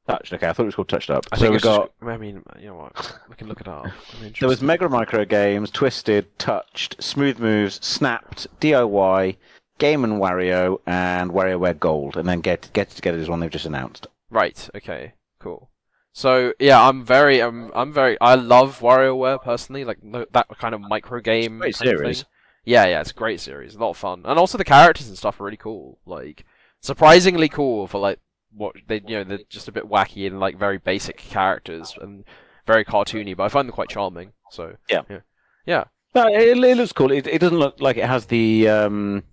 Touched. 0.07 0.33
Okay, 0.33 0.49
I 0.49 0.53
thought 0.53 0.65
it 0.65 0.67
was 0.67 0.75
called 0.75 0.89
Touched 0.89 1.11
Up. 1.11 1.25
I 1.33 1.39
so 1.39 1.49
we 1.51 1.57
it's 1.57 1.65
just- 1.65 1.79
got 1.79 1.93
I 2.07 2.17
mean, 2.19 2.43
you 2.59 2.67
know 2.67 2.75
what? 2.75 3.19
We 3.29 3.37
can 3.37 3.49
look 3.49 3.61
it 3.61 3.69
up. 3.69 3.85
There 4.21 4.21
was 4.21 4.27
interested. 4.27 4.65
Mega 4.67 4.89
Micro 4.89 5.25
Games, 5.25 5.71
Twisted, 5.71 6.39
Touched, 6.39 7.03
Smooth 7.03 7.39
Moves, 7.39 7.79
Snapped, 7.85 8.47
DIY, 8.61 9.37
Game 9.79 10.05
and 10.05 10.15
Wario, 10.21 10.81
and 10.87 11.31
WarioWare 11.31 11.79
Gold, 11.79 12.17
and 12.17 12.29
then 12.29 12.41
Get 12.41 12.69
Get 12.73 12.91
Together 12.91 13.19
is 13.19 13.29
one 13.29 13.41
they've 13.41 13.49
just 13.51 13.65
announced. 13.67 14.07
Right. 14.29 14.69
Okay. 14.75 15.13
Cool. 15.39 15.71
So 16.13 16.53
yeah, 16.59 16.81
I'm 16.81 17.05
very, 17.05 17.41
I'm, 17.41 17.71
I'm 17.75 17.93
very, 17.93 18.21
I 18.21 18.35
love 18.35 18.81
WarioWare 18.81 19.43
personally, 19.43 19.85
like 19.85 19.99
that 20.33 20.47
kind 20.59 20.75
of 20.75 20.81
micro 20.81 21.21
game. 21.21 21.59
Great 21.59 21.77
series. 21.77 22.25
Yeah, 22.65 22.87
yeah, 22.87 23.01
it's 23.01 23.11
a 23.11 23.15
great 23.15 23.41
series, 23.41 23.75
a 23.75 23.79
lot 23.79 23.91
of 23.91 23.97
fun, 23.97 24.23
and 24.25 24.39
also 24.39 24.57
the 24.57 24.65
characters 24.65 25.09
and 25.09 25.19
stuff 25.19 25.41
are 25.41 25.45
really 25.45 25.57
cool. 25.57 25.99
Like 26.07 26.45
surprisingly 26.81 27.49
cool 27.49 27.87
for 27.87 27.99
like 27.99 28.21
what 28.55 28.77
they, 28.87 29.03
you 29.07 29.17
know, 29.19 29.25
they're 29.25 29.39
just 29.49 29.69
a 29.69 29.73
bit 29.73 29.89
wacky 29.89 30.27
and 30.27 30.39
like 30.39 30.59
very 30.59 30.79
basic 30.79 31.17
characters 31.17 31.95
and 32.01 32.25
very 32.67 32.85
cartoony, 32.85 33.37
but 33.37 33.45
I 33.45 33.49
find 33.49 33.67
them 33.67 33.75
quite 33.75 33.89
charming. 33.89 34.33
So 34.51 34.77
Yeah. 34.91 35.03
yeah, 35.09 35.21
yeah. 35.67 35.85
No, 36.15 36.29
it, 36.29 36.59
it 36.59 36.77
looks 36.77 36.93
cool. 36.93 37.11
It, 37.11 37.27
it 37.27 37.39
doesn't 37.41 37.59
look 37.59 37.81
like 37.81 37.97
it 37.97 38.05
has 38.05 38.27
the 38.27 38.69
um, 38.69 39.25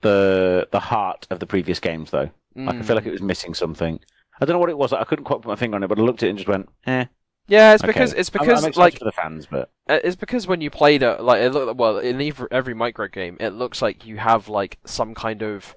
the 0.00 0.66
the 0.70 0.80
heart 0.80 1.26
of 1.30 1.38
the 1.38 1.46
previous 1.46 1.80
games 1.80 2.10
though. 2.10 2.30
Like 2.56 2.76
I 2.76 2.82
feel 2.82 2.96
like 2.96 3.06
it 3.06 3.12
was 3.12 3.22
missing 3.22 3.54
something. 3.54 4.00
I 4.40 4.44
don't 4.44 4.54
know 4.54 4.58
what 4.60 4.70
it 4.70 4.78
was. 4.78 4.92
I 4.92 5.04
couldn't 5.04 5.24
quite 5.24 5.42
put 5.42 5.48
my 5.48 5.56
finger 5.56 5.76
on 5.76 5.82
it, 5.82 5.88
but 5.88 5.98
I 5.98 6.02
looked 6.02 6.22
at 6.22 6.26
it 6.26 6.30
and 6.30 6.38
just 6.38 6.48
went, 6.48 6.68
eh. 6.86 7.06
Yeah, 7.48 7.72
it's 7.74 7.82
okay. 7.82 7.92
because 7.92 8.12
it's 8.12 8.30
I'm- 8.34 8.44
because 8.44 8.64
I'm, 8.64 8.72
like 8.76 8.98
for 8.98 9.04
the 9.04 9.12
fans, 9.12 9.46
but 9.46 9.70
Uh, 9.88 9.98
It's 10.04 10.16
because 10.16 10.46
when 10.46 10.60
you 10.60 10.70
played 10.70 11.02
it, 11.02 11.22
like 11.22 11.40
it 11.40 11.50
look 11.50 11.78
well 11.78 11.98
in 11.98 12.20
every, 12.20 12.46
every 12.50 12.74
micro 12.74 13.08
game, 13.08 13.36
it 13.40 13.50
looks 13.50 13.80
like 13.80 14.04
you 14.06 14.18
have 14.18 14.48
like 14.48 14.78
some 14.84 15.14
kind 15.14 15.42
of 15.42 15.74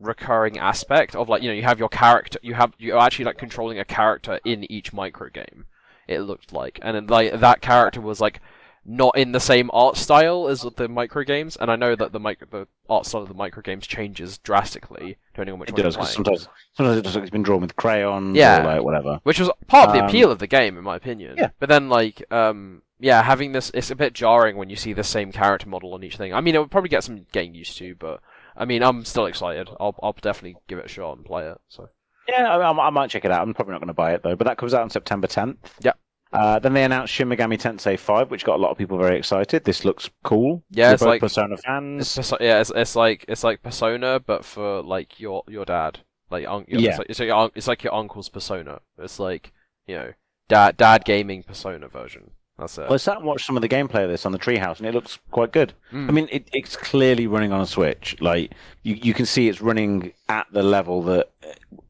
recurring 0.00 0.58
aspect 0.58 1.14
of 1.14 1.28
like 1.28 1.42
you 1.42 1.48
know 1.48 1.54
you 1.54 1.62
have 1.62 1.78
your 1.78 1.88
character, 1.88 2.38
you 2.42 2.54
have 2.54 2.72
you're 2.78 2.98
actually 2.98 3.24
like 3.24 3.38
controlling 3.38 3.78
a 3.78 3.84
character 3.84 4.40
in 4.44 4.70
each 4.70 4.92
micro 4.92 5.28
game. 5.28 5.66
It 6.08 6.20
looked 6.22 6.52
like, 6.52 6.80
and 6.82 6.96
then, 6.96 7.06
like 7.06 7.38
that 7.38 7.60
character 7.60 8.00
was 8.00 8.20
like 8.20 8.40
not 8.84 9.16
in 9.16 9.32
the 9.32 9.40
same 9.40 9.70
art 9.72 9.96
style 9.96 10.48
as 10.48 10.66
the 10.76 10.88
micro 10.88 11.22
games, 11.24 11.56
and 11.56 11.70
I 11.70 11.76
know 11.76 11.94
that 11.94 12.12
the 12.12 12.18
micro 12.20 12.48
the 12.50 12.66
art 12.88 13.06
style 13.06 13.22
of 13.22 13.28
the 13.28 13.34
micro 13.34 13.62
games 13.62 13.86
changes 13.86 14.38
drastically 14.38 15.16
depending 15.32 15.52
on 15.54 15.58
which 15.60 15.70
it 15.70 15.74
one 15.74 15.82
does 15.84 15.94
you're 15.94 16.02
playing. 16.02 16.14
sometimes 16.14 16.48
sometimes 16.74 16.98
it 16.98 17.04
looks 17.04 17.14
like 17.14 17.22
it's 17.22 17.30
been 17.30 17.42
drawn 17.42 17.60
with 17.60 17.76
crayons 17.76 18.36
Yeah. 18.36 18.60
or 18.62 18.64
like 18.76 18.82
whatever. 18.82 19.20
which 19.22 19.38
was 19.40 19.50
part 19.66 19.88
of 19.88 19.94
the 19.94 20.00
Um, 20.02 20.08
appeal 20.08 20.30
of 20.30 20.38
the 20.40 20.46
game 20.46 20.76
in 20.76 20.84
my 20.84 20.96
opinion 20.96 21.36
Yeah. 21.38 21.50
but 21.58 21.68
then 21.68 21.88
like 21.88 22.22
um 22.32 22.82
yeah 22.98 23.22
having 23.22 23.52
this 23.52 23.70
it's 23.72 23.90
a 23.90 23.96
bit 23.96 24.12
jarring 24.12 24.56
when 24.56 24.68
you 24.68 24.76
see 24.76 24.92
the 24.92 25.04
same 25.04 25.32
character 25.32 25.68
model 25.68 25.94
on 25.94 26.02
each 26.04 26.16
thing 26.16 26.34
i 26.34 26.40
mean 26.40 26.54
it 26.54 26.58
would 26.58 26.70
probably 26.70 26.90
get 26.90 27.02
some 27.04 27.24
getting 27.32 27.54
used 27.54 27.78
to 27.78 27.94
but 27.94 28.20
i 28.56 28.64
mean 28.66 28.82
i'm 28.82 29.04
still 29.04 29.24
excited 29.26 29.68
i'll, 29.80 29.96
I'll 30.02 30.12
definitely 30.20 30.56
give 30.68 30.78
it 30.78 30.84
a 30.86 30.88
shot 30.88 31.16
and 31.16 31.24
play 31.24 31.46
it 31.48 31.58
so 31.68 31.88
Yeah, 32.28 32.54
I, 32.56 32.70
I 32.86 32.90
might 32.90 33.10
check 33.10 33.24
it 33.24 33.30
out. 33.32 33.42
I'm 33.42 33.54
probably 33.54 33.72
not 33.72 33.80
going 33.80 33.88
to 33.88 33.94
buy 33.94 34.12
it 34.12 34.22
though, 34.22 34.36
but 34.36 34.46
that 34.46 34.56
comes 34.58 34.74
out 34.74 34.82
on 34.82 34.90
September 34.90 35.26
10th. 35.26 35.56
Yeah. 35.80 35.92
Uh, 36.32 36.58
then 36.58 36.72
they 36.72 36.84
announced 36.84 37.12
Shin 37.12 37.28
Megami 37.28 37.58
Tensei 37.60 37.98
5, 37.98 38.30
which 38.30 38.44
got 38.44 38.56
a 38.56 38.62
lot 38.62 38.70
of 38.70 38.78
people 38.78 38.96
very 38.98 39.18
excited. 39.18 39.64
This 39.64 39.84
looks 39.84 40.08
cool. 40.24 40.62
Yeah, 40.70 40.88
We're 40.88 40.94
it's 40.94 41.02
both 41.02 41.08
like- 41.08 41.20
Persona 41.20 41.56
fans. 41.58 42.14
perso- 42.16 42.38
yeah 42.40 42.60
it's, 42.60 42.72
it's 42.74 42.96
like 42.96 43.24
it's 43.28 43.44
like 43.44 43.62
persona 43.62 44.18
but 44.20 44.44
for 44.44 44.82
like 44.82 45.20
your 45.20 45.44
your 45.48 45.64
dad 45.64 46.00
like 46.30 46.46
un- 46.46 46.64
Yeah. 46.68 46.90
it's 46.90 46.98
like, 46.98 47.06
it's 47.10 47.20
like, 47.20 47.26
your, 47.28 47.50
it's 47.54 47.68
like 47.68 47.84
your 47.84 47.94
uncle's 47.94 48.28
persona 48.30 48.80
it's 48.98 49.18
like 49.18 49.52
you 49.86 49.94
know 49.96 50.12
dad 50.48 50.76
dad 50.78 51.04
gaming 51.04 51.42
persona 51.42 51.88
version 51.88 52.30
that's 52.58 52.78
it 52.78 52.82
Well, 52.82 52.94
I 52.94 52.96
sat 52.96 53.16
and 53.18 53.26
watched 53.26 53.44
some 53.46 53.56
of 53.56 53.62
the 53.62 53.68
gameplay 53.68 54.04
of 54.04 54.10
this 54.10 54.24
on 54.26 54.32
the 54.32 54.38
Treehouse, 54.38 54.78
and 54.78 54.86
it 54.86 54.94
looks 54.94 55.18
quite 55.30 55.52
good. 55.52 55.72
Mm. 55.90 56.08
I 56.08 56.12
mean, 56.12 56.28
it, 56.30 56.48
it's 56.52 56.76
clearly 56.76 57.26
running 57.26 57.50
on 57.50 57.62
a 57.62 57.66
Switch. 57.66 58.14
Like 58.20 58.52
you, 58.82 58.94
you 58.94 59.14
can 59.14 59.24
see 59.26 59.48
it's 59.48 59.62
running 59.62 60.12
at 60.28 60.46
the 60.52 60.62
level 60.62 61.02
that 61.04 61.30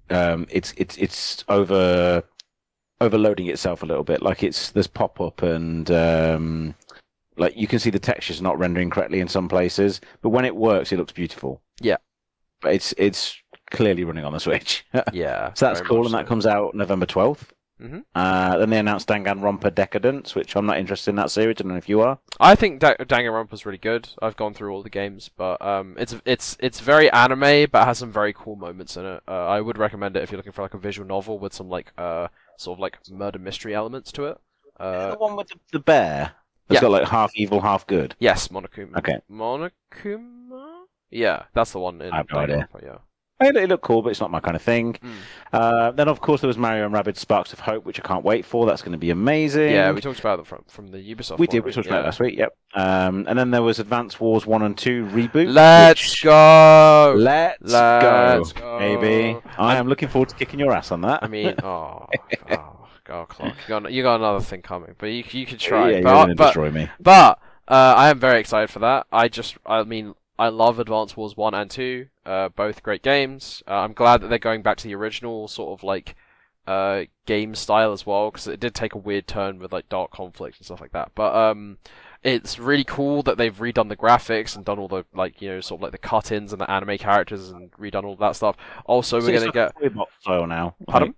um, 0.08 0.46
it's 0.50 0.72
it's 0.76 0.96
it's 0.98 1.44
over 1.48 2.22
overloading 3.02 3.48
itself 3.48 3.82
a 3.82 3.86
little 3.86 4.04
bit. 4.04 4.22
Like 4.22 4.42
it's 4.42 4.70
there's 4.70 4.86
pop 4.86 5.20
up 5.20 5.42
and 5.42 5.90
um, 5.90 6.74
like 7.36 7.56
you 7.56 7.66
can 7.66 7.78
see 7.78 7.90
the 7.90 7.98
textures 7.98 8.40
not 8.42 8.58
rendering 8.58 8.90
correctly 8.90 9.20
in 9.20 9.28
some 9.28 9.48
places, 9.48 10.00
but 10.20 10.30
when 10.30 10.44
it 10.44 10.54
works, 10.56 10.92
it 10.92 10.98
looks 10.98 11.12
beautiful. 11.12 11.60
Yeah. 11.80 11.96
but 12.60 12.74
it's 12.74 12.94
it's 12.98 13.36
clearly 13.70 14.04
running 14.04 14.24
on 14.24 14.32
the 14.32 14.38
Switch. 14.40 14.84
yeah 15.12 15.52
So 15.54 15.66
that's 15.66 15.80
cool, 15.80 16.04
and 16.06 16.14
that 16.14 16.26
so. 16.26 16.28
comes 16.28 16.46
out 16.46 16.74
November 16.74 17.06
12th. 17.06 17.48
Mhm. 17.82 18.04
Uh, 18.14 18.58
then 18.58 18.70
they 18.70 18.78
announced 18.78 19.08
Danganronpa 19.08 19.74
Decadence, 19.74 20.36
which 20.36 20.54
I'm 20.54 20.66
not 20.66 20.78
interested 20.78 21.10
in 21.10 21.16
that 21.16 21.32
series. 21.32 21.56
I 21.58 21.62
don't 21.62 21.72
know 21.72 21.76
if 21.78 21.88
you 21.88 22.00
are. 22.00 22.16
I 22.38 22.54
think 22.54 22.78
da- 22.78 22.94
Danganronpa's 22.94 23.66
really 23.66 23.78
good. 23.78 24.08
I've 24.20 24.36
gone 24.36 24.54
through 24.54 24.72
all 24.72 24.84
the 24.84 24.90
games, 24.90 25.28
but 25.36 25.60
um, 25.60 25.96
it's 25.98 26.14
it's 26.24 26.56
it's 26.60 26.78
very 26.78 27.10
anime, 27.10 27.66
but 27.72 27.84
has 27.84 27.98
some 27.98 28.12
very 28.12 28.32
cool 28.34 28.54
moments 28.54 28.96
in 28.96 29.04
it. 29.04 29.22
Uh, 29.26 29.46
I 29.48 29.60
would 29.60 29.78
recommend 29.78 30.16
it 30.16 30.22
if 30.22 30.30
you're 30.30 30.36
looking 30.36 30.52
for 30.52 30.62
like 30.62 30.74
a 30.74 30.78
visual 30.78 31.08
novel 31.08 31.40
with 31.40 31.54
some 31.54 31.68
like 31.68 31.92
uh 31.98 32.28
sort 32.62 32.76
of 32.76 32.80
like 32.80 32.98
murder 33.10 33.38
mystery 33.38 33.74
elements 33.74 34.12
to 34.12 34.26
it. 34.26 34.38
Uh, 34.78 35.12
the 35.12 35.18
one 35.18 35.36
with 35.36 35.48
the, 35.48 35.56
the 35.72 35.78
bear 35.78 36.32
that's 36.68 36.76
yeah. 36.76 36.80
got 36.80 36.90
like 36.90 37.08
half 37.08 37.32
evil, 37.34 37.60
half 37.60 37.86
good. 37.86 38.14
yes, 38.18 38.48
Monokuma. 38.48 38.96
Okay. 38.98 39.18
Monokuma. 39.30 40.84
Yeah, 41.10 41.44
that's 41.54 41.72
the 41.72 41.78
one 41.78 42.00
in 42.00 42.12
I 42.12 42.16
have 42.18 42.26
no 42.32 42.38
idea. 42.38 42.68
Yeah. 42.82 42.98
It, 43.44 43.56
it 43.56 43.68
looked 43.68 43.84
cool, 43.84 44.02
but 44.02 44.10
it's 44.10 44.20
not 44.20 44.30
my 44.30 44.40
kind 44.40 44.56
of 44.56 44.62
thing. 44.62 44.94
Mm. 44.94 45.12
Uh, 45.52 45.90
then, 45.92 46.08
of 46.08 46.20
course, 46.20 46.40
there 46.40 46.48
was 46.48 46.58
Mario 46.58 46.86
and 46.86 46.94
Rabbids 46.94 47.18
Sparks 47.18 47.52
of 47.52 47.60
Hope, 47.60 47.84
which 47.84 47.98
I 47.98 48.02
can't 48.02 48.24
wait 48.24 48.44
for. 48.44 48.66
That's 48.66 48.82
going 48.82 48.92
to 48.92 48.98
be 48.98 49.10
amazing. 49.10 49.72
Yeah, 49.72 49.92
we 49.92 50.00
talked 50.00 50.20
about 50.20 50.40
it 50.40 50.46
from 50.46 50.64
from 50.68 50.88
the 50.88 50.98
Ubisoft. 50.98 51.38
We 51.38 51.46
one, 51.46 51.54
did. 51.54 51.64
We 51.64 51.72
talked 51.72 51.86
about 51.86 52.02
it 52.02 52.04
last 52.06 52.20
week. 52.20 52.38
Yep. 52.38 52.56
Um, 52.74 53.26
and 53.28 53.38
then 53.38 53.50
there 53.50 53.62
was 53.62 53.78
Advance 53.78 54.18
Wars 54.18 54.46
One 54.46 54.62
and 54.62 54.76
Two 54.76 55.06
reboot. 55.06 55.52
Let's 55.52 56.00
which- 56.00 56.24
go. 56.24 57.14
Let's, 57.16 57.60
Let's 57.62 58.52
go, 58.52 58.60
go. 58.60 58.78
baby. 58.78 59.38
I 59.58 59.76
am 59.76 59.88
looking 59.88 60.08
forward 60.08 60.30
to 60.30 60.34
kicking 60.34 60.58
your 60.58 60.72
ass 60.72 60.90
on 60.90 61.02
that. 61.02 61.22
I 61.22 61.28
mean, 61.28 61.54
oh, 61.62 62.06
oh, 62.50 62.88
God, 63.04 63.28
clock. 63.28 63.54
You 63.62 63.68
got 63.68 63.92
you 63.92 64.02
got 64.02 64.16
another 64.16 64.40
thing 64.40 64.62
coming, 64.62 64.94
but 64.98 65.06
you 65.06 65.24
you 65.30 65.46
could 65.46 65.58
try. 65.58 65.90
Yeah, 65.90 65.94
you're 65.96 66.02
going 66.02 66.28
to 66.28 66.34
but 66.34 66.46
destroy 66.46 66.70
me. 66.70 66.88
But 67.00 67.38
uh, 67.68 67.94
I 67.96 68.10
am 68.10 68.18
very 68.18 68.40
excited 68.40 68.70
for 68.70 68.80
that. 68.80 69.06
I 69.12 69.28
just, 69.28 69.56
I 69.64 69.82
mean, 69.84 70.14
I 70.38 70.48
love 70.48 70.78
Advance 70.78 71.16
Wars 71.16 71.36
one 71.36 71.54
and 71.54 71.70
two, 71.70 72.08
uh, 72.24 72.48
both 72.50 72.82
great 72.82 73.02
games. 73.02 73.62
Uh, 73.66 73.80
I'm 73.80 73.92
glad 73.92 74.20
that 74.20 74.28
they're 74.28 74.38
going 74.38 74.62
back 74.62 74.76
to 74.78 74.88
the 74.88 74.94
original 74.94 75.48
sort 75.48 75.78
of 75.78 75.84
like 75.84 76.16
uh, 76.66 77.02
game 77.26 77.54
style 77.54 77.92
as 77.92 78.06
well, 78.06 78.30
because 78.30 78.46
it 78.46 78.60
did 78.60 78.74
take 78.74 78.94
a 78.94 78.98
weird 78.98 79.26
turn 79.26 79.58
with 79.58 79.72
like 79.72 79.88
Dark 79.88 80.10
Conflict 80.10 80.58
and 80.58 80.64
stuff 80.64 80.80
like 80.80 80.92
that. 80.92 81.12
But 81.14 81.34
um, 81.34 81.78
it's 82.22 82.58
really 82.58 82.84
cool 82.84 83.22
that 83.24 83.36
they've 83.36 83.56
redone 83.56 83.88
the 83.88 83.96
graphics 83.96 84.54
and 84.54 84.64
done 84.64 84.78
all 84.78 84.88
the 84.88 85.04
like 85.12 85.42
you 85.42 85.48
know 85.48 85.60
sort 85.60 85.80
of 85.80 85.82
like 85.82 85.92
the 85.92 85.98
cut-ins 85.98 86.52
and 86.52 86.60
the 86.60 86.70
anime 86.70 86.98
characters 86.98 87.50
and 87.50 87.72
redone 87.72 88.04
all 88.04 88.16
that 88.16 88.36
stuff. 88.36 88.56
Also, 88.86 89.18
So 89.18 89.26
we're 89.26 89.32
gonna 89.32 89.46
like 89.46 89.54
get 89.54 89.78
toy 89.78 89.88
box 89.88 90.12
style 90.20 90.46
now. 90.46 90.76
Pardon? 90.86 91.14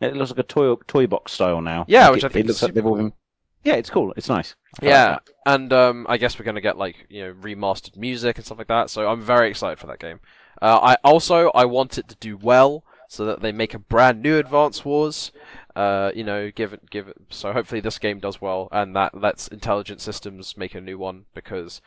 Like, 0.00 0.12
it 0.12 0.16
looks 0.16 0.30
like 0.30 0.38
a 0.38 0.44
toy 0.44 0.74
toy 0.86 1.06
box 1.06 1.32
style 1.32 1.60
now. 1.60 1.84
Yeah, 1.88 2.04
Like 2.06 2.12
which 2.14 2.24
it, 2.24 2.26
I 2.26 2.28
think 2.30 2.44
it 2.44 2.48
looks 2.48 2.62
like 2.62 2.74
they've 2.74 2.86
all 2.86 2.96
been. 2.96 3.12
Yeah, 3.64 3.74
it's 3.74 3.90
cool. 3.90 4.12
It's 4.16 4.28
nice. 4.28 4.54
I 4.82 4.86
Yeah, 4.86 5.06
that. 5.12 5.28
and 5.46 5.72
um, 5.72 6.06
I 6.08 6.16
guess 6.16 6.38
we're 6.38 6.44
gonna 6.44 6.60
get 6.60 6.78
like 6.78 7.06
you 7.10 7.22
know 7.24 7.34
remastered 7.34 7.96
music 7.96 8.36
and 8.36 8.44
stuff 8.46 8.58
like 8.58 8.68
that. 8.68 8.90
So 8.90 9.08
I'm 9.08 9.20
very 9.20 9.50
excited 9.50 9.78
for 9.78 9.86
that 9.88 9.98
game. 9.98 10.20
Uh, 10.62 10.78
I 10.82 10.96
also 11.04 11.50
I 11.54 11.64
want 11.64 11.98
it 11.98 12.08
to 12.08 12.16
do 12.16 12.36
well 12.36 12.84
so 13.08 13.24
that 13.26 13.40
they 13.40 13.52
make 13.52 13.74
a 13.74 13.78
brand 13.78 14.22
new 14.22 14.38
Advance 14.38 14.84
Wars. 14.84 15.32
Uh, 15.76 16.10
you 16.14 16.24
know, 16.24 16.50
give 16.50 16.72
it 16.72 16.90
give 16.90 17.08
it. 17.08 17.16
So 17.28 17.52
hopefully 17.52 17.80
this 17.80 17.98
game 17.98 18.18
does 18.18 18.40
well, 18.40 18.68
and 18.72 18.94
that 18.96 19.20
lets 19.20 19.48
Intelligent 19.48 20.00
Systems 20.00 20.56
make 20.56 20.74
a 20.74 20.80
new 20.80 20.98
one 20.98 21.26
because. 21.34 21.80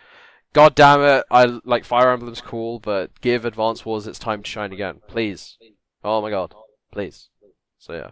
God 0.53 0.75
damn 0.75 1.01
it! 1.01 1.25
I 1.31 1.59
like 1.65 1.83
Fire 1.83 2.11
Emblem's 2.11 2.39
cool, 2.39 2.77
but 2.77 3.19
give 3.21 3.43
Advance 3.43 3.87
Wars 3.87 4.05
its 4.05 4.19
time 4.19 4.43
to 4.43 4.47
shine 4.47 4.71
again, 4.71 5.01
please. 5.07 5.57
Oh 6.03 6.21
my 6.21 6.29
god, 6.29 6.53
please. 6.91 7.29
So 7.79 7.93
yeah, 7.93 8.11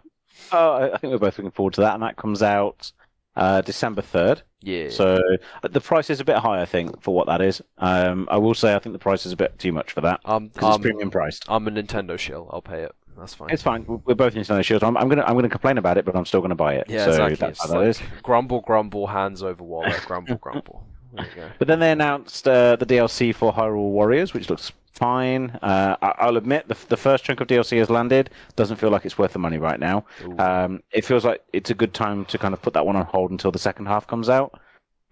Oh, 0.50 0.90
I 0.92 0.98
think 0.98 1.12
we're 1.12 1.18
both 1.18 1.38
looking 1.38 1.52
forward 1.52 1.74
to 1.74 1.82
that, 1.82 1.94
and 1.94 2.02
that 2.02 2.16
comes 2.16 2.42
out 2.42 2.90
uh, 3.36 3.60
December 3.62 4.02
third. 4.02 4.42
yeah. 4.60 4.88
So 4.90 5.16
uh, 5.62 5.68
the 5.68 5.80
price 5.80 6.10
is 6.10 6.20
a 6.20 6.24
bit 6.24 6.36
high, 6.36 6.60
I 6.60 6.66
think, 6.66 7.02
for 7.02 7.14
what 7.14 7.26
that 7.26 7.40
is. 7.40 7.62
Um, 7.78 8.28
I 8.30 8.36
will 8.38 8.54
say 8.54 8.74
I 8.74 8.78
think 8.78 8.92
the 8.92 8.98
price 8.98 9.24
is 9.26 9.32
a 9.32 9.36
bit 9.36 9.58
too 9.58 9.72
much 9.72 9.92
for 9.92 10.00
that 10.02 10.20
um, 10.24 10.48
because 10.48 10.68
it's 10.68 10.76
um, 10.76 10.82
premium 10.82 11.10
priced. 11.10 11.44
I'm 11.48 11.66
a 11.68 11.70
Nintendo 11.70 12.18
shill. 12.18 12.48
I'll 12.52 12.62
pay 12.62 12.82
it. 12.82 12.92
That's 13.18 13.34
fine. 13.34 13.50
It's 13.50 13.62
fine. 13.62 13.84
We're 13.86 14.14
both 14.14 14.34
Nintendo 14.34 14.64
shields. 14.64 14.82
I'm, 14.82 14.96
I'm 14.96 15.08
gonna 15.08 15.22
I'm 15.24 15.34
gonna 15.34 15.48
complain 15.48 15.78
about 15.78 15.98
it, 15.98 16.04
but 16.04 16.16
I'm 16.16 16.24
still 16.24 16.40
gonna 16.40 16.54
buy 16.54 16.74
it. 16.74 16.86
Yeah, 16.88 17.04
so 17.04 17.10
exactly. 17.10 17.34
that's 17.36 17.50
It's 17.60 17.62
how 17.72 17.78
that 17.78 17.78
like 17.78 17.88
is. 17.88 18.02
grumble, 18.22 18.60
grumble, 18.62 19.06
hands 19.06 19.42
over 19.42 19.62
wallet, 19.62 20.00
grumble, 20.06 20.36
grumble. 20.36 20.86
There 21.12 21.26
you 21.26 21.30
go. 21.36 21.50
But 21.58 21.68
then 21.68 21.78
they 21.78 21.92
announced 21.92 22.48
uh, 22.48 22.76
the 22.76 22.86
DLC 22.86 23.34
for 23.34 23.52
Hyrule 23.52 23.90
Warriors, 23.90 24.32
which 24.32 24.48
looks 24.48 24.72
fine. 25.02 25.50
Uh, 25.62 25.96
I- 26.00 26.14
I'll 26.18 26.36
admit 26.36 26.68
the, 26.68 26.76
the 26.88 26.96
first 26.96 27.24
chunk 27.24 27.40
of 27.40 27.48
DLC 27.48 27.78
has 27.78 27.90
landed. 27.90 28.30
Doesn't 28.56 28.76
feel 28.76 28.90
like 28.90 29.04
it's 29.04 29.18
worth 29.18 29.32
the 29.32 29.38
money 29.38 29.58
right 29.58 29.78
now. 29.80 30.04
Um, 30.38 30.82
it 30.92 31.04
feels 31.04 31.24
like 31.24 31.42
it's 31.52 31.70
a 31.70 31.74
good 31.74 31.92
time 31.94 32.24
to 32.26 32.38
kind 32.38 32.54
of 32.54 32.62
put 32.62 32.74
that 32.74 32.86
one 32.86 32.96
on 32.96 33.06
hold 33.06 33.30
until 33.30 33.50
the 33.50 33.58
second 33.58 33.86
half 33.86 34.06
comes 34.06 34.28
out, 34.28 34.58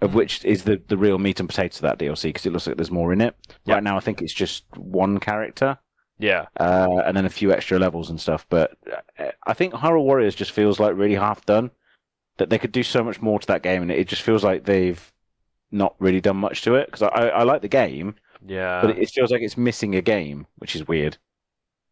of 0.01 0.11
Mhm. 0.13 0.15
which 0.15 0.45
is 0.45 0.65
the, 0.65 0.81
the 0.89 0.97
real 0.97 1.19
meat 1.19 1.41
and 1.41 1.49
potatoes 1.49 1.79
of 1.79 1.83
that 1.83 1.99
DLC 1.99 2.25
because 2.31 2.47
it 2.47 2.53
looks 2.53 2.67
like 2.67 2.77
there's 2.77 2.91
more 2.91 3.13
in 3.13 3.21
it. 3.21 3.35
Yeah. 3.65 3.75
Right 3.75 3.83
now, 3.83 3.97
I 3.97 4.01
think 4.01 4.23
it's 4.23 4.33
just 4.35 4.65
one 4.77 5.19
character 5.21 5.79
yeah, 6.19 6.47
uh, 6.59 7.01
and 7.07 7.17
then 7.17 7.25
a 7.25 7.31
few 7.31 7.51
extra 7.51 7.79
levels 7.79 8.11
and 8.11 8.21
stuff. 8.21 8.45
But 8.51 8.77
uh, 9.19 9.31
I 9.47 9.55
think 9.55 9.73
Hyrule 9.73 10.05
Warriors 10.05 10.35
just 10.35 10.53
feels 10.53 10.79
like 10.79 10.95
really 10.97 11.15
half 11.15 11.47
done. 11.47 11.71
That 12.37 12.49
they 12.51 12.59
could 12.59 12.73
do 12.73 12.83
so 12.83 13.03
much 13.05 13.21
more 13.23 13.39
to 13.39 13.47
that 13.49 13.63
game, 13.63 13.83
and 13.83 13.91
it 13.91 14.07
just 14.09 14.23
feels 14.23 14.45
like 14.45 14.65
they've 14.65 15.13
not 15.71 15.95
really 15.99 16.21
done 16.21 16.37
much 16.37 16.63
to 16.63 16.75
it 16.75 16.87
because 16.87 17.03
I, 17.03 17.09
I, 17.09 17.27
I 17.29 17.43
like 17.45 17.61
the 17.63 17.69
game, 17.69 18.15
Yeah. 18.45 18.81
but 18.83 18.99
it, 18.99 19.11
feels 19.11 19.31
like 19.31 19.43
it's 19.43 19.57
missing 19.57 19.95
a 19.97 20.03
game, 20.03 20.47
which 20.59 20.75
is 20.75 20.87
weird. 20.89 21.19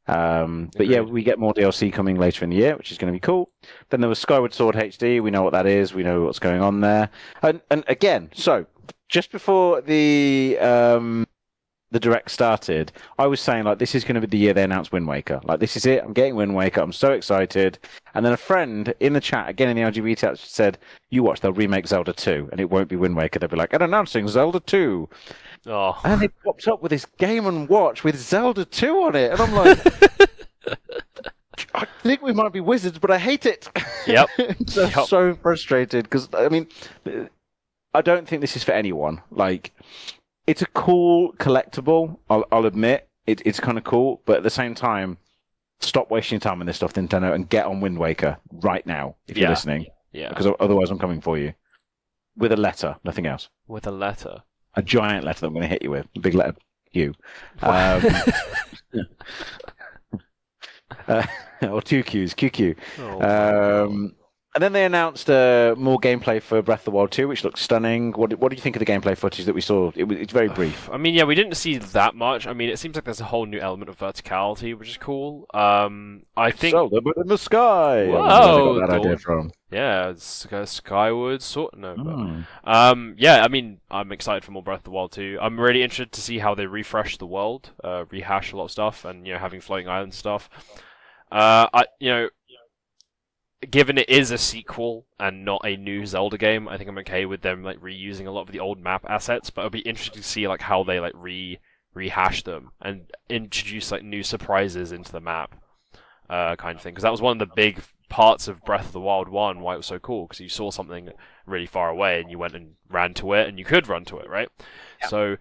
Um, 0.09 0.71
but 0.77 0.87
yeah, 0.89 1.01
we 1.01 1.23
get 1.23 1.39
more 1.39 1.53
DLC 1.53 1.93
coming 1.93 2.17
later 2.17 2.43
in 2.43 2.51
the 2.51 2.57
year, 2.57 2.77
which 2.77 2.91
is 2.91 2.99
going 2.99 3.13
to 3.13 3.17
be 3.17 3.21
cool. 3.21 3.51
Then 3.91 4.01
there 4.01 4.09
was 4.09 4.19
Skyward 4.19 4.55
Sword 4.55 4.75
HD. 4.75 5.23
We 5.23 5.31
know 5.31 5.43
what 5.43 5.53
that 5.53 5.67
is. 5.67 5.93
We 5.93 6.03
know 6.03 6.23
what's 6.23 6.39
going 6.39 6.63
on 6.63 6.81
there. 6.81 7.11
And 7.43 7.61
and 7.71 7.85
again, 7.89 8.31
so 8.33 8.67
just 9.09 9.31
before 9.31 9.83
the 9.83 10.59
um, 10.61 11.27
the 11.91 12.01
direct 12.01 12.31
started, 12.31 12.91
I 13.19 13.27
was 13.27 13.41
saying 13.41 13.65
like 13.65 13.79
this 13.79 13.95
is 13.95 14.03
going 14.03 14.15
to 14.15 14.21
be 14.23 14.27
the 14.27 14.39
year 14.39 14.55
they 14.55 14.63
announce 14.63 14.91
Wind 14.91 15.07
Waker. 15.07 15.41
Like 15.45 15.61
this 15.61 15.77
is 15.77 15.85
it. 15.85 16.03
I'm 16.03 16.15
getting 16.15 16.37
Wind 16.37 16.55
Waker. 16.55 16.81
I'm 16.81 16.93
so 16.93 17.13
excited. 17.13 17.79
And 18.15 18.25
then 18.25 18.33
a 18.33 18.39
friend 18.39 18.95
in 19.01 19.13
the 19.13 19.21
chat 19.21 19.51
again 19.51 19.69
in 19.69 19.77
the 19.77 19.83
RGB 19.83 20.17
chat 20.17 20.39
said, 20.39 20.79
"You 21.11 21.23
watch, 21.23 21.41
they'll 21.41 21.53
remake 21.53 21.87
Zelda 21.87 22.15
2, 22.15 22.49
and 22.51 22.61
it 22.61 22.71
won't 22.71 22.89
be 22.89 22.97
Wind 22.97 23.17
Waker. 23.17 23.39
They'll 23.39 23.51
be 23.51 23.57
like, 23.57 23.75
and 23.75 23.83
announcing 23.83 24.27
Zelda 24.27 24.61
2." 24.61 25.09
Oh. 25.69 25.97
And 26.05 26.21
they 26.21 26.29
popped 26.29 26.67
up 26.69 26.83
with 26.83 26.91
this 26.91 27.05
Game 27.19 27.47
and 27.47 27.69
Watch 27.69 28.03
with 28.05 28.17
Zelda 28.17 28.65
2 28.65 29.03
on 29.03 29.15
it, 29.17 29.33
and 29.33 29.41
I'm 29.41 29.53
like. 29.55 29.79
I 31.75 31.87
think 32.03 32.23
we 32.23 32.33
might 32.33 32.53
be 32.53 32.61
wizards, 32.61 32.99
but 32.99 33.11
I 33.11 33.19
hate 33.19 33.45
it. 33.47 33.69
Yep. 34.07 34.29
so 34.67 34.83
Yep. 34.87 35.07
so 35.07 35.35
frustrated 35.37 36.05
because 36.05 36.29
I 36.33 36.49
mean, 36.49 36.67
I 37.95 38.01
don't 38.01 38.27
think 38.29 38.41
this 38.41 38.57
is 38.57 38.65
for 38.65 38.73
anyone. 38.73 39.23
Like, 39.31 39.73
it's 40.47 40.63
a 40.63 40.67
cool 40.67 41.33
collectible. 41.35 42.19
I'll, 42.31 42.45
I'll 42.51 42.67
admit 42.67 43.09
it, 43.27 43.43
it's 43.45 43.61
kind 43.61 43.77
of 43.79 43.85
cool, 43.85 44.23
but 44.25 44.39
at 44.39 44.43
the 44.43 44.51
same 44.51 44.75
time, 44.75 45.19
stop 45.81 46.11
wasting 46.11 46.37
your 46.37 46.41
time 46.41 46.61
on 46.61 46.67
this 46.67 46.77
stuff, 46.77 46.95
Nintendo, 46.95 47.35
and 47.35 47.49
get 47.49 47.67
on 47.67 47.81
Wind 47.81 47.99
Waker 47.99 48.39
right 48.51 48.87
now 48.87 49.17
if 49.27 49.37
you're 49.37 49.49
listening, 49.51 49.87
Yeah. 50.13 50.29
because 50.31 50.47
otherwise 50.61 50.91
I'm 50.91 50.99
coming 50.99 51.21
for 51.21 51.39
you 51.39 51.53
with 52.37 52.53
a 52.53 52.57
letter, 52.57 52.97
nothing 53.05 53.27
else. 53.27 53.49
With 53.67 53.87
a 53.87 53.91
letter. 53.93 54.43
A 54.75 54.83
giant 54.83 55.25
letter 55.25 55.41
that 55.41 55.47
I'm 55.47 55.53
going 55.53 55.63
to 55.63 55.69
hit 55.69 55.83
you 55.83 55.91
with, 55.91 56.07
a 56.17 56.21
big 56.21 56.35
letter 56.35 56.55
Q. 56.93 57.15
Um, 57.63 58.03
uh, 61.09 61.27
or 61.63 61.83
two 61.83 62.05
Qs, 62.05 62.35
QQ. 62.35 62.77
Oh, 63.01 63.85
Um, 63.85 64.15
and 64.55 64.63
then 64.63 64.73
they 64.73 64.85
announced 64.85 65.29
uh, 65.29 65.75
more 65.77 65.99
gameplay 66.01 66.41
for 66.41 66.63
Breath 66.63 66.81
of 66.81 66.85
the 66.87 66.91
Wild 66.93 67.11
2, 67.13 67.29
which 67.29 67.45
looks 67.45 67.61
stunning. 67.61 68.13
What, 68.13 68.33
what 68.39 68.49
do 68.51 68.57
you 68.57 68.63
think 68.63 68.77
of 68.77 68.81
the 68.81 68.87
gameplay 68.87 69.17
footage 69.17 69.45
that 69.45 69.55
we 69.55 69.61
saw? 69.61 69.93
It, 69.95 70.11
it's 70.11 70.33
very 70.33 70.49
brief. 70.49 70.89
I 70.93 70.97
mean, 70.97 71.15
yeah, 71.15 71.25
we 71.25 71.35
didn't 71.35 71.55
see 71.55 71.77
that 71.79 72.15
much. 72.15 72.47
I 72.47 72.55
mean, 72.55 72.71
it 72.71 72.79
seems 72.79 72.95
like 72.97 73.05
there's 73.05 73.21
a 73.21 73.25
whole 73.25 73.47
new 73.47 73.59
element 73.61 73.89
of 73.91 73.99
verticality, 73.99 74.77
which 74.77 74.89
is 74.89 74.97
cool. 74.97 75.47
Um, 75.53 76.23
I 76.37 76.51
think, 76.51 76.75
but 76.75 77.17
in 77.17 77.27
the 77.29 77.37
sky. 77.39 78.03
I 78.03 78.07
don't 78.07 78.13
know 78.15 78.65
where 78.73 78.75
Whoa, 78.75 78.81
that 78.81 78.91
idea 78.91 79.19
from. 79.19 79.53
yeah, 79.71 80.09
it's 80.09 80.47
Skyward 80.65 81.43
Sword 81.43 81.75
no, 81.77 81.95
but, 81.97 82.15
Hmm. 82.15 82.41
um, 82.65 83.15
yeah, 83.19 83.43
I 83.45 83.49
mean, 83.49 83.81
I'm 83.91 84.13
excited 84.13 84.45
for 84.45 84.53
more 84.53 84.63
Breath 84.63 84.81
of 84.81 84.85
the 84.85 84.91
Wild 84.91 85.13
2. 85.13 85.39
I'm 85.41 85.61
really 85.61 85.83
interested 85.83 86.11
to 86.13 86.21
see 86.21 86.39
how 86.39 86.55
they 86.55 86.67
refresh 86.67 87.19
the 87.19 87.27
world, 87.27 87.71
uh, 87.85 88.07
rehash 88.11 88.53
a 88.53 88.57
lot 88.57 88.65
of 88.65 88.71
stuff, 88.71 89.05
and 89.05 89.27
you 89.27 89.35
know, 89.35 89.39
having 89.39 89.61
floating 89.61 89.89
island 89.89 90.15
stuff. 90.15 90.49
Uh, 91.31 91.69
I, 91.75 91.85
you 92.01 92.09
know, 92.11 92.29
given 93.71 93.99
it 93.99 94.09
is 94.09 94.31
a 94.31 94.39
sequel 94.39 95.07
and 95.19 95.45
not 95.45 95.63
a 95.65 95.77
new 95.77 96.07
Zelda 96.07 96.39
game, 96.39 96.69
I 96.69 96.77
think 96.77 96.89
I'm 96.89 96.99
okay 96.99 97.27
with 97.27 97.43
them 97.43 97.63
like 97.63 97.81
reusing 97.81 98.27
a 98.27 98.31
lot 98.31 98.43
of 98.43 98.53
the 98.53 98.61
old 98.61 98.81
map 98.81 99.05
assets. 99.09 99.51
But 99.51 99.63
it'll 99.63 99.71
be 99.71 99.81
interesting 99.81 100.23
to 100.23 100.29
see 100.29 100.47
like 100.47 100.63
how 100.63 100.85
they 100.85 101.01
like 101.01 101.15
re 101.15 101.59
rehash 101.95 102.45
them 102.45 102.71
and 102.81 103.11
introduce 103.29 103.91
like 103.91 104.05
new 104.05 104.23
surprises 104.23 104.93
into 104.93 105.11
the 105.11 105.21
map, 105.21 105.55
uh, 106.31 106.57
kind 106.57 106.77
of 106.77 106.83
thing. 106.83 106.93
Because 106.93 107.03
that 107.03 107.13
was 107.13 107.23
one 107.23 107.41
of 107.41 107.49
the 107.49 107.55
big 107.55 107.81
parts 108.09 108.49
of 108.49 108.65
Breath 108.65 108.87
of 108.87 108.93
the 108.93 109.01
Wild 109.01 109.29
One, 109.29 109.61
why 109.61 109.75
it 109.75 109.79
was 109.79 109.87
so 109.87 109.99
cool. 109.99 110.27
Because 110.27 110.41
you 110.41 110.49
saw 110.49 110.71
something 110.71 111.11
really 111.47 111.67
far 111.67 111.89
away 111.89 112.21
and 112.21 112.31
you 112.31 112.39
went 112.39 112.55
and 112.55 112.75
ran 112.89 113.15
to 113.15 113.33
it, 113.33 113.49
and 113.49 113.59
you 113.59 113.65
could 113.65 113.89
run 113.89 114.05
to 114.07 114.19
it, 114.19 114.29
right? 114.29 114.49
So 115.09 115.37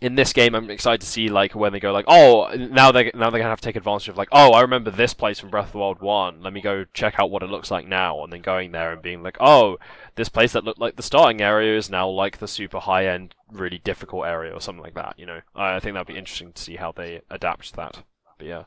in 0.00 0.16
this 0.16 0.32
game, 0.32 0.54
I'm 0.54 0.70
excited 0.70 1.00
to 1.00 1.06
see 1.06 1.28
like 1.28 1.54
when 1.54 1.72
they 1.72 1.80
go 1.80 1.92
like, 1.92 2.04
oh, 2.08 2.50
now 2.54 2.92
they 2.92 3.10
now 3.14 3.30
they're 3.30 3.40
gonna 3.40 3.50
have 3.50 3.60
to 3.60 3.64
take 3.64 3.76
advantage 3.76 4.08
of 4.08 4.16
like, 4.16 4.28
oh, 4.32 4.52
I 4.52 4.60
remember 4.60 4.90
this 4.90 5.14
place 5.14 5.38
from 5.38 5.50
Breath 5.50 5.66
of 5.66 5.72
the 5.72 5.78
Wild 5.78 6.00
One. 6.00 6.42
Let 6.42 6.52
me 6.52 6.60
go 6.60 6.84
check 6.92 7.14
out 7.18 7.30
what 7.30 7.42
it 7.42 7.48
looks 7.50 7.70
like 7.70 7.86
now, 7.86 8.22
and 8.22 8.32
then 8.32 8.40
going 8.42 8.72
there 8.72 8.92
and 8.92 9.00
being 9.00 9.22
like, 9.22 9.36
oh, 9.40 9.78
this 10.16 10.28
place 10.28 10.52
that 10.52 10.64
looked 10.64 10.80
like 10.80 10.96
the 10.96 11.02
starting 11.02 11.40
area 11.40 11.76
is 11.76 11.88
now 11.88 12.08
like 12.08 12.38
the 12.38 12.48
super 12.48 12.80
high 12.80 13.06
end, 13.06 13.34
really 13.50 13.78
difficult 13.78 14.26
area 14.26 14.52
or 14.52 14.60
something 14.60 14.82
like 14.82 14.94
that. 14.94 15.14
You 15.18 15.26
know, 15.26 15.40
I 15.54 15.80
think 15.80 15.94
that'd 15.94 16.06
be 16.08 16.18
interesting 16.18 16.52
to 16.52 16.62
see 16.62 16.76
how 16.76 16.92
they 16.92 17.22
adapt 17.30 17.68
to 17.70 17.76
that. 17.76 18.02
But 18.36 18.46
yeah, 18.46 18.64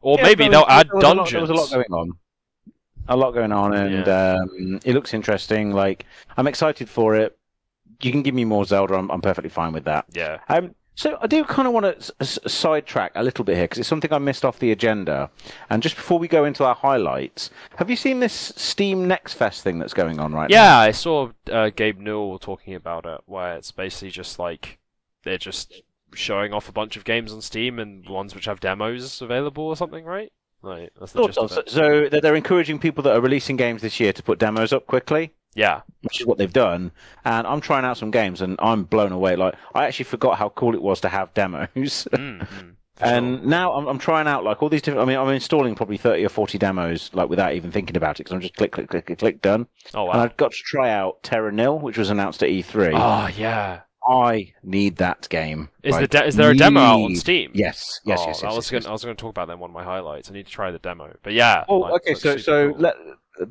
or 0.00 0.18
Yeah, 0.18 0.24
maybe 0.24 0.48
they'll 0.48 0.60
was- 0.62 0.66
add 0.70 0.88
there 0.88 0.94
a 0.98 1.02
lot- 1.02 1.14
dungeons. 1.16 1.30
there 1.32 1.40
was 1.40 1.50
a 1.50 1.54
lot 1.54 1.70
going 1.70 1.92
on. 1.92 2.12
A 3.10 3.16
lot 3.16 3.30
going 3.32 3.52
on, 3.52 3.72
and 3.74 4.06
um, 4.06 4.80
it 4.84 4.92
looks 4.92 5.14
interesting. 5.14 5.70
Like 5.72 6.04
I'm 6.36 6.46
excited 6.46 6.90
for 6.90 7.14
it. 7.14 7.38
You 8.02 8.12
can 8.12 8.22
give 8.22 8.34
me 8.34 8.44
more 8.44 8.64
Zelda. 8.64 8.94
I'm, 8.94 9.10
I'm 9.10 9.20
perfectly 9.20 9.50
fine 9.50 9.72
with 9.72 9.84
that. 9.84 10.04
yeah, 10.12 10.38
Um, 10.48 10.74
so 10.94 11.16
I 11.20 11.26
do 11.28 11.44
kind 11.44 11.66
of 11.68 11.74
want 11.74 11.84
to 11.86 11.96
s- 11.96 12.10
s- 12.20 12.38
sidetrack 12.52 13.12
a 13.14 13.22
little 13.22 13.44
bit 13.44 13.54
here 13.56 13.64
because 13.64 13.78
it's 13.78 13.88
something 13.88 14.12
I 14.12 14.18
missed 14.18 14.44
off 14.44 14.58
the 14.58 14.72
agenda. 14.72 15.30
And 15.70 15.82
just 15.82 15.94
before 15.96 16.18
we 16.18 16.26
go 16.28 16.44
into 16.44 16.64
our 16.64 16.74
highlights, 16.74 17.50
have 17.76 17.88
you 17.90 17.96
seen 17.96 18.18
this 18.20 18.32
Steam 18.56 19.06
Next 19.06 19.34
Fest 19.34 19.62
thing 19.62 19.78
that's 19.78 19.94
going 19.94 20.18
on 20.18 20.32
right 20.32 20.50
now? 20.50 20.54
Yeah, 20.56 20.78
I 20.78 20.90
saw 20.90 21.30
uh, 21.52 21.70
Gabe 21.74 21.98
Newell 21.98 22.38
talking 22.40 22.74
about 22.74 23.06
it, 23.06 23.20
where 23.26 23.54
it's 23.56 23.70
basically 23.72 24.10
just 24.10 24.38
like 24.40 24.78
they're 25.24 25.38
just 25.38 25.82
showing 26.14 26.52
off 26.52 26.68
a 26.68 26.72
bunch 26.72 26.96
of 26.96 27.04
games 27.04 27.32
on 27.32 27.42
Steam 27.42 27.78
and 27.78 28.08
ones 28.08 28.34
which 28.34 28.46
have 28.46 28.58
demos 28.60 29.20
available 29.22 29.64
or 29.64 29.76
something, 29.76 30.04
right? 30.04 30.32
Right, 30.62 30.90
that's 30.98 31.12
the 31.12 31.18
Sort 31.18 31.28
gist 31.30 31.38
of. 31.38 31.44
of 31.44 31.50
So, 31.52 31.60
it. 31.60 31.70
so 31.70 32.08
they're 32.10 32.20
they're 32.20 32.34
encouraging 32.34 32.80
people 32.80 33.04
that 33.04 33.14
are 33.14 33.20
releasing 33.20 33.56
games 33.56 33.82
this 33.82 34.00
year 34.00 34.12
to 34.12 34.22
put 34.22 34.40
demos 34.40 34.72
up 34.72 34.86
quickly. 34.88 35.32
Yeah, 35.54 35.80
which 36.02 36.20
is 36.20 36.26
what 36.26 36.38
they've 36.38 36.52
done. 36.52 36.92
And 37.24 37.46
I'm 37.46 37.60
trying 37.60 37.84
out 37.84 37.96
some 37.96 38.10
games, 38.10 38.40
and 38.40 38.56
I'm 38.60 38.84
blown 38.84 39.12
away. 39.12 39.36
Like 39.36 39.54
I 39.74 39.86
actually 39.86 40.04
forgot 40.04 40.38
how 40.38 40.50
cool 40.50 40.74
it 40.74 40.82
was 40.82 41.00
to 41.00 41.08
have 41.08 41.32
demos. 41.34 41.68
mm, 42.12 42.40
mm, 42.40 42.74
for 42.96 43.04
and 43.04 43.38
sure. 43.38 43.48
now 43.48 43.72
I'm, 43.72 43.86
I'm 43.86 43.98
trying 43.98 44.26
out 44.28 44.44
like 44.44 44.62
all 44.62 44.68
these 44.68 44.82
different. 44.82 45.02
I 45.02 45.10
mean, 45.10 45.18
I'm 45.18 45.28
installing 45.30 45.74
probably 45.74 45.96
30 45.96 46.24
or 46.24 46.28
40 46.28 46.58
demos, 46.58 47.10
like 47.12 47.28
without 47.28 47.54
even 47.54 47.72
thinking 47.72 47.96
about 47.96 48.20
it, 48.20 48.24
because 48.24 48.32
I'm 48.34 48.40
just 48.40 48.54
click, 48.56 48.72
click, 48.72 48.88
click, 48.88 49.06
click, 49.06 49.18
click, 49.18 49.42
done. 49.42 49.66
oh 49.94 50.04
wow! 50.04 50.12
And 50.12 50.20
I've 50.22 50.36
got 50.36 50.52
to 50.52 50.58
try 50.58 50.90
out 50.90 51.22
Terra 51.22 51.50
Nil, 51.52 51.78
which 51.78 51.98
was 51.98 52.10
announced 52.10 52.42
at 52.42 52.50
E3. 52.50 52.92
oh 52.94 53.28
yeah. 53.36 53.80
I 54.08 54.54
need 54.62 54.96
that 54.96 55.28
game. 55.28 55.68
Is 55.82 55.96
the 55.96 56.08
de- 56.08 56.24
is 56.24 56.36
there 56.36 56.50
a 56.50 56.56
demo 56.56 56.80
out 56.80 57.00
on 57.02 57.16
Steam? 57.16 57.50
Yes, 57.54 58.00
yes, 58.04 58.20
oh, 58.22 58.26
yes, 58.28 58.42
yes. 58.42 58.44
I 58.44 58.46
was 58.46 58.56
yes, 58.56 58.70
gonna 58.70 58.80
yes. 58.80 58.86
I 58.86 58.92
was 58.92 59.04
gonna 59.04 59.14
talk 59.14 59.30
about 59.30 59.48
that 59.48 59.54
in 59.54 59.58
one 59.58 59.70
of 59.70 59.74
my 59.74 59.84
highlights. 59.84 60.30
I 60.30 60.32
need 60.32 60.46
to 60.46 60.52
try 60.52 60.70
the 60.70 60.78
demo, 60.78 61.14
but 61.22 61.34
yeah. 61.34 61.64
Well, 61.68 61.80
like, 61.80 62.02
okay, 62.02 62.14
so 62.14 62.38
so 62.38 62.70
cool. 62.72 62.80
let, 62.80 62.96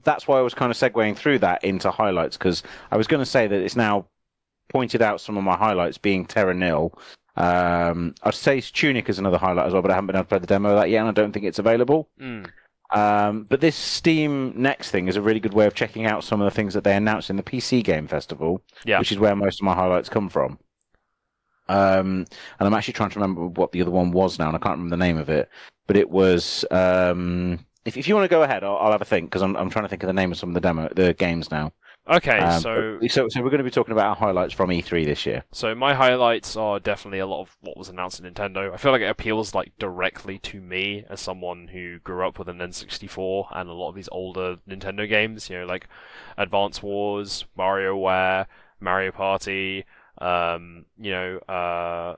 that's 0.03 0.27
why 0.27 0.39
I 0.39 0.41
was 0.41 0.53
kind 0.53 0.71
of 0.71 0.77
segueing 0.77 1.15
through 1.15 1.39
that 1.39 1.63
into 1.63 1.91
highlights 1.91 2.37
because 2.37 2.63
I 2.91 2.97
was 2.97 3.07
going 3.07 3.21
to 3.21 3.25
say 3.25 3.47
that 3.47 3.61
it's 3.61 3.75
now 3.75 4.07
pointed 4.69 5.01
out 5.01 5.21
some 5.21 5.37
of 5.37 5.43
my 5.43 5.55
highlights 5.55 5.97
being 5.97 6.25
Terra 6.25 6.53
Nil. 6.53 6.97
Um, 7.35 8.15
I'd 8.23 8.33
say 8.33 8.59
Tunic 8.59 9.09
is 9.09 9.19
another 9.19 9.37
highlight 9.37 9.67
as 9.67 9.73
well, 9.73 9.81
but 9.81 9.91
I 9.91 9.93
haven't 9.93 10.07
been 10.07 10.15
able 10.15 10.25
to 10.25 10.29
play 10.29 10.39
the 10.39 10.47
demo 10.47 10.69
of 10.71 10.79
that 10.79 10.89
yet, 10.89 11.01
and 11.01 11.09
I 11.09 11.11
don't 11.11 11.31
think 11.31 11.45
it's 11.45 11.59
available. 11.59 12.09
Mm, 12.19 12.49
Um, 12.91 13.43
but 13.43 13.59
this 13.59 13.75
Steam 13.75 14.53
Next 14.55 14.91
thing 14.91 15.07
is 15.07 15.15
a 15.17 15.21
really 15.21 15.39
good 15.41 15.53
way 15.53 15.65
of 15.65 15.73
checking 15.73 16.05
out 16.05 16.23
some 16.23 16.39
of 16.41 16.45
the 16.45 16.55
things 16.55 16.73
that 16.73 16.83
they 16.83 16.95
announced 16.95 17.29
in 17.29 17.35
the 17.35 17.43
PC 17.43 17.83
Game 17.83 18.07
Festival, 18.07 18.61
Yeah. 18.85 18.99
which 18.99 19.11
is 19.11 19.19
where 19.19 19.35
most 19.35 19.59
of 19.59 19.65
my 19.65 19.73
highlights 19.73 20.09
come 20.09 20.29
from. 20.29 20.57
Um, 21.69 22.25
and 22.59 22.67
I'm 22.67 22.73
actually 22.73 22.93
trying 22.93 23.09
to 23.09 23.19
remember 23.19 23.45
what 23.47 23.71
the 23.73 23.81
other 23.81 23.91
one 23.91 24.11
was 24.11 24.39
now, 24.39 24.47
and 24.47 24.55
I 24.55 24.59
can't 24.59 24.77
remember 24.77 24.95
the 24.95 25.03
name 25.03 25.17
of 25.17 25.29
it. 25.29 25.49
But 25.85 25.97
it 25.97 26.09
was. 26.09 26.63
Um, 26.71 27.59
if, 27.85 27.97
if 27.97 28.07
you 28.07 28.15
want 28.15 28.25
to 28.25 28.33
go 28.33 28.43
ahead, 28.43 28.63
I'll, 28.63 28.77
I'll 28.77 28.91
have 28.91 29.01
a 29.01 29.05
think 29.05 29.29
because 29.29 29.41
I'm, 29.41 29.55
I'm 29.57 29.69
trying 29.69 29.85
to 29.85 29.89
think 29.89 30.03
of 30.03 30.07
the 30.07 30.13
name 30.13 30.31
of 30.31 30.37
some 30.37 30.49
of 30.49 30.53
the 30.53 30.61
demo 30.61 30.89
the 30.95 31.13
games 31.13 31.51
now. 31.51 31.73
Okay, 32.09 32.39
Um, 32.39 32.61
so 32.61 32.99
so 33.09 33.27
so 33.27 33.41
we're 33.41 33.49
going 33.49 33.57
to 33.57 33.65
be 33.65 33.69
talking 33.71 33.91
about 33.91 34.05
our 34.07 34.15
highlights 34.15 34.53
from 34.53 34.71
E3 34.71 35.03
this 35.03 35.25
year. 35.25 35.43
So 35.51 35.75
my 35.75 35.93
highlights 35.93 36.55
are 36.55 36.79
definitely 36.79 37.19
a 37.19 37.25
lot 37.27 37.41
of 37.41 37.57
what 37.59 37.75
was 37.77 37.89
announced 37.89 38.21
in 38.21 38.33
Nintendo. 38.33 38.73
I 38.73 38.77
feel 38.77 38.93
like 38.93 39.01
it 39.01 39.09
appeals 39.09 39.53
like 39.53 39.73
directly 39.77 40.39
to 40.39 40.61
me 40.61 41.03
as 41.09 41.19
someone 41.19 41.67
who 41.67 41.99
grew 41.99 42.25
up 42.25 42.39
with 42.39 42.47
an 42.47 42.59
N64 42.59 43.47
and 43.51 43.69
a 43.69 43.73
lot 43.73 43.89
of 43.89 43.95
these 43.95 44.07
older 44.11 44.55
Nintendo 44.67 45.07
games. 45.07 45.49
You 45.49 45.59
know, 45.59 45.65
like 45.65 45.89
Advance 46.37 46.81
Wars, 46.81 47.43
WarioWare, 47.57 48.45
Mario 48.79 49.11
Party. 49.11 49.83
Um, 50.19 50.85
you 50.97 51.11
know, 51.11 51.37
uh, 51.49 52.15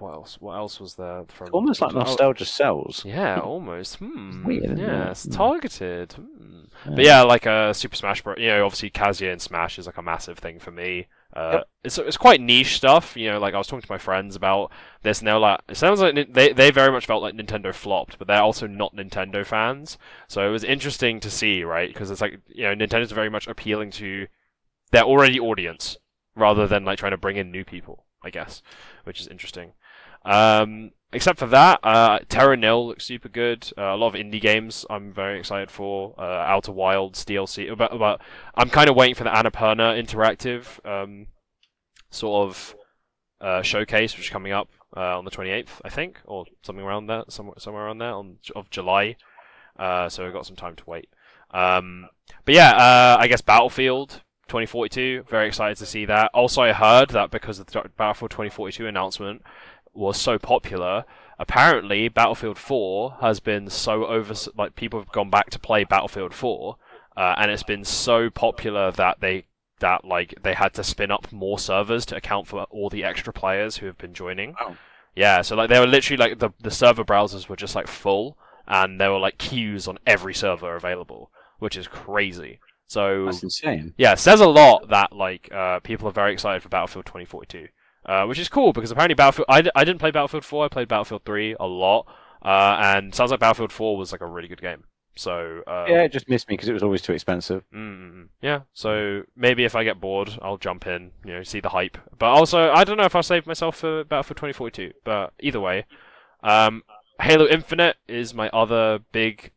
what 0.00 0.12
else? 0.14 0.36
What 0.40 0.54
else 0.56 0.80
was 0.80 0.94
there 0.94 1.24
from? 1.28 1.48
Almost 1.52 1.80
like 1.80 1.94
nostalgia 1.94 2.44
sells. 2.44 3.04
yeah, 3.04 3.38
almost. 3.40 3.96
Hmm. 3.96 4.44
Weird, 4.44 4.78
yeah, 4.78 5.10
it's 5.10 5.24
Hmm. 5.24 5.32
targeted. 5.32 6.12
Hmm. 6.14 6.64
But 6.86 7.04
yeah, 7.04 7.22
like 7.22 7.46
uh, 7.46 7.72
Super 7.72 7.96
Smash 7.96 8.22
Bros. 8.22 8.38
You 8.38 8.48
know, 8.48 8.64
obviously 8.64 8.90
Kazuya 8.90 9.32
and 9.32 9.42
Smash 9.42 9.78
is 9.78 9.86
like 9.86 9.96
a 9.96 10.02
massive 10.02 10.38
thing 10.38 10.58
for 10.58 10.70
me. 10.70 11.06
Uh, 11.34 11.50
Yep. 11.54 11.68
It's 11.84 11.98
it's 11.98 12.16
quite 12.16 12.40
niche 12.40 12.76
stuff. 12.76 13.16
You 13.16 13.30
know, 13.30 13.38
like 13.38 13.54
I 13.54 13.58
was 13.58 13.66
talking 13.66 13.82
to 13.82 13.92
my 13.92 13.98
friends 13.98 14.34
about 14.36 14.70
this, 15.02 15.18
and 15.18 15.28
they're 15.28 15.38
like, 15.38 15.60
it 15.68 15.76
sounds 15.76 16.00
like 16.00 16.32
they 16.32 16.52
they 16.52 16.70
very 16.70 16.90
much 16.92 17.06
felt 17.06 17.22
like 17.22 17.34
Nintendo 17.34 17.74
flopped, 17.74 18.18
but 18.18 18.26
they're 18.28 18.40
also 18.42 18.66
not 18.66 18.94
Nintendo 18.96 19.44
fans. 19.44 19.98
So 20.28 20.46
it 20.48 20.50
was 20.50 20.64
interesting 20.64 21.20
to 21.20 21.30
see, 21.30 21.62
right? 21.64 21.88
Because 21.88 22.10
it's 22.10 22.20
like 22.20 22.40
you 22.46 22.64
know, 22.64 22.74
Nintendo's 22.74 23.12
very 23.12 23.30
much 23.30 23.46
appealing 23.46 23.90
to 23.92 24.26
their 24.90 25.02
already 25.04 25.38
audience 25.38 25.98
rather 26.34 26.66
than 26.66 26.84
like 26.84 26.98
trying 26.98 27.10
to 27.12 27.16
bring 27.18 27.36
in 27.36 27.50
new 27.50 27.64
people. 27.64 28.04
I 28.22 28.30
guess, 28.30 28.62
which 29.04 29.20
is 29.20 29.28
interesting. 29.28 29.72
Um, 30.28 30.90
except 31.12 31.38
for 31.38 31.46
that, 31.46 31.80
uh, 31.82 32.18
Terra 32.28 32.56
Nil 32.56 32.86
looks 32.86 33.06
super 33.06 33.28
good. 33.28 33.72
Uh, 33.76 33.94
a 33.94 33.96
lot 33.96 34.14
of 34.14 34.20
indie 34.20 34.40
games 34.40 34.84
I'm 34.90 35.12
very 35.12 35.38
excited 35.38 35.70
for. 35.70 36.14
Uh, 36.18 36.22
Outer 36.22 36.72
Wilds 36.72 37.24
DLC. 37.24 37.76
But, 37.76 37.98
but 37.98 38.20
I'm 38.54 38.68
kind 38.68 38.90
of 38.90 38.96
waiting 38.96 39.14
for 39.14 39.24
the 39.24 39.30
Annapurna 39.30 40.00
Interactive 40.00 40.84
um, 40.86 41.28
sort 42.10 42.48
of 42.48 42.76
uh, 43.40 43.62
showcase, 43.62 44.16
which 44.16 44.26
is 44.26 44.30
coming 44.30 44.52
up 44.52 44.68
uh, 44.96 45.18
on 45.18 45.24
the 45.24 45.30
28th, 45.30 45.80
I 45.84 45.88
think, 45.88 46.20
or 46.26 46.44
something 46.62 46.84
around 46.84 47.06
there, 47.06 47.24
somewhere 47.28 47.56
somewhere 47.58 47.86
around 47.86 47.98
there 47.98 48.12
on 48.12 48.36
of 48.54 48.68
July. 48.70 49.16
Uh, 49.78 50.08
so 50.08 50.24
we've 50.24 50.32
got 50.32 50.46
some 50.46 50.56
time 50.56 50.76
to 50.76 50.84
wait. 50.86 51.08
Um, 51.52 52.08
but 52.44 52.54
yeah, 52.54 52.72
uh, 52.72 53.16
I 53.18 53.28
guess 53.28 53.40
Battlefield 53.40 54.22
2042. 54.48 55.24
Very 55.28 55.46
excited 55.46 55.78
to 55.78 55.86
see 55.86 56.04
that. 56.06 56.30
Also, 56.34 56.62
I 56.62 56.72
heard 56.72 57.10
that 57.10 57.30
because 57.30 57.58
of 57.58 57.66
the 57.66 57.90
Battlefield 57.96 58.30
2042 58.32 58.86
announcement 58.86 59.42
was 59.94 60.20
so 60.20 60.38
popular, 60.38 61.04
apparently 61.38 62.08
Battlefield 62.08 62.58
4 62.58 63.18
has 63.20 63.40
been 63.40 63.68
so 63.70 64.06
over. 64.06 64.34
Like 64.56 64.74
people 64.76 65.00
have 65.00 65.12
gone 65.12 65.30
back 65.30 65.50
to 65.50 65.58
play 65.58 65.84
Battlefield 65.84 66.34
4, 66.34 66.76
uh, 67.16 67.34
and 67.38 67.50
it's 67.50 67.62
been 67.62 67.84
so 67.84 68.30
popular 68.30 68.90
that 68.92 69.20
they 69.20 69.46
that 69.80 70.04
like 70.04 70.34
they 70.42 70.54
had 70.54 70.74
to 70.74 70.84
spin 70.84 71.10
up 71.10 71.30
more 71.32 71.58
servers 71.58 72.04
to 72.06 72.16
account 72.16 72.46
for 72.46 72.64
all 72.64 72.90
the 72.90 73.04
extra 73.04 73.32
players 73.32 73.76
who 73.76 73.86
have 73.86 73.98
been 73.98 74.14
joining. 74.14 74.54
Wow. 74.60 74.76
Yeah, 75.14 75.42
so 75.42 75.56
like 75.56 75.68
they 75.68 75.80
were 75.80 75.86
literally 75.86 76.16
like 76.18 76.38
the 76.38 76.50
the 76.60 76.70
server 76.70 77.04
browsers 77.04 77.48
were 77.48 77.56
just 77.56 77.74
like 77.74 77.88
full, 77.88 78.36
and 78.66 79.00
there 79.00 79.12
were 79.12 79.18
like 79.18 79.38
queues 79.38 79.88
on 79.88 79.98
every 80.06 80.34
server 80.34 80.76
available, 80.76 81.30
which 81.58 81.76
is 81.76 81.88
crazy. 81.88 82.60
So 82.86 83.26
That's 83.26 83.42
insane. 83.42 83.94
yeah, 83.98 84.12
it 84.12 84.18
says 84.18 84.40
a 84.40 84.48
lot 84.48 84.88
that 84.88 85.12
like 85.12 85.50
uh, 85.52 85.80
people 85.80 86.08
are 86.08 86.12
very 86.12 86.32
excited 86.32 86.62
for 86.62 86.68
Battlefield 86.68 87.06
2042, 87.06 87.68
uh, 88.08 88.24
which 88.24 88.38
is 88.38 88.48
cool 88.48 88.72
because 88.72 88.90
apparently 88.90 89.14
Battlefield. 89.14 89.46
I, 89.48 89.62
I 89.76 89.84
didn't 89.84 90.00
play 90.00 90.10
Battlefield 90.10 90.44
4. 90.44 90.64
I 90.64 90.68
played 90.68 90.88
Battlefield 90.88 91.22
3 91.24 91.56
a 91.60 91.66
lot, 91.66 92.06
uh, 92.42 92.78
and 92.80 93.14
sounds 93.14 93.30
like 93.30 93.38
Battlefield 93.40 93.70
4 93.70 93.96
was 93.96 94.10
like 94.10 94.22
a 94.22 94.26
really 94.26 94.48
good 94.48 94.60
game. 94.62 94.84
So 95.14 95.62
uh, 95.66 95.86
Yeah, 95.88 96.02
it 96.02 96.12
just 96.12 96.28
missed 96.28 96.48
me 96.48 96.54
because 96.54 96.68
it 96.68 96.72
was 96.72 96.82
always 96.82 97.02
too 97.02 97.12
expensive. 97.12 97.64
Mm, 97.74 98.28
yeah, 98.40 98.60
so 98.72 99.22
maybe 99.36 99.64
if 99.64 99.74
I 99.74 99.82
get 99.82 100.00
bored, 100.00 100.38
I'll 100.40 100.58
jump 100.58 100.86
in, 100.86 101.10
you 101.24 101.34
know, 101.34 101.42
see 101.42 101.58
the 101.58 101.70
hype. 101.70 101.98
But 102.18 102.26
also, 102.26 102.70
I 102.70 102.84
don't 102.84 102.96
know 102.96 103.04
if 103.04 103.16
I'll 103.16 103.22
save 103.24 103.46
myself 103.46 103.76
for 103.76 104.04
Battlefield 104.04 104.36
2042. 104.36 104.92
But 105.04 105.32
either 105.40 105.60
way, 105.60 105.86
um, 106.44 106.82
Halo 107.20 107.48
Infinite 107.48 107.96
is 108.06 108.32
my 108.32 108.48
other 108.50 109.00
big, 109.10 109.50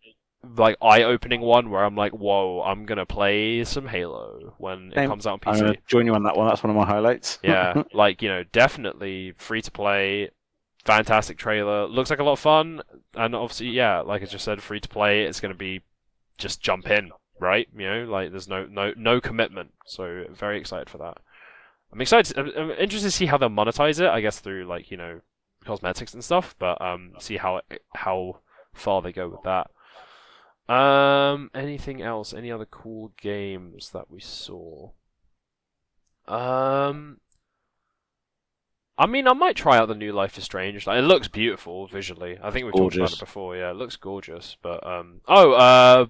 like, 0.44 0.78
eye-opening 0.82 1.42
one 1.42 1.70
where 1.70 1.84
I'm 1.84 1.96
like, 1.96 2.14
whoa, 2.14 2.62
I'm 2.64 2.86
gonna 2.86 3.06
play 3.06 3.64
some 3.64 3.88
Halo 3.88 4.54
when 4.58 4.92
it 4.92 5.08
comes 5.08 5.28
out 5.28 5.34
on 5.46 5.54
I'm 5.54 5.56
PC. 5.56 5.62
going 5.62 5.74
to 5.76 5.82
join 5.88 6.06
you 6.06 6.16
on 6.16 6.24
that 6.24 6.36
one. 6.36 6.48
That's 6.48 6.64
one 6.64 6.72
of 6.72 6.76
my 6.76 6.86
highlights. 6.86 7.39
yeah, 7.44 7.84
like 7.94 8.22
you 8.22 8.30
know, 8.30 8.44
definitely 8.52 9.34
free 9.38 9.62
to 9.62 9.72
play. 9.72 10.30
Fantastic 10.84 11.38
trailer. 11.38 11.86
Looks 11.88 12.10
like 12.10 12.20
a 12.20 12.24
lot 12.24 12.34
of 12.34 12.39
fun, 12.39 12.82
and 13.16 13.36
obviously, 13.36 13.68
yeah, 13.68 14.02
like 14.02 14.24
I 14.24 14.26
just 14.26 14.44
said, 14.44 14.64
free 14.64 14.80
to 14.80 14.89
play. 14.89 15.24
It's 15.24 15.39
to 15.39 15.54
be 15.54 15.82
just 16.39 16.62
jump 16.62 16.89
in, 16.89 17.12
right? 17.39 17.68
You 17.78 17.88
know, 17.88 18.04
like 18.06 18.32
there's 18.32 18.48
no 18.48 18.66
no 18.66 18.94
no 18.98 19.22
commitment. 19.22 19.74
So 19.86 20.26
very 20.32 20.60
excited 20.60 20.89
for 20.89 20.98
that. 20.98 21.18
I'm 21.94 22.02
excited. 22.02 22.38
I'm, 22.38 22.52
I'm 22.58 22.72
interested 22.72 23.10
to 23.10 23.12
see 23.12 23.28
how 23.28 23.38
they'll 23.38 23.50
monetize 23.50 24.00
it. 24.00 24.10
I 24.10 24.22
guess 24.22 24.39
through 24.39 24.66
like 24.66 24.89
you 24.89 24.98
know 24.98 25.22
cosmetics 25.66 26.14
and 26.14 26.24
stuff, 26.24 26.56
but 26.58 26.82
um, 26.82 27.12
see 27.20 27.38
how 27.38 27.58
it, 27.58 27.84
how 27.96 28.39
far 28.74 29.02
they 29.02 29.12
go 29.12 29.30
with 29.30 29.44
that. 29.44 29.70
Um, 30.70 31.51
anything 31.53 32.01
else? 32.01 32.34
Any 32.34 32.51
other 32.51 32.66
cool 32.66 33.12
games 33.20 33.91
that 33.91 34.09
we 34.09 34.20
saw? 34.20 34.91
Um, 36.28 37.20
I 38.97 39.05
mean, 39.05 39.28
I 39.28 39.34
might 39.34 39.55
try 39.55 39.78
out 39.78 39.88
the 39.88 39.95
new 39.95 40.14
Life 40.14 40.38
is 40.38 40.43
Strange. 40.43 40.86
Like, 40.88 40.99
it 40.99 41.03
looks 41.03 41.28
beautiful 41.28 41.88
visually. 41.88 42.38
I 42.41 42.51
think 42.51 42.66
we've 42.66 42.76
talked 42.76 42.95
about 42.95 43.14
it 43.14 43.20
before. 43.20 43.55
Yeah, 43.55 43.72
it 43.72 43.76
looks 43.76 43.95
gorgeous. 43.95 44.57
But 44.62 44.86
um, 44.86 45.22
oh, 45.28 45.53
uh, 45.53 46.05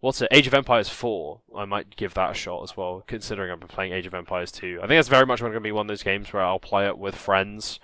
what's 0.00 0.22
it? 0.22 0.28
Age 0.30 0.46
of 0.46 0.54
Empires 0.54 0.88
Four. 0.88 1.40
I 1.56 1.64
might 1.64 1.96
give 1.96 2.14
that 2.14 2.30
a 2.30 2.34
shot 2.34 2.62
as 2.62 2.76
well, 2.76 3.02
considering 3.06 3.50
I've 3.50 3.60
been 3.60 3.68
playing 3.68 3.92
Age 3.92 4.06
of 4.06 4.14
Empires 4.14 4.52
Two. 4.52 4.78
I 4.78 4.86
think 4.86 4.98
that's 4.98 5.08
very 5.08 5.26
much 5.26 5.40
going 5.40 5.52
to 5.52 5.60
be 5.60 5.72
one 5.72 5.86
of 5.86 5.88
those 5.88 6.02
games 6.02 6.32
where 6.32 6.44
I'll 6.44 6.60
play 6.60 6.86
it 6.86 6.96
with 6.96 7.14
friends, 7.14 7.80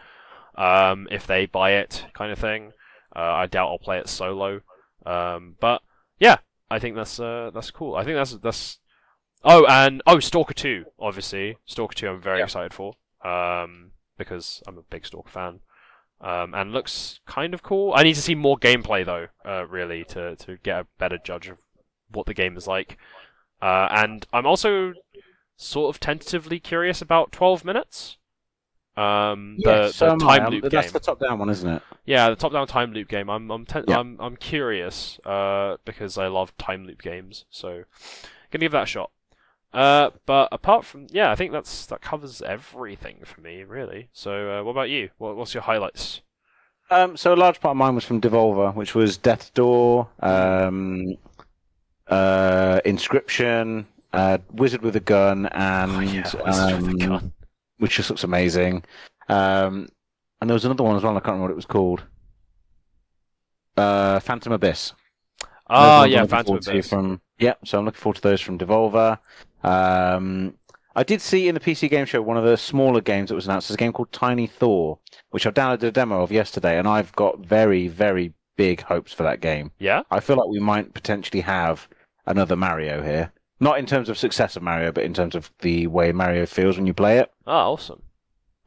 um, 0.56 1.08
if 1.10 1.26
they 1.26 1.46
buy 1.46 1.72
it, 1.72 2.06
kind 2.14 2.32
of 2.32 2.38
thing. 2.38 2.72
Uh, 3.14 3.20
I 3.20 3.46
doubt 3.46 3.68
I'll 3.68 3.78
play 3.78 3.98
it 3.98 4.08
solo. 4.08 4.60
Um, 5.04 5.56
but 5.60 5.82
I 6.70 6.78
think 6.78 6.96
that's 6.96 7.18
uh, 7.18 7.50
that's 7.52 7.70
cool. 7.70 7.94
I 7.94 8.04
think 8.04 8.16
that's 8.16 8.32
that's. 8.38 8.78
Oh, 9.44 9.64
and 9.66 10.02
oh, 10.06 10.18
Stalker 10.20 10.54
Two, 10.54 10.86
obviously. 10.98 11.56
Stalker 11.64 11.94
Two, 11.94 12.08
I'm 12.08 12.20
very 12.20 12.38
Yeah. 12.38 12.44
excited 12.44 12.74
for. 12.74 12.94
Um, 13.24 13.92
because 14.16 14.62
I'm 14.66 14.78
a 14.78 14.82
big 14.82 15.06
Stalker 15.06 15.30
fan. 15.30 15.60
Um, 16.20 16.52
and 16.52 16.72
looks 16.72 17.20
kind 17.26 17.54
of 17.54 17.62
cool. 17.62 17.92
I 17.94 18.02
need 18.02 18.14
to 18.14 18.22
see 18.22 18.34
more 18.34 18.58
gameplay 18.58 19.04
though, 19.04 19.28
uh, 19.44 19.66
really, 19.66 20.04
to 20.06 20.34
to 20.36 20.56
get 20.62 20.80
a 20.80 20.86
better 20.98 21.18
judge 21.22 21.48
of 21.48 21.58
what 22.10 22.26
the 22.26 22.34
game 22.34 22.56
is 22.56 22.66
like. 22.66 22.98
Uh, 23.62 23.86
and 23.90 24.26
I'm 24.32 24.46
also 24.46 24.94
sort 25.56 25.94
of 25.94 26.00
tentatively 26.00 26.58
curious 26.60 27.00
about 27.00 27.32
12 27.32 27.64
minutes. 27.64 28.16
Um, 28.98 29.56
the, 29.58 29.70
Yes, 29.70 29.96
so 29.96 30.06
the 30.06 30.12
am 30.12 30.28
I. 30.28 30.38
time 30.38 30.46
Um, 30.48 30.52
loop 30.54 30.70
That's 30.70 30.92
the 30.92 31.00
top-down 31.00 31.38
one, 31.38 31.50
isn't 31.50 31.68
it? 31.68 31.82
Yeah, 32.04 32.30
the 32.30 32.36
top-down 32.36 32.66
time 32.66 32.92
loop 32.92 33.08
game. 33.08 33.28
I'm 33.30 33.50
I'm 33.50 33.64
ten- 33.64 33.84
Yeah. 33.86 33.98
I'm 33.98 34.16
I'm 34.20 34.36
curious 34.36 35.20
uh, 35.24 35.76
because 35.84 36.18
I 36.18 36.26
love 36.28 36.56
time 36.58 36.86
loop 36.86 37.00
games. 37.02 37.44
So 37.50 37.84
gonna 38.50 38.60
give 38.60 38.72
that 38.72 38.84
a 38.84 38.86
shot. 38.86 39.10
Uh, 39.72 40.10
but 40.26 40.48
apart 40.50 40.84
from 40.86 41.06
yeah, 41.10 41.30
I 41.30 41.34
think 41.36 41.52
that's 41.52 41.86
that 41.86 42.00
covers 42.00 42.40
everything 42.42 43.18
for 43.24 43.40
me 43.42 43.62
really. 43.64 44.08
So 44.12 44.50
uh, 44.60 44.64
what 44.64 44.70
about 44.72 44.88
you? 44.90 45.10
What, 45.18 45.36
what's 45.36 45.52
your 45.54 45.62
highlights? 45.64 46.22
Um, 46.90 47.18
so 47.18 47.34
a 47.34 47.36
large 47.36 47.60
part 47.60 47.72
of 47.72 47.76
mine 47.76 47.94
was 47.94 48.04
from 48.04 48.18
Devolver, 48.20 48.74
which 48.74 48.94
was 48.94 49.18
Death's 49.18 49.50
Door, 49.50 50.08
um, 50.20 51.16
uh, 52.06 52.80
Inscription, 52.86 53.86
uh, 54.14 54.38
Wizard 54.52 54.80
with 54.82 54.96
a 54.96 55.00
Gun, 55.00 55.46
and 55.46 55.92
Oh, 55.92 56.00
yeah, 56.00 56.22
Wizard 56.46 56.82
with 56.82 56.88
a 56.88 56.90
um, 56.92 56.96
Gun. 56.98 57.32
Which 57.78 57.96
just 57.96 58.10
looks 58.10 58.24
amazing. 58.24 58.84
Um, 59.28 59.88
and 60.40 60.48
there 60.48 60.54
was 60.54 60.64
another 60.64 60.84
one 60.84 60.96
as 60.96 61.02
well. 61.02 61.16
I 61.16 61.20
can't 61.20 61.26
remember 61.26 61.44
what 61.44 61.52
it 61.52 61.56
was 61.56 61.66
called. 61.66 62.02
Uh, 63.76 64.20
Phantom 64.20 64.52
Abyss. 64.52 64.92
Ah, 65.68 66.02
Those 66.02 66.10
yeah, 66.10 66.26
Phantom 66.26 66.56
Abyss. 66.56 66.88
From 66.88 67.20
yeah, 67.38 67.54
so 67.64 67.78
I'm 67.78 67.84
looking 67.84 68.00
forward 68.00 68.16
to 68.16 68.22
those 68.22 68.40
from 68.40 68.58
Devolver. 68.58 69.18
Um, 69.62 70.54
I 70.96 71.04
did 71.04 71.20
see 71.20 71.48
in 71.48 71.54
the 71.54 71.60
PC 71.60 71.88
Game 71.88 72.06
Show 72.06 72.22
one 72.22 72.36
of 72.36 72.44
the 72.44 72.56
smaller 72.56 73.00
games 73.00 73.28
that 73.28 73.36
was 73.36 73.46
announced. 73.46 73.68
There's 73.68 73.76
a 73.76 73.78
game 73.78 73.92
called 73.92 74.10
Tiny 74.10 74.46
Thor, 74.46 74.98
which 75.30 75.46
I 75.46 75.50
downloaded 75.50 75.84
a 75.84 75.90
demo 75.92 76.22
of 76.22 76.32
yesterday, 76.32 76.78
and 76.78 76.88
I've 76.88 77.12
got 77.12 77.38
very, 77.38 77.86
very 77.86 78.32
big 78.56 78.82
hopes 78.82 79.12
for 79.12 79.22
that 79.22 79.40
game. 79.40 79.70
Yeah. 79.78 80.02
I 80.10 80.18
feel 80.20 80.36
like 80.36 80.48
we 80.48 80.58
might 80.58 80.92
potentially 80.94 81.42
have 81.42 81.88
another 82.26 82.56
Mario 82.56 83.02
here. 83.02 83.32
Not 83.60 83.78
in 83.78 83.86
terms 83.86 84.08
of 84.08 84.16
success 84.18 84.56
of 84.56 84.62
Mario, 84.62 84.92
but 84.92 85.04
in 85.04 85.14
terms 85.14 85.34
of 85.34 85.50
the 85.60 85.86
way 85.88 86.12
Mario 86.12 86.46
feels 86.46 86.76
when 86.76 86.86
you 86.86 86.94
play 86.94 87.18
it. 87.18 87.32
Ah, 87.46 87.68
awesome. 87.68 88.02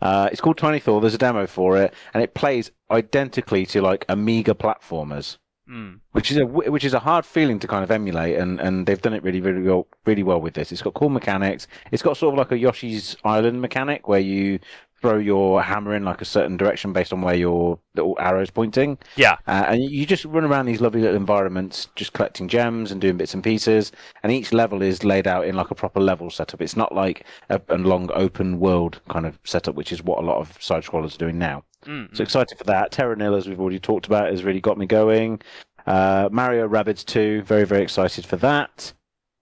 Uh, 0.01 0.27
it's 0.31 0.41
called 0.41 0.57
Tiny 0.57 0.79
Thor. 0.79 0.99
There's 0.99 1.13
a 1.13 1.17
demo 1.19 1.45
for 1.47 1.77
it, 1.77 1.93
and 2.13 2.21
it 2.23 2.33
plays 2.33 2.71
identically 2.89 3.65
to 3.67 3.81
like 3.81 4.05
Amiga 4.09 4.53
platformers 4.53 5.37
Mm. 5.69 5.99
which 6.11 6.31
is 6.31 6.37
a 6.37 6.45
which 6.45 6.83
is 6.83 6.93
a 6.93 6.99
hard 6.99 7.23
feeling 7.25 7.57
to 7.59 7.67
kind 7.67 7.81
of 7.83 7.91
emulate, 7.91 8.37
and, 8.37 8.59
and 8.59 8.85
they've 8.85 9.01
done 9.01 9.13
it 9.13 9.23
really 9.23 9.39
really 9.39 9.61
well 9.61 9.87
really 10.05 10.23
well 10.23 10.41
with 10.41 10.53
this. 10.55 10.71
It's 10.71 10.81
got 10.81 10.95
cool 10.95 11.07
mechanics. 11.09 11.65
It's 11.91 12.01
got 12.01 12.17
sort 12.17 12.33
of 12.33 12.39
like 12.39 12.51
a 12.51 12.57
Yoshi's 12.57 13.15
Island 13.23 13.61
mechanic 13.61 14.07
where 14.07 14.19
you 14.19 14.59
throw 15.01 15.17
your 15.17 15.61
hammer 15.61 15.95
in 15.95 16.05
like 16.05 16.21
a 16.21 16.25
certain 16.25 16.57
direction 16.57 16.93
based 16.93 17.11
on 17.11 17.21
where 17.21 17.35
your 17.35 17.79
little 17.95 18.15
arrow's 18.19 18.51
pointing, 18.51 18.97
Yeah. 19.15 19.37
uh, 19.47 19.65
and 19.67 19.83
you 19.83 20.05
just 20.05 20.25
run 20.25 20.43
around 20.45 20.67
these 20.67 20.79
lovely 20.79 21.01
little 21.01 21.15
environments, 21.15 21.87
just 21.95 22.13
collecting 22.13 22.47
gems 22.47 22.91
and 22.91 23.01
doing 23.01 23.17
bits 23.17 23.33
and 23.33 23.43
pieces. 23.43 23.91
And 24.23 24.31
each 24.31 24.53
level 24.53 24.81
is 24.81 25.03
laid 25.03 25.27
out 25.27 25.45
in 25.45 25.55
like 25.55 25.71
a 25.71 25.75
proper 25.75 25.99
level 25.99 26.29
setup. 26.29 26.61
It's 26.61 26.77
not 26.77 26.93
like 26.93 27.25
a, 27.49 27.59
a 27.69 27.77
long 27.77 28.09
open 28.13 28.59
world 28.59 29.01
kind 29.09 29.25
of 29.25 29.39
setup, 29.43 29.75
which 29.75 29.91
is 29.91 30.03
what 30.03 30.19
a 30.19 30.25
lot 30.25 30.37
of 30.37 30.55
side 30.61 30.83
scrollers 30.83 31.15
are 31.15 31.19
doing 31.19 31.37
now. 31.39 31.63
Mm. 31.85 32.15
So 32.15 32.21
excited 32.23 32.57
for 32.57 32.63
that. 32.65 32.91
Terra 32.91 33.15
Nil, 33.15 33.35
as 33.35 33.47
we've 33.47 33.59
already 33.59 33.79
talked 33.79 34.05
about, 34.05 34.29
has 34.29 34.43
really 34.43 34.61
got 34.61 34.77
me 34.77 34.85
going. 34.85 35.41
Uh, 35.87 36.29
Mario 36.31 36.67
Rabbids 36.69 37.03
2, 37.03 37.41
very, 37.41 37.65
very 37.65 37.81
excited 37.81 38.23
for 38.23 38.35
that. 38.37 38.93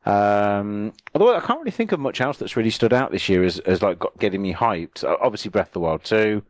Um, 0.06 0.93
although 1.14 1.36
I 1.36 1.41
can't 1.41 1.60
really 1.60 1.72
think 1.72 1.91
of 1.91 2.00
much 2.00 2.22
else 2.22 2.38
that's 2.38 2.56
really 2.56 2.70
stood 2.70 2.93
out 2.93 3.12
this 3.12 3.28
year 3.30 3.43
as, 3.43 3.60
as 3.60 3.82
like 3.82 4.00
got, 4.00 4.18
getting 4.18 4.41
me 4.41 4.54
hyped. 4.54 5.04
Uh, 5.04 5.18
Obviously, 5.22 5.50
Breath 5.50 5.68
of 5.68 5.74
the 5.74 5.80
Wild 5.82 6.04
2. 6.04 6.41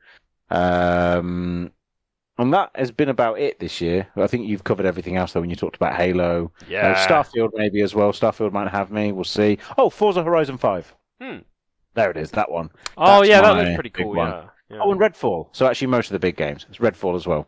Um, 0.51 1.71
and 2.37 2.53
that 2.53 2.71
has 2.75 2.91
been 2.91 3.09
about 3.09 3.39
it 3.39 3.59
this 3.59 3.81
year. 3.81 4.07
I 4.15 4.27
think 4.27 4.47
you've 4.47 4.63
covered 4.63 4.85
everything 4.85 5.17
else 5.17 5.33
though 5.33 5.41
when 5.41 5.49
you 5.49 5.55
talked 5.55 5.75
about 5.75 5.95
Halo. 5.95 6.51
Uh, 6.61 6.65
yeah. 6.69 7.07
Starfield 7.07 7.49
maybe 7.53 7.81
as 7.81 7.93
well. 7.93 8.11
Starfield 8.13 8.53
might 8.53 8.69
have 8.69 8.91
me. 8.91 9.11
We'll 9.11 9.23
see. 9.25 9.57
Oh, 9.77 9.89
Forza 9.89 10.23
Horizon 10.23 10.57
5. 10.57 10.95
Hmm. 11.21 11.37
There 11.95 12.11
it 12.11 12.17
is, 12.17 12.31
that 12.31 12.49
one. 12.49 12.69
oh 12.97 13.17
that's 13.19 13.29
yeah, 13.29 13.41
that 13.41 13.55
looks 13.57 13.73
pretty 13.73 13.89
cool. 13.89 14.15
Yeah. 14.15 14.45
yeah. 14.69 14.77
Oh, 14.79 14.91
and 14.91 15.01
Redfall. 15.01 15.49
So 15.51 15.65
actually, 15.65 15.87
most 15.87 16.07
of 16.07 16.13
the 16.13 16.19
big 16.19 16.37
games. 16.37 16.65
It's 16.69 16.77
Redfall 16.77 17.15
as 17.15 17.25
well. 17.27 17.47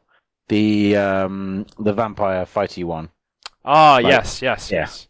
The 0.50 0.98
um, 0.98 1.68
the 1.80 1.94
vampire 1.94 2.44
fighty 2.46 2.84
one. 2.84 3.10
Ah, 3.64 4.00
Like- 4.02 4.08
yes, 4.08 4.42
yes, 4.42 4.72
yeah. 4.72 4.80
yes. 4.80 5.08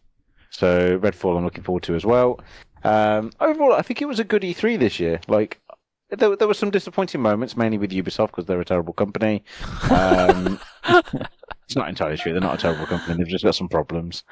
So 0.52 0.98
Redfall, 0.98 1.36
I'm 1.36 1.44
looking 1.44 1.64
forward 1.64 1.82
to 1.84 1.94
as 1.94 2.04
well. 2.04 2.40
Um, 2.84 3.32
overall, 3.40 3.72
I 3.72 3.82
think 3.82 4.02
it 4.02 4.06
was 4.06 4.20
a 4.20 4.24
good 4.24 4.42
E3 4.42 4.78
this 4.78 5.00
year. 5.00 5.20
Like, 5.28 5.60
there, 6.10 6.36
there 6.36 6.48
were 6.48 6.54
some 6.54 6.70
disappointing 6.70 7.22
moments, 7.22 7.56
mainly 7.56 7.78
with 7.78 7.90
Ubisoft 7.90 8.28
because 8.28 8.46
they're 8.46 8.60
a 8.60 8.64
terrible 8.64 8.92
company. 8.92 9.44
Um, 9.90 10.60
it's 11.64 11.76
not 11.76 11.88
entirely 11.88 12.16
true; 12.16 12.32
they're 12.32 12.40
not 12.40 12.56
a 12.56 12.60
terrible 12.60 12.86
company. 12.86 13.16
They've 13.16 13.28
just 13.28 13.44
got 13.44 13.54
some 13.54 13.68
problems. 13.68 14.24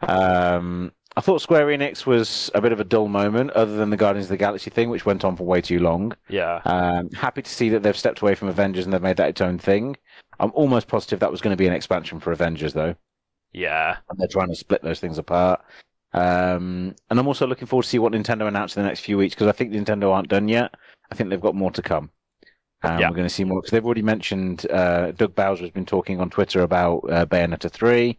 Um, 0.00 0.92
I 1.16 1.22
thought 1.22 1.40
Square 1.40 1.68
Enix 1.68 2.04
was 2.04 2.50
a 2.54 2.60
bit 2.60 2.72
of 2.72 2.80
a 2.80 2.84
dull 2.84 3.08
moment, 3.08 3.50
other 3.52 3.76
than 3.76 3.88
the 3.88 3.96
Guardians 3.96 4.26
of 4.26 4.30
the 4.30 4.36
Galaxy 4.36 4.70
thing, 4.70 4.90
which 4.90 5.06
went 5.06 5.24
on 5.24 5.34
for 5.34 5.44
way 5.44 5.62
too 5.62 5.78
long. 5.78 6.14
Yeah. 6.28 6.60
Um, 6.66 7.10
happy 7.10 7.40
to 7.40 7.50
see 7.50 7.70
that 7.70 7.82
they've 7.82 7.96
stepped 7.96 8.20
away 8.20 8.34
from 8.34 8.48
Avengers 8.48 8.84
and 8.84 8.92
they've 8.92 9.00
made 9.00 9.16
that 9.16 9.30
its 9.30 9.40
own 9.40 9.58
thing. 9.58 9.96
I'm 10.38 10.52
almost 10.54 10.88
positive 10.88 11.20
that 11.20 11.30
was 11.30 11.40
going 11.40 11.54
to 11.54 11.56
be 11.56 11.66
an 11.66 11.72
expansion 11.72 12.20
for 12.20 12.32
Avengers, 12.32 12.74
though, 12.74 12.96
Yeah. 13.52 13.96
and 14.10 14.18
they're 14.18 14.28
trying 14.28 14.48
to 14.48 14.54
split 14.56 14.82
those 14.82 15.00
things 15.00 15.18
apart. 15.18 15.62
Um, 16.12 16.94
and 17.10 17.18
I'm 17.18 17.26
also 17.26 17.46
looking 17.46 17.66
forward 17.66 17.82
to 17.82 17.88
see 17.88 17.98
what 17.98 18.12
Nintendo 18.12 18.48
announce 18.48 18.76
in 18.76 18.82
the 18.82 18.88
next 18.88 19.00
few 19.00 19.18
weeks 19.18 19.34
because 19.34 19.48
I 19.48 19.52
think 19.52 19.72
Nintendo 19.72 20.12
aren't 20.12 20.28
done 20.28 20.48
yet. 20.48 20.74
I 21.10 21.14
think 21.14 21.30
they've 21.30 21.40
got 21.40 21.54
more 21.54 21.70
to 21.72 21.82
come. 21.82 22.10
Um, 22.82 22.98
Yeah. 22.98 23.08
We're 23.10 23.16
going 23.16 23.28
to 23.28 23.34
see 23.34 23.44
more 23.44 23.60
because 23.60 23.70
they've 23.70 23.84
already 23.84 24.02
mentioned. 24.02 24.66
Uh, 24.70 25.12
Doug 25.12 25.34
Bowser 25.34 25.62
has 25.62 25.70
been 25.70 25.86
talking 25.86 26.20
on 26.20 26.30
Twitter 26.30 26.60
about 26.62 26.98
uh, 27.10 27.26
Bayonetta 27.26 27.70
three, 27.70 28.18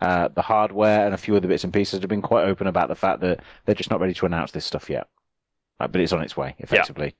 uh, 0.00 0.28
the 0.28 0.42
hardware, 0.42 1.04
and 1.04 1.14
a 1.14 1.18
few 1.18 1.36
other 1.36 1.48
bits 1.48 1.64
and 1.64 1.72
pieces. 1.72 2.00
Have 2.00 2.08
been 2.08 2.22
quite 2.22 2.44
open 2.44 2.66
about 2.66 2.88
the 2.88 2.94
fact 2.94 3.20
that 3.20 3.40
they're 3.64 3.74
just 3.74 3.90
not 3.90 4.00
ready 4.00 4.14
to 4.14 4.26
announce 4.26 4.52
this 4.52 4.64
stuff 4.64 4.88
yet, 4.88 5.06
uh, 5.80 5.88
but 5.88 6.00
it's 6.00 6.12
on 6.12 6.22
its 6.22 6.36
way 6.36 6.54
effectively. 6.58 7.14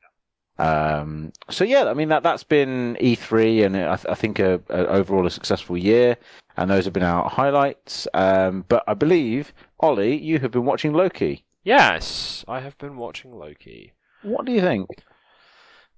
Um, 0.59 1.33
so 1.51 1.65
yeah, 1.65 1.85
I 1.85 1.95
mean 1.95 2.09
that 2.09 2.23
that's 2.23 2.45
been 2.45 2.97
E3, 3.01 3.67
and 3.67 3.77
I, 3.77 3.97
th- 3.97 4.07
I 4.09 4.15
think 4.15 4.39
a, 4.39 4.61
a 4.69 4.87
overall 4.87 5.27
a 5.27 5.31
successful 5.31 5.77
year, 5.77 6.17
and 6.57 6.71
those 6.71 6.85
have 6.85 6.95
been 6.95 7.03
our 7.03 7.29
highlights. 7.29 8.07
Um, 8.15 8.65
but 8.69 8.85
I 8.87 8.95
believe 8.95 9.53
Ollie, 9.81 10.17
you 10.17 10.39
have 10.39 10.53
been 10.53 10.65
watching 10.65 10.93
Loki. 10.93 11.45
Yes, 11.65 12.45
I 12.47 12.61
have 12.61 12.79
been 12.79 12.97
watching 12.97 13.37
Loki. 13.37 13.93
What 14.23 14.47
do 14.47 14.53
you 14.53 14.61
think? 14.61 14.89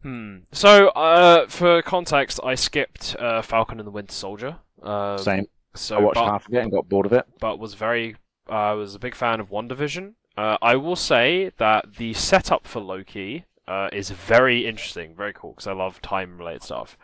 Hmm. 0.03 0.39
So, 0.53 0.89
uh, 0.89 1.49
for 1.49 1.83
context, 1.83 2.41
I 2.43 2.55
skipped 2.55 3.17
uh, 3.19 3.43
Falcon 3.43 3.81
and 3.81 3.87
the 3.87 3.91
Winter 3.91 4.13
Soldier. 4.13 4.57
Um, 4.83 5.19
Same. 5.19 5.47
So, 5.75 5.97
I 5.97 6.01
watched 6.01 6.15
but, 6.15 6.27
half 6.27 6.49
of 6.49 6.55
it 6.55 6.63
and 6.63 6.71
got 6.71 6.89
bored 6.89 7.07
of 7.07 7.13
it. 7.13 7.27
but 7.41 7.59
was 7.59 7.75
very, 7.75 8.17
I 8.49 8.73
was 8.73 8.95
a 8.95 8.99
big 8.99 9.15
fan 9.15 9.41
of 9.41 9.51
WandaVision. 9.51 10.15
Uh, 10.37 10.59
I 10.63 10.77
will 10.77 10.97
say 10.97 11.51
that 11.59 11.97
the 11.97 12.13
setup 12.15 12.67
for 12.67 12.81
Loki 12.81 13.45
uh, 13.69 13.89
is 13.93 14.11
very 14.11 14.67
interesting, 14.67 15.15
very 15.15 15.33
cool 15.33 15.53
because 15.53 15.67
I 15.67 15.73
love 15.73 16.01
time-related 16.03 16.63
stuff. 16.63 16.97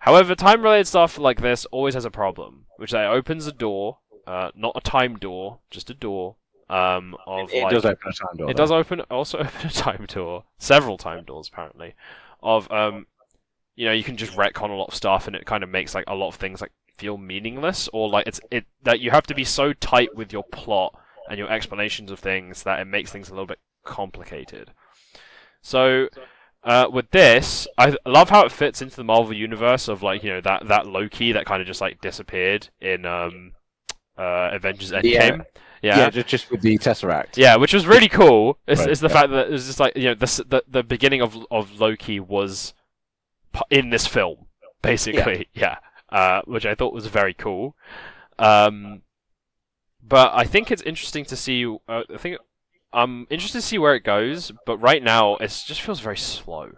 However, 0.00 0.34
time-related 0.34 0.86
stuff 0.86 1.18
like 1.18 1.40
this 1.40 1.64
always 1.66 1.94
has 1.94 2.04
a 2.04 2.10
problem, 2.10 2.66
which 2.76 2.90
is 2.90 2.92
that 2.92 3.04
it 3.06 3.16
opens 3.16 3.46
a 3.46 3.52
door, 3.52 3.98
uh, 4.26 4.50
not 4.54 4.72
a 4.76 4.80
time 4.80 5.16
door, 5.16 5.58
just 5.70 5.90
a 5.90 5.94
door. 5.94 6.36
Um, 6.68 7.16
of 7.26 7.52
It 7.52 7.62
like, 7.62 7.72
does 7.72 7.84
open 7.84 8.08
a 8.10 8.12
time 8.12 8.36
door. 8.36 8.50
it 8.50 8.56
though. 8.56 8.62
does 8.62 8.70
open 8.72 9.00
also 9.10 9.38
open 9.40 9.66
a 9.66 9.70
time 9.70 10.06
door, 10.06 10.44
several 10.58 10.96
time 10.96 11.24
doors 11.24 11.48
apparently, 11.52 11.94
of 12.42 12.70
um, 12.70 13.06
you 13.76 13.86
know, 13.86 13.92
you 13.92 14.02
can 14.04 14.16
just 14.16 14.32
retcon 14.34 14.70
a 14.70 14.74
lot 14.74 14.88
of 14.88 14.94
stuff, 14.94 15.26
and 15.26 15.36
it 15.36 15.44
kind 15.46 15.62
of 15.62 15.68
makes 15.68 15.94
like 15.94 16.04
a 16.06 16.14
lot 16.14 16.28
of 16.28 16.36
things 16.36 16.60
like 16.60 16.72
feel 16.96 17.18
meaningless, 17.18 17.88
or 17.92 18.08
like 18.08 18.26
it's 18.26 18.40
it 18.50 18.64
that 18.82 19.00
you 19.00 19.10
have 19.10 19.26
to 19.26 19.34
be 19.34 19.44
so 19.44 19.72
tight 19.74 20.14
with 20.14 20.32
your 20.32 20.44
plot 20.44 20.98
and 21.28 21.38
your 21.38 21.50
explanations 21.50 22.10
of 22.10 22.18
things 22.18 22.62
that 22.62 22.80
it 22.80 22.84
makes 22.86 23.10
things 23.12 23.28
a 23.28 23.32
little 23.32 23.46
bit 23.46 23.60
complicated. 23.84 24.70
So. 25.64 26.08
Uh, 26.66 26.88
with 26.90 27.10
this, 27.10 27.68
I 27.76 27.94
love 28.06 28.30
how 28.30 28.46
it 28.46 28.50
fits 28.50 28.80
into 28.80 28.96
the 28.96 29.04
Marvel 29.04 29.34
universe 29.34 29.86
of 29.86 30.02
like 30.02 30.22
you 30.24 30.30
know 30.30 30.40
that 30.40 30.66
that 30.68 30.86
Loki 30.86 31.30
that 31.32 31.44
kind 31.44 31.60
of 31.60 31.66
just 31.66 31.82
like 31.82 32.00
disappeared 32.00 32.70
in 32.80 33.04
um, 33.04 33.52
uh, 34.16 34.48
Avengers 34.50 34.90
Endgame. 34.90 35.04
Yeah. 35.04 35.42
Yeah, 35.82 35.98
Yeah, 35.98 36.08
just, 36.08 36.26
just 36.28 36.50
with 36.50 36.62
the 36.62 36.78
Tesseract. 36.78 37.36
yeah, 37.36 37.56
which 37.56 37.74
was 37.74 37.86
really 37.86 38.08
cool. 38.08 38.56
Is, 38.66 38.78
Right, 38.78 38.88
is 38.88 39.00
the 39.00 39.08
yeah. 39.08 39.12
fact 39.12 39.30
that 39.32 39.52
it's 39.52 39.66
just 39.66 39.78
like 39.78 39.94
you 39.94 40.04
know 40.04 40.14
the 40.14 40.44
the, 40.48 40.64
the 40.66 40.82
beginning 40.82 41.20
of 41.20 41.36
of 41.50 41.78
Loki 41.78 42.18
was 42.18 42.72
in 43.68 43.90
this 43.90 44.06
film, 44.06 44.46
basically. 44.80 45.48
Yeah, 45.52 45.76
uh, 46.08 46.40
which 46.46 46.64
I 46.64 46.74
thought 46.74 46.94
was 46.94 47.08
very 47.08 47.34
cool. 47.34 47.76
Um, 48.38 49.02
but 50.02 50.32
I 50.32 50.44
think 50.44 50.70
it's 50.70 50.80
interesting 50.80 51.26
to 51.26 51.36
see. 51.36 51.66
Uh, 51.66 52.04
I 52.10 52.16
think 52.16 52.38
I'm 52.94 53.26
interested 53.30 53.58
to 53.58 53.66
see 53.66 53.78
where 53.78 53.94
it 53.94 54.04
goes. 54.04 54.52
But 54.66 54.78
right 54.78 55.02
now, 55.02 55.36
it 55.36 55.48
just 55.66 55.82
feels 55.82 56.00
very 56.00 56.16
slow. 56.16 56.72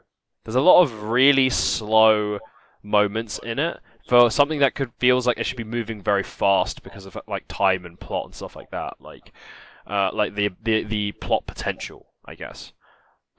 There's 0.45 0.57
a 0.57 0.61
lot 0.61 0.83
of 0.83 1.05
really 1.05 1.51
slow 1.51 2.39
moments 2.83 3.41
in 3.43 3.59
it 3.59 3.81
for 4.09 4.31
something 4.31 4.61
that 4.61 4.75
could 4.77 4.93
feels 4.99 5.27
like 5.27 5.39
it 5.39 5.45
should 5.47 5.57
be 5.57 5.64
moving 5.64 6.03
very 6.03 6.23
fast 6.23 6.83
because 6.83 7.07
of 7.07 7.19
like 7.27 7.45
time 7.49 7.85
and 7.85 7.99
plot 7.99 8.27
and 8.27 8.35
stuff 8.35 8.57
like 8.57 8.71
that. 8.71 8.95
Like, 9.01 9.33
uh, 9.87 10.11
like 10.12 10.35
the 10.35 10.51
the 10.62 10.85
the 10.85 11.12
plot 11.12 11.47
potential, 11.47 12.07
I 12.25 12.35
guess. 12.37 12.73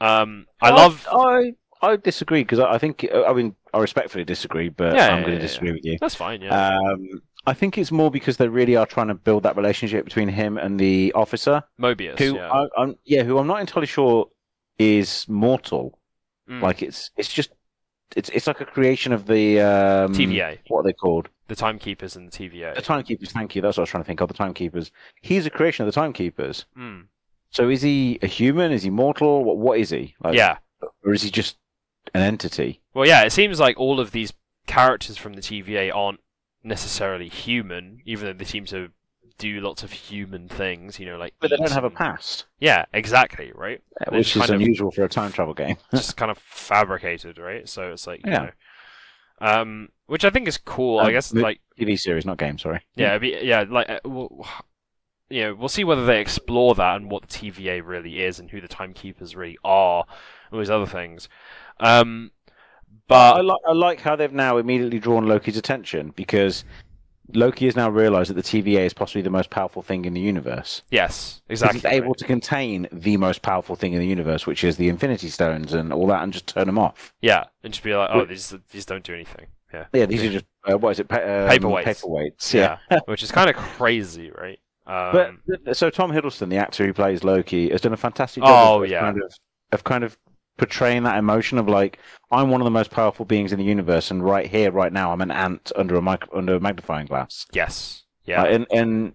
Um, 0.02 0.48
I 0.62 0.70
love. 0.72 1.08
I 1.12 1.54
I 1.82 1.96
disagree 1.98 2.42
because 2.42 2.60
I 2.60 2.74
I 2.74 2.78
think 2.78 3.08
I 3.14 3.34
mean 3.34 3.56
I 3.74 3.80
respectfully 3.80 4.24
disagree, 4.26 4.70
but 4.70 4.94
Yeah, 4.94 5.08
I'm 5.10 5.22
yeah, 5.22 5.24
going 5.24 5.34
yeah, 5.34 5.40
to 5.40 5.46
disagree 5.46 5.72
with 5.72 5.86
you. 5.86 6.00
That's 6.00 6.16
fine. 6.16 6.42
Yeah. 6.42 6.56
Um, 6.56 7.22
I 7.48 7.54
think 7.54 7.78
it's 7.78 7.92
more 7.92 8.12
because 8.12 8.38
they 8.38 8.48
really 8.50 8.76
are 8.76 8.86
trying 8.86 9.08
to 9.08 9.16
build 9.16 9.44
that 9.44 9.56
relationship 9.56 10.04
between 10.06 10.28
him 10.28 10.58
and 10.58 10.78
the 10.80 11.14
officer, 11.14 11.64
Mobius. 11.80 12.20
who 12.20 12.36
yeah. 12.36 12.52
I, 12.52 12.68
I'm 12.78 12.96
yeah, 13.06 13.24
who 13.24 13.38
I'm 13.38 13.48
not 13.48 13.62
entirely 13.62 13.88
sure 13.88 14.28
is 14.78 15.26
mortal. 15.30 15.98
Mm. 16.50 16.62
Like 16.62 16.84
it's 16.84 17.10
it's 17.16 17.32
just 17.34 17.52
it's 18.16 18.30
it's 18.30 18.48
like 18.48 18.60
a 18.62 18.66
creation 18.66 19.14
of 19.14 19.26
the 19.26 19.62
um, 19.62 20.14
TVA, 20.14 20.60
What 20.68 20.82
are 20.82 20.84
they 20.84 20.94
called? 20.94 21.30
the 21.48 21.56
timekeepers 21.56 22.18
and 22.18 22.30
the 22.30 22.38
TVA. 22.38 22.76
The 22.76 22.82
timekeepers. 22.82 23.32
Thank 23.32 23.56
you. 23.56 23.62
That's 23.62 23.78
what 23.78 23.82
I 23.82 23.84
was 23.84 23.90
trying 23.90 24.04
to 24.04 24.08
think 24.08 24.20
of. 24.20 24.28
The 24.28 24.34
timekeepers. 24.34 24.92
He's 25.22 25.46
a 25.46 25.50
creation 25.50 25.88
of 25.88 25.94
the 25.94 25.98
timekeepers. 26.00 26.66
Mm. 26.78 27.06
So 27.52 27.70
is 27.70 27.82
he 27.82 28.20
a 28.22 28.28
human? 28.28 28.74
Is 28.74 28.84
he 28.84 28.90
mortal? 28.90 29.46
What 29.46 29.58
what 29.58 29.80
is 29.80 29.90
he? 29.90 30.16
Like, 30.22 30.36
Yeah. 30.36 30.58
Or 31.06 31.14
is 31.14 31.24
he 31.24 31.30
just 31.32 31.58
an 32.14 32.22
entity? 32.22 32.82
Well, 32.94 33.08
yeah. 33.08 33.24
It 33.24 33.32
seems 33.32 33.60
like 33.60 33.80
all 33.80 34.00
of 34.02 34.12
these 34.12 34.34
characters 34.68 35.18
from 35.18 35.34
the 35.34 35.42
TVA 35.42 35.96
aren't 35.96 36.20
necessarily 36.68 37.30
human, 37.30 38.02
even 38.06 38.26
though 38.28 38.34
they 38.34 38.46
seem 38.46 38.66
to 38.66 38.90
do 39.38 39.60
lots 39.62 39.84
of 39.84 39.92
human 39.92 40.48
things. 40.50 41.00
You 41.00 41.06
know, 41.08 41.18
like. 41.18 41.34
But 41.40 41.50
they 41.52 41.58
don't 41.58 41.72
have 41.72 41.84
a 41.84 41.90
past, 41.90 42.46
Yeah, 42.60 42.86
exactly. 42.94 43.52
Right. 43.56 43.82
They're 44.10 44.18
which 44.20 44.36
is 44.36 44.42
kind 44.42 44.50
of- 44.56 44.62
unusual 44.62 44.92
for 44.92 45.04
a 45.04 45.10
time 45.10 45.32
travel 45.32 45.54
game. 45.54 45.78
It's 45.92 46.02
just 46.08 46.18
kind 46.18 46.32
of 46.32 46.38
fabricated, 46.38 47.38
right? 47.38 47.68
So 47.70 47.92
it's 47.92 48.06
like, 48.08 48.26
you 48.26 48.32
Yeah. 48.32 48.40
know, 48.44 48.50
um, 49.40 49.90
which 50.08 50.26
I 50.26 50.30
think 50.30 50.48
is 50.48 50.58
cool. 50.58 51.00
I 51.00 51.06
Um, 51.06 51.12
guess 51.12 51.30
the- 51.30 51.42
like, 51.42 51.62
TV 51.80 51.98
series, 51.98 52.26
not 52.26 52.38
game. 52.38 52.58
Sorry. 52.58 52.82
yeah, 52.96 53.18
be, 53.20 53.38
yeah, 53.44 53.64
like, 53.70 53.90
uh, 53.90 54.00
we'll, 54.04 54.46
you 55.30 55.42
know, 55.42 55.54
we'll 55.56 55.68
see 55.70 55.84
whether 55.84 56.06
they 56.06 56.20
explore 56.20 56.74
that 56.76 56.96
and 56.96 57.12
what 57.12 57.22
the 57.22 57.28
TVA 57.28 57.82
really 57.86 58.24
is 58.24 58.40
and 58.40 58.50
who 58.50 58.60
the 58.62 58.68
timekeepers 58.68 59.36
really 59.36 59.58
are, 59.64 60.06
and 60.46 60.54
all 60.54 60.60
these 60.60 60.70
other 60.72 60.88
things. 60.88 61.30
Um, 61.80 62.32
I 63.10 63.34
but 63.38 63.46
like 63.46 63.60
I 63.68 63.72
like 63.74 64.02
how 64.02 64.16
they've 64.16 64.34
now 64.34 64.58
immediately 64.58 65.00
drawn 65.00 65.28
Loki's 65.28 65.58
attention 65.58 66.12
because 66.16 66.64
Loki 67.34 67.66
has 67.66 67.76
now 67.76 67.90
realised 67.90 68.30
that 68.30 68.36
the 68.36 68.42
TVA 68.42 68.86
is 68.86 68.94
possibly 68.94 69.22
the 69.22 69.30
most 69.30 69.50
powerful 69.50 69.82
thing 69.82 70.06
in 70.06 70.14
the 70.14 70.22
universe. 70.22 70.82
Yes, 70.92 71.42
exactly. 71.50 71.78
It's 71.80 71.86
able 71.86 72.14
to 72.16 72.24
contain 72.26 72.88
the 72.92 73.18
most 73.18 73.42
powerful 73.42 73.76
thing 73.76 73.94
in 73.94 74.00
the 74.00 74.08
universe, 74.08 74.48
which 74.48 74.64
is 74.64 74.78
the 74.78 74.88
Infinity 74.90 75.28
Stones 75.30 75.74
and 75.74 75.92
all 75.92 76.08
that, 76.08 76.24
and 76.24 76.32
just 76.32 76.48
turn 76.48 76.68
them 76.68 76.80
off. 76.80 77.14
Yeah, 77.22 77.46
and 77.64 77.74
just 77.74 77.84
be 77.84 77.94
like, 77.96 78.10
oh, 78.14 78.26
these 78.26 78.54
these 78.72 78.86
don't 78.86 79.04
do 79.04 79.14
anything. 79.14 79.48
Yeah, 79.74 79.86
Yeah, 79.92 80.06
these 80.06 80.24
are 80.24 80.30
just 80.32 80.46
uh, 80.72 80.78
what 80.78 80.92
is 80.92 81.00
it? 81.02 81.10
Pa- 81.10 81.18
um, 81.18 81.50
Paperweights. 81.50 81.84
Paperweights. 81.84 82.54
Yeah. 82.54 82.78
yeah, 82.90 83.00
which 83.06 83.22
is 83.24 83.32
kind 83.32 83.50
of 83.50 83.56
crazy, 83.56 84.32
right? 84.32 84.60
Um, 84.88 85.42
But 85.66 85.76
so 85.76 85.90
Tom 85.90 86.14
Hiddleston, 86.14 86.48
the 86.50 86.56
actor 86.56 86.86
who 86.86 86.94
plays 86.94 87.22
Loki, 87.26 87.70
has 87.72 87.82
done 87.82 87.92
a 87.92 87.98
fantastic 87.98 88.42
Oh, 88.42 88.48
job 88.48 88.84
of, 88.84 88.90
yeah. 88.90 89.02
kind 89.02 89.22
of 89.22 89.34
of 89.74 89.84
kind 89.84 90.06
of 90.06 90.18
portraying 90.58 91.04
that 91.04 91.18
emotion 91.18 91.58
of 91.58 91.68
like 91.68 92.00
I'm 92.32 92.50
one 92.50 92.60
of 92.62 92.66
the 92.66 92.72
most 92.72 92.92
powerful 92.92 93.26
beings 93.26 93.52
in 93.54 93.60
the 93.60 93.66
universe, 93.66 94.12
and 94.12 94.24
right 94.24 94.46
here, 94.48 94.72
right 94.72 94.92
now, 94.92 95.12
I'm 95.14 95.22
an 95.22 95.32
ant 95.32 95.72
under 95.76 95.96
a 95.96 96.02
mic- 96.02 96.28
under 96.34 96.56
a 96.56 96.60
magnifying 96.60 97.06
glass. 97.08 97.46
yes, 97.54 98.04
yeah, 98.26 98.42
Uh, 98.44 98.46
and 98.48 98.68
and 98.72 99.14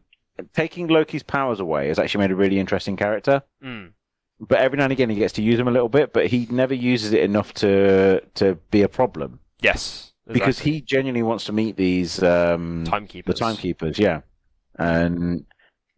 taking 0.55 0.89
Loki's 0.89 1.23
powers 1.23 1.61
away 1.61 1.89
has 1.89 1.99
actually 1.99 2.21
made 2.25 2.31
a 2.31 2.37
really 2.37 2.59
interesting 2.59 2.97
character. 2.97 3.43
mm, 3.63 3.93
But 4.41 4.59
every 4.59 4.79
now 4.79 4.85
and 4.85 4.93
again, 4.93 5.11
he 5.11 5.17
gets 5.17 5.35
to 5.35 5.43
use 5.43 5.59
them 5.59 5.69
a 5.69 5.73
little 5.73 5.91
bit, 5.91 6.13
but 6.13 6.27
he 6.29 6.47
never 6.51 6.75
uses 6.75 7.13
it 7.13 7.23
enough 7.23 7.53
to 7.55 8.21
to 8.35 8.55
be 8.71 8.83
a 8.83 8.89
problem 8.89 9.41
yes, 9.61 10.13
because 10.27 10.61
he 10.61 10.81
genuinely 10.81 11.23
wants 11.23 11.45
to 11.45 11.53
meet 11.53 11.77
these 11.77 12.23
um, 12.23 12.85
the 12.85 12.91
timekeepers. 12.91 13.39
timekeepers. 13.39 13.99
Yeah, 13.99 14.23
and 14.79 15.45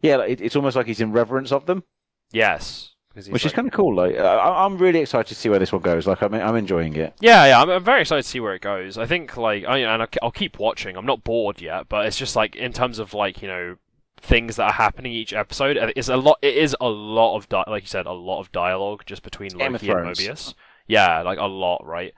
yeah, 0.03 0.20
it, 0.22 0.40
it's 0.40 0.57
almost 0.57 0.76
like 0.76 0.86
he's 0.86 1.01
in 1.01 1.12
reverence 1.12 1.53
of 1.53 1.66
them. 1.66 1.84
Yes, 2.32 2.93
which 3.15 3.47
is 3.47 3.53
kind 3.53 3.67
of 3.69 3.73
cool. 3.73 3.95
Like, 3.95 4.17
I, 4.17 4.65
I'm 4.65 4.79
really 4.79 5.01
excited 5.01 5.29
to 5.29 5.35
see 5.35 5.49
where 5.49 5.59
this 5.59 5.73
one 5.73 5.83
goes. 5.83 6.07
Like, 6.07 6.23
I'm, 6.23 6.35
I'm 6.35 6.57
enjoying 6.57 6.97
it. 6.97 7.15
Yeah, 7.21 7.47
yeah, 7.47 7.62
I'm, 7.62 7.71
I'm 7.71 7.85
very 7.85 8.03
excited 8.03 8.23
to 8.23 8.29
see 8.29 8.41
where 8.41 8.55
it 8.55 8.62
goes. 8.62 8.99
I 8.99 9.07
think 9.07 9.37
like 9.37 9.65
I 9.65 9.79
and 9.79 10.07
I'll, 10.23 10.31
keep 10.31 10.59
watching. 10.59 10.97
I'm 10.97 11.07
not 11.07 11.25
bored 11.25 11.61
yet, 11.61 11.89
but 11.89 12.07
it's 12.07 12.17
just 12.17 12.37
like 12.37 12.57
in 12.57 12.73
terms 12.73 12.99
of 12.99 13.15
like 13.15 13.43
you 13.43 13.49
know 13.49 13.77
things 14.21 14.57
that 14.57 14.65
are 14.65 14.73
happening 14.73 15.12
each 15.12 15.33
episode. 15.33 15.77
It's 15.97 16.09
a 16.09 16.17
lot. 16.17 16.39
It 16.43 16.57
is 16.57 16.77
a 16.81 16.89
lot 16.89 17.37
of 17.37 17.49
di- 17.49 17.65
like 17.67 17.85
you 17.85 17.89
said, 17.89 18.07
a 18.07 18.12
lot 18.12 18.41
of 18.41 18.51
dialogue 18.53 19.05
just 19.07 19.23
between 19.23 19.53
Loki 19.53 19.65
and 19.91 20.07
Mobius. 20.07 20.55
Yeah, 20.87 21.23
like 21.23 21.39
a 21.39 21.47
lot, 21.47 21.85
right? 21.85 22.12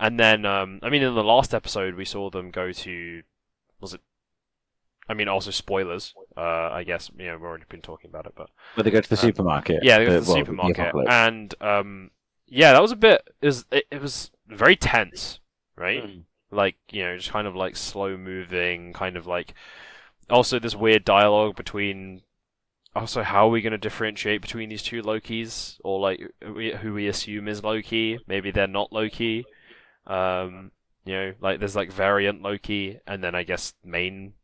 And 0.00 0.18
then 0.18 0.46
um, 0.46 0.80
I 0.82 0.90
mean, 0.90 1.02
in 1.02 1.14
the 1.14 1.24
last 1.24 1.54
episode, 1.54 1.94
we 1.94 2.04
saw 2.04 2.30
them 2.30 2.50
go 2.50 2.72
to 2.72 3.22
was 3.80 3.94
it? 3.94 4.00
I 5.08 5.14
mean, 5.14 5.28
also 5.28 5.50
spoilers. 5.50 6.14
Uh, 6.38 6.70
I 6.72 6.84
guess 6.84 7.10
you 7.18 7.26
know 7.26 7.32
we've 7.34 7.42
already 7.42 7.64
been 7.68 7.82
talking 7.82 8.08
about 8.10 8.26
it, 8.26 8.34
but 8.36 8.48
Where 8.74 8.84
they 8.84 8.92
go 8.92 9.00
to 9.00 9.08
the 9.08 9.16
Uh, 9.16 9.28
supermarket. 9.28 9.82
yeah, 9.82 9.98
they 9.98 10.04
go 10.04 10.20
to 10.20 10.24
the 10.24 10.30
well, 10.30 10.38
supermarket, 10.38 10.78
apocalypse. 10.78 11.10
and 11.10 11.54
um, 11.60 12.10
yeah, 12.46 12.72
that 12.72 12.82
was 12.82 12.92
a 12.92 12.96
bit. 12.96 13.22
It 13.42 13.46
was 13.46 13.64
it, 13.72 13.84
it 13.90 14.00
was 14.00 14.30
very 14.46 14.76
tense, 14.76 15.40
right? 15.76 16.04
Mm. 16.04 16.22
Like 16.52 16.76
you 16.92 17.02
know, 17.04 17.16
just 17.16 17.30
kind 17.32 17.48
of 17.48 17.56
like 17.56 17.74
slow 17.76 18.16
moving, 18.16 18.92
kind 18.92 19.16
of 19.16 19.26
like. 19.26 19.54
Also, 20.30 20.58
this 20.60 20.76
weird 20.76 21.04
dialogue 21.04 21.56
between. 21.56 22.22
Also, 22.94 23.22
how 23.22 23.46
are 23.46 23.50
we 23.50 23.60
going 23.62 23.72
to 23.72 23.78
differentiate 23.78 24.40
between 24.42 24.68
these 24.68 24.82
two 24.82 25.02
Lokis, 25.02 25.78
or 25.84 25.98
like 26.00 26.20
who 26.42 26.54
we- 26.54 26.72
who 26.74 26.94
we 26.94 27.08
assume 27.08 27.48
is 27.48 27.64
Loki? 27.64 28.18
Maybe 28.28 28.50
they're 28.50 28.66
not 28.66 28.92
Loki. 28.92 29.44
Um, 30.06 30.72
you 31.04 31.14
know, 31.14 31.34
like 31.40 31.58
there's 31.58 31.76
like 31.76 31.92
variant 31.92 32.42
Loki, 32.42 33.00
and 33.06 33.22
then 33.24 33.34
I 33.34 33.42
guess 33.42 33.74
main 33.84 34.34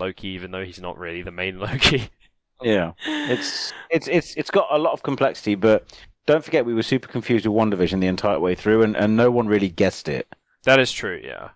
Loki, 0.00 0.28
even 0.28 0.50
though 0.50 0.64
he's 0.64 0.80
not 0.80 0.98
really 0.98 1.22
the 1.22 1.30
main 1.30 1.58
Loki. 1.60 2.10
Yeah, 2.62 2.92
it's 3.06 3.72
it's 3.90 4.08
it's 4.08 4.34
it's 4.34 4.50
got 4.50 4.66
a 4.70 4.78
lot 4.78 4.92
of 4.92 5.02
complexity, 5.02 5.54
but 5.54 5.86
don't 6.26 6.44
forget 6.44 6.66
we 6.66 6.74
were 6.74 6.82
super 6.82 7.08
confused 7.08 7.46
with 7.46 7.56
WandaVision 7.56 8.00
the 8.00 8.06
entire 8.08 8.40
way 8.40 8.54
through, 8.54 8.82
and, 8.82 8.96
and 8.96 9.16
no 9.16 9.30
one 9.30 9.46
really 9.46 9.68
guessed 9.68 10.08
it. 10.08 10.34
that 10.64 10.80
is 10.80 10.90
true. 10.92 11.20
Yeah. 11.22 11.50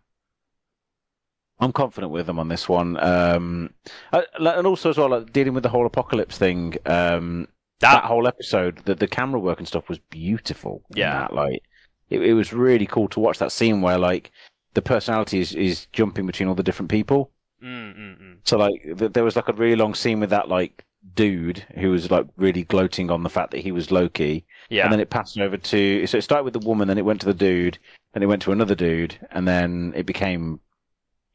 I'm 1.60 1.72
confident 1.72 2.12
with 2.12 2.26
them 2.26 2.38
on 2.38 2.48
this 2.48 2.68
one, 2.68 2.96
um, 3.02 3.70
uh, 4.12 4.22
and 4.38 4.66
also 4.66 4.90
as 4.90 4.98
well 4.98 5.10
like, 5.10 5.32
dealing 5.32 5.54
with 5.54 5.62
the 5.62 5.68
whole 5.68 5.86
apocalypse 5.86 6.36
thing. 6.36 6.74
Um, 6.84 7.48
that, 7.80 7.92
That 7.92 8.04
whole 8.04 8.26
episode, 8.26 8.78
the 8.84 8.94
the 8.94 9.06
camera 9.06 9.38
work 9.40 9.58
and 9.58 9.68
stuff 9.68 9.88
was 9.88 9.98
beautiful. 9.98 10.82
Yeah. 10.94 11.20
that. 11.20 11.34
like 11.34 11.62
it, 12.10 12.22
it 12.22 12.34
was 12.34 12.52
really 12.52 12.86
cool 12.86 13.08
to 13.08 13.20
watch 13.20 13.38
that 13.38 13.52
scene 13.52 13.82
where 13.82 13.98
like 13.98 14.30
the 14.74 14.82
personality 14.82 15.40
is, 15.40 15.54
is 15.54 15.86
jumping 15.92 16.26
between 16.26 16.48
all 16.48 16.54
the 16.54 16.62
different 16.62 16.90
people. 16.90 17.30
Mm, 17.64 17.96
mm, 17.98 18.20
mm. 18.22 18.36
So 18.44 18.58
like 18.58 18.82
th- 18.98 19.12
there 19.12 19.24
was 19.24 19.36
like 19.36 19.48
a 19.48 19.52
really 19.54 19.76
long 19.76 19.94
scene 19.94 20.20
with 20.20 20.30
that 20.30 20.48
like 20.48 20.84
dude 21.14 21.58
who 21.76 21.90
was 21.90 22.10
like 22.10 22.26
really 22.36 22.64
gloating 22.64 23.10
on 23.10 23.22
the 23.22 23.30
fact 23.30 23.50
that 23.52 23.60
he 23.60 23.72
was 23.72 23.90
Loki, 23.90 24.44
Yeah. 24.68 24.84
and 24.84 24.92
then 24.92 25.00
it 25.00 25.10
passed 25.10 25.38
over 25.38 25.56
to 25.56 26.06
so 26.06 26.18
it 26.18 26.22
started 26.22 26.44
with 26.44 26.52
the 26.54 26.66
woman, 26.66 26.88
then 26.88 26.98
it 26.98 27.04
went 27.04 27.20
to 27.20 27.26
the 27.26 27.34
dude, 27.34 27.78
then 28.12 28.22
it 28.22 28.26
went 28.26 28.42
to 28.42 28.52
another 28.52 28.74
dude, 28.74 29.16
and 29.30 29.46
then 29.48 29.92
it 29.96 30.04
became 30.06 30.60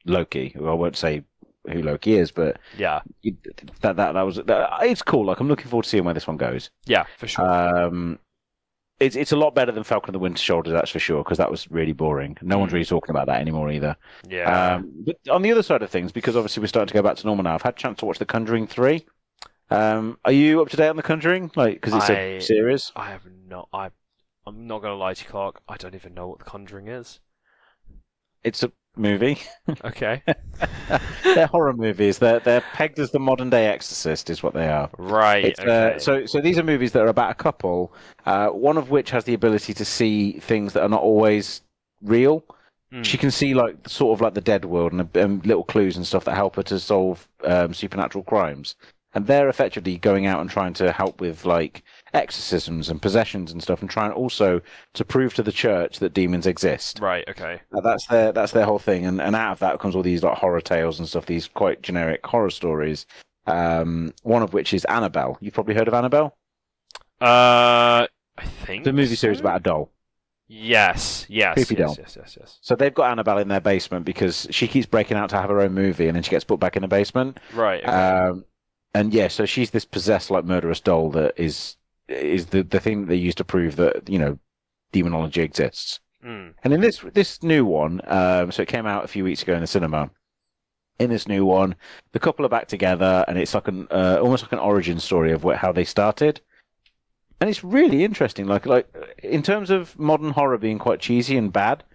Loki. 0.06 0.50
Who 0.50 0.68
I 0.68 0.74
won't 0.74 0.96
say 0.98 1.24
who 1.72 1.82
Loki 1.84 2.14
is, 2.16 2.32
but 2.32 2.58
yeah. 2.78 3.02
that 3.82 3.96
that 3.96 4.14
that 4.14 4.22
was 4.22 4.38
that, 4.38 4.70
it's 4.84 5.02
cool. 5.02 5.26
Like 5.26 5.40
I'm 5.40 5.48
looking 5.48 5.68
forward 5.68 5.84
to 5.84 5.90
seeing 5.90 6.04
where 6.04 6.14
this 6.14 6.28
one 6.28 6.38
goes. 6.38 6.70
Yeah. 6.86 7.06
For 7.18 7.28
sure. 7.28 7.46
Um, 7.86 8.20
it's 9.00 9.16
it's 9.16 9.32
a 9.32 9.36
lot 9.38 9.56
better 9.56 9.72
than 9.72 9.84
Falcon 9.84 10.10
and 10.10 10.16
the 10.16 10.20
Winter 10.20 10.41
Soldier, 10.41 10.72
that's 10.72 10.91
for 10.91 11.00
sure, 11.00 11.24
because 11.24 11.38
that 11.38 11.50
was 11.52 11.70
really 11.72 11.93
boring. 11.93 12.38
No 12.41 12.58
one's 12.60 12.72
Mm. 12.72 12.74
really 12.74 12.86
talking 12.86 13.12
about 13.12 13.28
that 13.28 13.39
anymore 13.41 13.72
either. 13.72 13.95
yeah. 14.28 14.76
Um, 14.76 14.91
but 15.06 15.18
on 15.30 15.41
the 15.41 15.52
other 15.52 15.64
side 15.64 15.82
of 15.82 15.89
things, 15.89 16.12
because 16.12 16.36
obviously 16.36 16.62
we're 16.62 16.68
starting 16.68 16.88
to 16.89 16.93
go 16.93 17.02
back 17.02 17.16
to 17.18 17.26
normal 17.26 17.43
now, 17.43 17.56
I've 17.56 17.62
had 17.62 17.76
a 17.76 17.78
chance 17.78 18.00
to 18.00 18.06
watch 18.06 18.20
The 18.20 18.26
Conjuring 18.26 18.68
3. 18.68 19.06
Um, 19.72 20.18
are 20.26 20.32
you 20.32 20.62
up 20.62 20.70
to 20.70 20.78
date 20.78 20.89
on 20.89 20.95
The 20.95 21.04
Conjuring? 21.04 21.52
Like, 21.56 21.76
because 21.76 21.93
it's 21.93 22.10
I- 22.10 22.14
a 22.14 22.41
series? 22.41 22.91
I 22.95 23.10
have 23.10 23.22
not. 23.47 23.70
I. 23.72 23.91
I'm 24.47 24.66
not 24.68 24.82
gonna 24.82 24.95
lie 24.95 25.14
to 25.14 25.24
you, 25.24 25.30
Clark. 25.30 25.62
I 25.68 25.78
don't 25.78 25.93
even 25.95 26.14
know 26.16 26.28
what 26.28 26.39
The 26.39 26.45
Conjuring 26.45 26.88
is. 26.88 27.20
It's 28.43 28.64
a 28.64 28.72
movie. 29.00 29.39
Okay. 29.86 30.22
they're 31.24 31.47
horror 31.47 31.74
movies. 31.74 32.20
They're, 32.20 32.39
they're 32.39 32.64
pegged 32.74 33.00
as 33.00 33.12
the 33.12 33.20
modern 33.20 33.50
day 33.50 33.68
Exorcist, 33.68 34.30
is 34.30 34.43
what 34.43 34.54
they 34.54 34.68
are. 34.68 34.89
right. 34.97 35.58
Okay. 35.60 35.95
uh, 35.95 36.00
so, 36.00 36.26
so 36.26 36.41
these 36.41 36.60
are 36.60 36.64
movies 36.64 36.91
that 36.91 37.02
are 37.02 37.08
about 37.08 37.32
a 37.32 37.36
couple, 37.36 37.93
uh, 38.26 38.47
one 38.50 38.78
of 38.78 38.89
which 38.89 39.10
has 39.12 39.24
the 39.24 39.34
ability 39.34 39.74
to 39.74 39.86
see 39.86 40.34
things 40.34 40.74
that 40.74 40.84
are 40.84 40.89
not 40.89 41.02
always 41.02 41.62
real. 42.02 42.43
Mm. 42.93 43.06
She 43.06 43.18
can 43.18 43.32
see 43.32 43.54
like 43.54 43.76
sort 43.88 44.18
of 44.18 44.22
like 44.22 44.34
the 44.34 44.41
dead 44.41 44.66
world 44.66 44.93
and, 44.93 45.16
and 45.16 45.45
little 45.45 45.64
clues 45.64 45.95
and 45.95 46.06
stuff 46.06 46.26
that 46.26 46.36
help 46.36 46.56
her 46.56 46.64
to 46.64 46.80
solve 46.80 47.28
um, 47.43 47.74
supernatural 47.74 48.24
crimes. 48.24 48.76
And 49.14 49.26
they're 49.26 49.50
effectively 49.50 49.97
going 49.97 50.26
out 50.26 50.41
and 50.41 50.50
trying 50.50 50.74
to 50.74 50.91
help 50.91 51.22
with 51.22 51.45
like 51.45 51.84
exorcisms 52.14 52.89
and 52.89 53.01
possessions 53.01 53.51
and 53.51 53.62
stuff, 53.62 53.82
and 53.82 53.89
trying 53.89 54.12
also 54.12 54.62
to 54.93 55.05
prove 55.05 55.34
to 55.36 55.43
the 55.43 55.51
church 55.51 55.99
that 55.99 56.14
demons 56.14 56.47
exist. 56.47 56.99
Right. 56.99 57.28
Okay. 57.30 57.62
That's 57.84 58.05
their 58.07 58.32
that's 58.32 58.51
their 58.51 58.66
whole 58.66 58.80
thing, 58.80 59.05
and 59.05 59.22
and 59.22 59.36
out 59.36 59.53
of 59.53 59.60
that 59.60 59.80
comes 59.80 59.95
all 59.95 60.03
these 60.03 60.24
like 60.24 60.38
horror 60.38 60.62
tales 60.62 60.99
and 60.99 61.07
stuff. 61.07 61.26
These 61.26 61.47
quite 61.47 61.82
generic 61.82 62.26
horror 62.26 62.49
stories. 62.49 63.05
Um, 63.47 64.14
one 64.24 64.43
of 64.43 64.53
which 64.53 64.74
is 64.74 64.86
Annabelle. 64.86 65.38
You've 65.41 65.53
probably 65.55 65.74
heard 65.74 65.88
of 65.88 65.93
Annabelle, 65.95 66.38
Uh, 67.20 68.05
I 68.38 68.45
think 68.66 68.84
the 68.84 68.93
movie 68.93 69.16
series 69.16 69.39
about 69.39 69.57
a 69.57 69.64
doll. 69.64 69.91
Yes. 70.47 71.26
Yes. 71.30 71.55
Creepy 71.55 71.76
yes, 71.76 71.88
doll. 71.88 71.95
yes. 71.99 72.18
Yes. 72.18 72.38
Yes. 72.39 72.60
So 72.62 72.76
they've 72.76 72.93
got 72.93 73.12
Annabelle 73.12 73.38
in 73.39 73.47
their 73.47 73.60
basement 73.60 74.05
because 74.05 74.47
she 74.51 74.68
keeps 74.68 74.86
breaking 74.88 75.18
out 75.18 75.30
to 75.32 75.36
have 75.38 75.49
her 75.49 75.62
own 75.62 75.74
movie, 75.74 76.07
and 76.07 76.16
then 76.16 76.24
she 76.24 76.32
gets 76.32 76.43
put 76.43 76.60
back 76.60 76.76
in 76.76 76.82
the 76.82 76.88
basement. 76.88 77.39
Right. 77.53 77.84
Okay. 77.84 77.91
Um, 77.91 78.45
and 78.93 79.14
yeah, 79.14 79.28
so 79.28 79.45
she's 79.45 79.70
this 79.72 79.86
possessed 79.86 80.32
like 80.32 80.45
murderous 80.45 80.80
doll 80.80 81.12
that 81.12 81.34
is 81.38 81.76
is 82.10 82.47
the 82.47 82.64
the 82.64 82.80
thing 82.80 83.01
that 83.01 83.07
they 83.07 83.16
use 83.16 83.36
to 83.36 83.43
prove 83.43 83.76
that 83.78 84.10
you 84.10 84.20
know 84.20 84.38
demonology 84.91 85.41
exists. 85.41 85.99
Mm. 86.26 86.53
And 86.64 86.74
in 86.74 86.82
this 86.82 86.99
this 87.14 87.41
new 87.43 87.66
one, 87.66 88.01
um, 88.07 88.51
so 88.51 88.62
it 88.64 88.68
came 88.68 88.86
out 88.86 89.05
a 89.05 89.07
few 89.07 89.24
weeks 89.24 89.43
ago 89.43 89.53
in 89.53 89.62
the 89.62 89.68
cinema. 89.68 90.10
In 90.99 91.10
this 91.10 91.30
new 91.30 91.45
one, 91.45 91.76
the 92.12 92.20
couple 92.20 92.45
are 92.45 92.49
back 92.49 92.68
together, 92.68 93.24
and 93.28 93.38
it's 93.38 93.53
like 93.53 93.70
an 93.70 93.88
uh, 93.89 94.20
almost 94.22 94.43
like 94.43 94.51
an 94.51 94.60
origin 94.60 94.99
story 94.99 95.32
of 95.32 95.45
what, 95.45 95.57
how 95.57 95.72
they 95.72 95.86
started. 95.86 96.41
And 97.39 97.49
it's 97.49 97.64
really 97.64 98.03
interesting. 98.03 98.47
Like 98.47 98.66
like 98.66 98.88
in 99.24 99.41
terms 99.41 99.70
of 99.70 99.97
modern 99.97 100.32
horror 100.32 100.57
being 100.57 100.78
quite 100.78 100.99
cheesy 100.99 101.38
and 101.38 101.53
bad, 101.53 101.86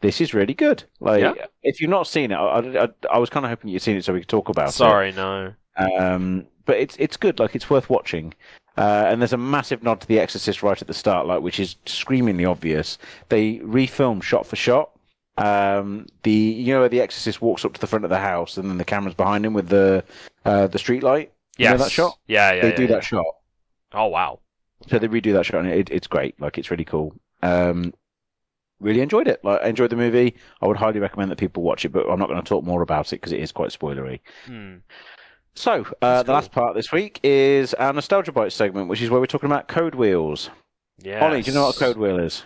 this 0.00 0.20
is 0.20 0.34
really 0.34 0.54
good. 0.54 0.82
Like 0.98 1.22
Yeah. 1.22 1.46
if 1.62 1.80
you've 1.80 1.90
not 1.90 2.08
seen 2.08 2.32
it, 2.32 2.34
I, 2.34 2.84
I, 2.84 2.88
I 3.12 3.18
was 3.18 3.30
kind 3.30 3.46
of 3.46 3.50
hoping 3.50 3.70
you'd 3.70 3.82
seen 3.82 3.96
it 3.96 4.04
so 4.04 4.12
we 4.12 4.20
could 4.20 4.28
talk 4.28 4.48
about 4.48 4.70
it. 4.70 4.72
Sorry. 4.72 5.12
No. 5.12 5.54
Um, 5.76 6.46
but 6.68 6.76
it's 6.76 6.94
it's 6.98 7.16
good. 7.16 7.40
Like 7.40 7.56
it's 7.56 7.70
worth 7.70 7.88
watching. 7.88 8.34
Uh, 8.76 9.06
and 9.08 9.20
there's 9.20 9.32
a 9.32 9.38
massive 9.38 9.82
nod 9.82 10.02
to 10.02 10.06
The 10.06 10.20
Exorcist 10.20 10.62
right 10.62 10.80
at 10.80 10.86
the 10.86 10.94
start, 10.94 11.26
like 11.26 11.40
which 11.40 11.58
is 11.58 11.76
screamingly 11.86 12.44
obvious. 12.44 12.98
They 13.30 13.56
refilmed 13.56 14.22
shot 14.22 14.46
for 14.46 14.54
shot. 14.54 14.90
Um, 15.38 16.06
the 16.24 16.30
you 16.30 16.74
know 16.74 16.80
where 16.80 16.88
The 16.90 17.00
Exorcist 17.00 17.40
walks 17.40 17.64
up 17.64 17.72
to 17.72 17.80
the 17.80 17.86
front 17.86 18.04
of 18.04 18.10
the 18.10 18.18
house, 18.18 18.58
and 18.58 18.68
then 18.70 18.76
the 18.76 18.84
camera's 18.84 19.14
behind 19.14 19.46
him 19.46 19.54
with 19.54 19.68
the 19.68 20.04
uh, 20.44 20.66
the 20.66 20.78
street 20.78 21.02
light. 21.02 21.32
You 21.56 21.70
know 21.70 21.78
that 21.78 21.90
shot? 21.90 22.18
Yeah. 22.26 22.52
Yeah. 22.52 22.62
they 22.62 22.70
yeah, 22.70 22.76
do 22.76 22.82
yeah. 22.82 22.88
that 22.88 23.04
shot. 23.04 23.24
Oh 23.92 24.06
wow. 24.06 24.40
So 24.88 24.98
they 24.98 25.08
redo 25.08 25.32
that 25.32 25.46
shot, 25.46 25.64
and 25.64 25.72
it, 25.72 25.90
it's 25.90 26.06
great. 26.06 26.38
Like 26.38 26.58
it's 26.58 26.70
really 26.70 26.84
cool. 26.84 27.14
Um, 27.42 27.94
really 28.78 29.00
enjoyed 29.00 29.26
it. 29.26 29.42
Like 29.42 29.62
I 29.62 29.68
enjoyed 29.68 29.90
the 29.90 29.96
movie. 29.96 30.36
I 30.60 30.66
would 30.66 30.76
highly 30.76 31.00
recommend 31.00 31.30
that 31.30 31.38
people 31.38 31.62
watch 31.62 31.86
it, 31.86 31.92
but 31.92 32.06
I'm 32.08 32.18
not 32.18 32.28
going 32.28 32.40
to 32.42 32.48
talk 32.48 32.62
more 32.62 32.82
about 32.82 33.12
it 33.14 33.16
because 33.16 33.32
it 33.32 33.40
is 33.40 33.52
quite 33.52 33.70
spoilery. 33.70 34.20
Hmm. 34.44 34.76
So, 35.58 35.84
uh, 36.00 36.18
the 36.18 36.26
cool. 36.26 36.34
last 36.34 36.52
part 36.52 36.76
this 36.76 36.92
week 36.92 37.18
is 37.24 37.74
our 37.74 37.92
Nostalgia 37.92 38.30
Bites 38.30 38.54
segment, 38.54 38.86
which 38.88 39.02
is 39.02 39.10
where 39.10 39.18
we're 39.18 39.26
talking 39.26 39.48
about 39.48 39.66
code 39.66 39.96
wheels. 39.96 40.50
Yeah. 41.02 41.24
Ollie, 41.24 41.42
do 41.42 41.50
you 41.50 41.54
know 41.56 41.64
what 41.64 41.74
a 41.74 41.78
code 41.80 41.96
wheel 41.96 42.20
is? 42.20 42.44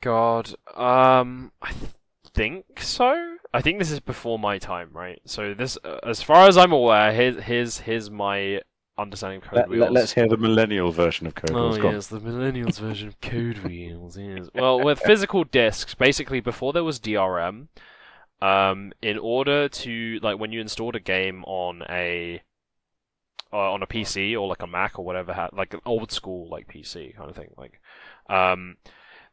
God, 0.00 0.54
um, 0.76 1.50
I 1.60 1.72
th- 1.72 1.90
think 2.34 2.78
so. 2.78 3.36
I 3.52 3.62
think 3.62 3.80
this 3.80 3.90
is 3.90 3.98
before 3.98 4.38
my 4.38 4.58
time, 4.58 4.90
right? 4.92 5.20
So 5.24 5.54
this, 5.54 5.76
uh, 5.82 5.98
as 6.04 6.22
far 6.22 6.46
as 6.46 6.56
I'm 6.56 6.70
aware, 6.70 7.12
here's 7.12 7.42
here's 7.42 7.78
here's 7.78 8.10
my 8.12 8.60
understanding 8.96 9.42
of 9.42 9.48
code 9.48 9.68
wheels. 9.68 9.90
Let, 9.90 10.04
us 10.04 10.12
hear 10.12 10.28
the 10.28 10.36
millennial 10.36 10.92
version 10.92 11.26
of 11.26 11.34
code 11.34 11.50
Oh 11.50 11.70
wheels. 11.70 11.78
On. 11.78 11.92
yes, 11.94 12.06
the 12.06 12.20
millennials 12.20 12.78
version 12.78 13.08
of 13.08 13.20
Code 13.20 13.58
Wheels. 13.58 14.16
Yes. 14.16 14.48
Well, 14.54 14.80
with 14.80 15.00
physical 15.00 15.42
discs, 15.42 15.96
basically 15.96 16.38
before 16.38 16.72
there 16.72 16.84
was 16.84 17.00
DRM, 17.00 17.66
um, 18.42 18.92
in 19.02 19.18
order 19.18 19.68
to 19.68 20.18
like 20.22 20.38
when 20.38 20.52
you 20.52 20.60
installed 20.60 20.96
a 20.96 21.00
game 21.00 21.44
on 21.44 21.82
a 21.88 22.42
uh, 23.52 23.72
on 23.72 23.82
a 23.82 23.86
PC 23.86 24.38
or 24.38 24.48
like 24.48 24.62
a 24.62 24.66
Mac 24.66 24.98
or 24.98 25.04
whatever, 25.04 25.48
like 25.52 25.72
an 25.72 25.80
old 25.86 26.12
school 26.12 26.48
like 26.50 26.68
PC 26.68 27.16
kind 27.16 27.30
of 27.30 27.36
thing, 27.36 27.52
like 27.56 27.80
um, 28.28 28.76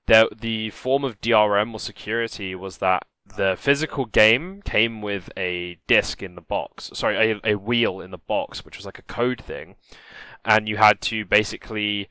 there 0.07 0.25
the 0.35 0.69
form 0.69 1.03
of 1.03 1.19
DRM 1.21 1.73
or 1.73 1.79
security 1.79 2.55
was 2.55 2.77
that 2.77 3.05
the 3.25 3.55
physical 3.57 4.05
game 4.05 4.61
came 4.63 5.01
with 5.01 5.29
a 5.37 5.77
disc 5.87 6.21
in 6.21 6.35
the 6.35 6.41
box, 6.41 6.91
sorry, 6.93 7.31
a, 7.43 7.53
a 7.53 7.55
wheel 7.55 8.01
in 8.01 8.11
the 8.11 8.17
box, 8.17 8.65
which 8.65 8.77
was 8.77 8.85
like 8.85 8.99
a 8.99 9.03
code 9.03 9.41
thing, 9.41 9.75
and 10.45 10.67
you 10.67 10.77
had 10.77 11.01
to 11.01 11.25
basically 11.25 12.09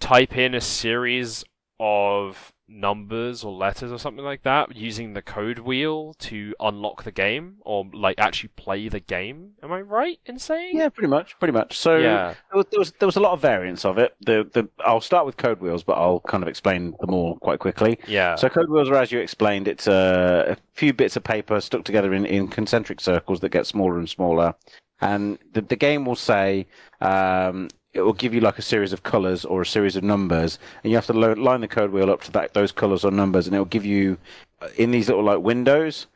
type 0.00 0.36
in 0.36 0.54
a 0.54 0.60
series 0.60 1.44
of 1.78 2.52
numbers 2.72 3.44
or 3.44 3.52
letters 3.52 3.92
or 3.92 3.98
something 3.98 4.24
like 4.24 4.42
that 4.42 4.74
using 4.74 5.12
the 5.12 5.22
code 5.22 5.60
wheel 5.60 6.14
to 6.18 6.54
unlock 6.60 7.04
the 7.04 7.12
game 7.12 7.56
or 7.60 7.86
like 7.92 8.18
actually 8.18 8.48
play 8.56 8.88
the 8.88 9.00
game. 9.00 9.52
Am 9.62 9.70
I 9.72 9.80
right 9.80 10.18
in 10.26 10.38
saying? 10.38 10.76
Yeah, 10.76 10.88
pretty 10.88 11.08
much, 11.08 11.38
pretty 11.38 11.52
much. 11.52 11.76
So 11.78 11.96
Yeah. 11.98 12.34
there 12.50 12.56
was, 12.56 12.66
there 12.70 12.78
was 12.78 12.92
there 12.98 13.06
was 13.06 13.16
a 13.16 13.20
lot 13.20 13.32
of 13.32 13.40
variants 13.40 13.84
of 13.84 13.98
it. 13.98 14.14
The 14.20 14.48
the 14.52 14.68
I'll 14.84 15.00
start 15.00 15.26
with 15.26 15.36
code 15.36 15.60
wheels, 15.60 15.82
but 15.84 15.94
I'll 15.94 16.20
kind 16.20 16.42
of 16.42 16.48
explain 16.48 16.94
them 17.00 17.12
all 17.14 17.36
quite 17.38 17.58
quickly. 17.58 17.98
Yeah. 18.06 18.36
So 18.36 18.48
code 18.48 18.68
wheels 18.70 18.88
are, 18.88 18.96
as 18.96 19.12
you 19.12 19.20
explained, 19.20 19.68
it's 19.68 19.86
a, 19.86 20.56
a 20.56 20.56
few 20.74 20.92
bits 20.92 21.16
of 21.16 21.24
paper 21.24 21.60
stuck 21.60 21.84
together 21.84 22.12
in, 22.14 22.24
in 22.26 22.48
concentric 22.48 23.00
circles 23.00 23.40
that 23.40 23.50
get 23.50 23.66
smaller 23.66 23.98
and 23.98 24.08
smaller, 24.08 24.54
and 25.00 25.38
the 25.52 25.60
the 25.60 25.76
game 25.76 26.04
will 26.04 26.16
say. 26.16 26.66
Um, 27.00 27.68
it 27.94 28.00
will 28.00 28.12
give 28.12 28.32
you 28.32 28.40
like 28.40 28.58
a 28.58 28.62
series 28.62 28.92
of 28.92 29.02
colors 29.02 29.44
or 29.44 29.62
a 29.62 29.66
series 29.66 29.96
of 29.96 30.02
numbers, 30.04 30.58
and 30.82 30.90
you 30.90 30.96
have 30.96 31.06
to 31.06 31.12
lo- 31.12 31.32
line 31.34 31.60
the 31.60 31.68
code 31.68 31.90
wheel 31.92 32.10
up 32.10 32.22
to 32.22 32.32
that 32.32 32.54
those 32.54 32.72
colors 32.72 33.04
or 33.04 33.10
numbers, 33.10 33.46
and 33.46 33.54
it 33.54 33.58
will 33.58 33.66
give 33.66 33.84
you 33.84 34.16
uh, 34.62 34.68
in 34.76 34.90
these 34.90 35.08
little 35.08 35.24
like 35.24 35.40
windows 35.40 36.06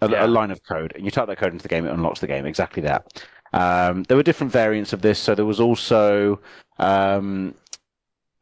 a, 0.00 0.10
Yeah. 0.10 0.26
a 0.26 0.28
line 0.28 0.50
of 0.50 0.60
code, 0.64 0.92
and 0.96 1.04
you 1.04 1.10
type 1.10 1.28
that 1.28 1.38
code 1.38 1.52
into 1.52 1.62
the 1.62 1.68
game, 1.68 1.86
it 1.86 1.92
unlocks 1.92 2.20
the 2.20 2.26
game. 2.26 2.44
Exactly 2.46 2.82
that. 2.82 3.24
Um, 3.52 4.02
there 4.04 4.16
were 4.16 4.22
different 4.22 4.52
variants 4.52 4.92
of 4.92 5.02
this, 5.02 5.18
so 5.18 5.34
there 5.34 5.44
was 5.44 5.60
also 5.60 6.40
um, 6.78 7.54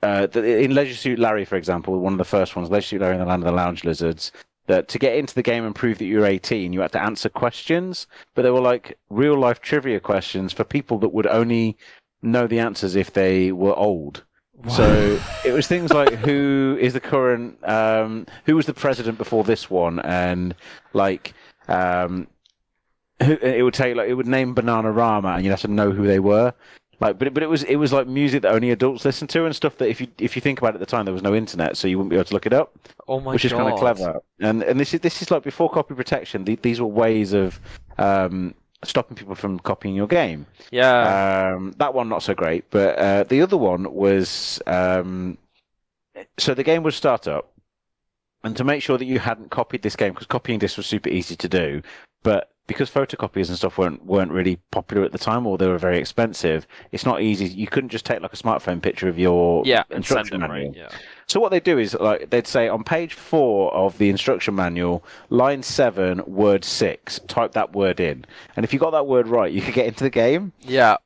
uh, 0.02 0.26
the- 0.26 0.62
in 0.62 0.74
Leisure 0.74 0.94
Suit 0.94 1.18
Larry, 1.18 1.44
for 1.44 1.56
example, 1.56 1.98
one 1.98 2.14
of 2.14 2.18
the 2.18 2.24
first 2.24 2.56
ones, 2.56 2.70
Leisure 2.70 2.86
Suit 2.88 3.00
Larry 3.02 3.14
in 3.14 3.20
the 3.20 3.26
Land 3.26 3.42
of 3.42 3.46
the 3.46 3.52
Lounge 3.52 3.84
Lizards, 3.84 4.32
that 4.66 4.88
to 4.88 4.98
get 4.98 5.16
into 5.16 5.34
the 5.34 5.42
game 5.42 5.64
and 5.64 5.74
prove 5.74 5.98
that 5.98 6.04
you're 6.06 6.24
18, 6.24 6.72
you 6.72 6.80
had 6.80 6.92
to 6.92 7.02
answer 7.02 7.28
questions, 7.28 8.06
but 8.34 8.42
they 8.42 8.50
were 8.50 8.60
like 8.60 8.96
real 9.10 9.36
life 9.36 9.60
trivia 9.60 9.98
questions 10.00 10.52
for 10.52 10.64
people 10.64 10.96
that 10.98 11.08
would 11.12 11.26
only 11.26 11.76
know 12.22 12.46
the 12.46 12.58
answers 12.58 12.96
if 12.96 13.12
they 13.12 13.52
were 13.52 13.74
old. 13.76 14.24
So 14.68 15.18
it 15.42 15.52
was 15.52 15.66
things 15.66 15.90
like 15.90 16.12
who 16.16 16.76
is 16.78 16.92
the 16.92 17.00
current, 17.00 17.58
um, 17.66 18.26
who 18.44 18.56
was 18.56 18.66
the 18.66 18.74
president 18.74 19.16
before 19.16 19.42
this 19.42 19.70
one, 19.70 20.00
and 20.00 20.54
like, 20.92 21.32
um, 21.66 22.26
who, 23.22 23.32
it 23.36 23.62
would 23.62 23.72
take 23.72 23.96
like 23.96 24.10
it 24.10 24.14
would 24.14 24.26
name 24.26 24.54
Bananarama, 24.54 25.34
and 25.36 25.44
you'd 25.44 25.50
have 25.50 25.62
to 25.62 25.68
know 25.68 25.90
who 25.92 26.06
they 26.06 26.18
were. 26.18 26.52
Like, 27.00 27.18
but 27.18 27.28
it- 27.28 27.32
but 27.34 27.42
it 27.42 27.48
was 27.48 27.62
it 27.62 27.76
was 27.76 27.90
like 27.94 28.06
music 28.06 28.42
that 28.42 28.52
only 28.52 28.70
adults 28.70 29.06
listen 29.06 29.26
to 29.28 29.46
and 29.46 29.56
stuff 29.56 29.78
that 29.78 29.88
if 29.88 29.98
you 29.98 30.08
if 30.18 30.36
you 30.36 30.42
think 30.42 30.58
about 30.58 30.74
it 30.74 30.74
at 30.74 30.80
the 30.80 30.86
time 30.94 31.06
there 31.06 31.14
was 31.14 31.22
no 31.22 31.34
internet, 31.34 31.78
so 31.78 31.88
you 31.88 31.96
wouldn't 31.96 32.10
be 32.10 32.16
able 32.16 32.26
to 32.26 32.34
look 32.34 32.44
it 32.44 32.52
up, 32.52 32.74
oh 33.08 33.18
my 33.18 33.32
which 33.32 33.46
is 33.46 33.52
kind 33.52 33.72
of 33.72 33.78
clever. 33.78 34.20
And 34.40 34.62
and 34.62 34.78
this 34.78 34.92
is 34.92 35.00
this 35.00 35.22
is 35.22 35.30
like 35.30 35.42
before 35.42 35.70
copy 35.70 35.94
protection. 35.94 36.44
The, 36.44 36.56
these 36.56 36.82
were 36.82 36.86
ways 36.86 37.32
of 37.32 37.58
um, 37.96 38.54
stopping 38.84 39.16
people 39.16 39.34
from 39.34 39.58
copying 39.58 39.94
your 39.94 40.06
game. 40.06 40.46
Yeah. 40.70 41.52
Um, 41.54 41.74
that 41.78 41.94
one 41.94 42.08
not 42.08 42.22
so 42.22 42.34
great, 42.34 42.64
but 42.70 42.98
uh, 42.98 43.24
the 43.24 43.42
other 43.42 43.56
one 43.56 43.92
was 43.92 44.60
um, 44.66 45.38
so 46.38 46.54
the 46.54 46.64
game 46.64 46.82
would 46.82 46.94
start 46.94 47.28
up, 47.28 47.52
and 48.42 48.56
to 48.56 48.64
make 48.64 48.82
sure 48.82 48.98
that 48.98 49.04
you 49.04 49.18
hadn't 49.18 49.50
copied 49.50 49.82
this 49.82 49.96
game 49.96 50.12
because 50.12 50.26
copying 50.26 50.58
this 50.58 50.76
was 50.76 50.86
super 50.86 51.08
easy 51.08 51.36
to 51.36 51.48
do, 51.48 51.82
but 52.22 52.50
because 52.66 52.88
photocopiers 52.88 53.48
and 53.48 53.56
stuff 53.56 53.78
weren't 53.78 54.04
weren't 54.06 54.30
really 54.30 54.56
popular 54.70 55.04
at 55.04 55.10
the 55.10 55.18
time 55.18 55.44
or 55.44 55.58
they 55.58 55.66
were 55.66 55.76
very 55.76 55.98
expensive, 55.98 56.66
it's 56.92 57.04
not 57.04 57.20
easy. 57.20 57.46
You 57.46 57.66
couldn't 57.66 57.90
just 57.90 58.06
take 58.06 58.20
like 58.20 58.32
a 58.32 58.36
smartphone 58.36 58.80
picture 58.80 59.08
of 59.08 59.18
your 59.18 59.64
yeah. 59.66 59.82
And 59.90 60.04
send 60.06 60.20
instruction 60.20 60.40
them 60.40 60.50
manual. 60.50 60.68
right. 60.68 60.76
Yeah. 60.76 60.98
So 61.30 61.38
what 61.38 61.52
they 61.52 61.60
do 61.60 61.78
is 61.78 61.94
like 61.94 62.30
they'd 62.30 62.48
say 62.48 62.66
on 62.66 62.82
page 62.82 63.14
four 63.14 63.72
of 63.72 63.98
the 63.98 64.10
instruction 64.10 64.56
manual, 64.56 65.04
line 65.28 65.62
seven, 65.62 66.24
word 66.26 66.64
six, 66.64 67.20
type 67.28 67.52
that 67.52 67.72
word 67.72 68.00
in, 68.00 68.24
and 68.56 68.64
if 68.64 68.72
you 68.72 68.80
got 68.80 68.90
that 68.90 69.06
word 69.06 69.28
right, 69.28 69.52
you 69.52 69.62
could 69.62 69.74
get 69.74 69.86
into 69.86 70.02
the 70.02 70.10
game. 70.10 70.52
Yeah. 70.60 70.96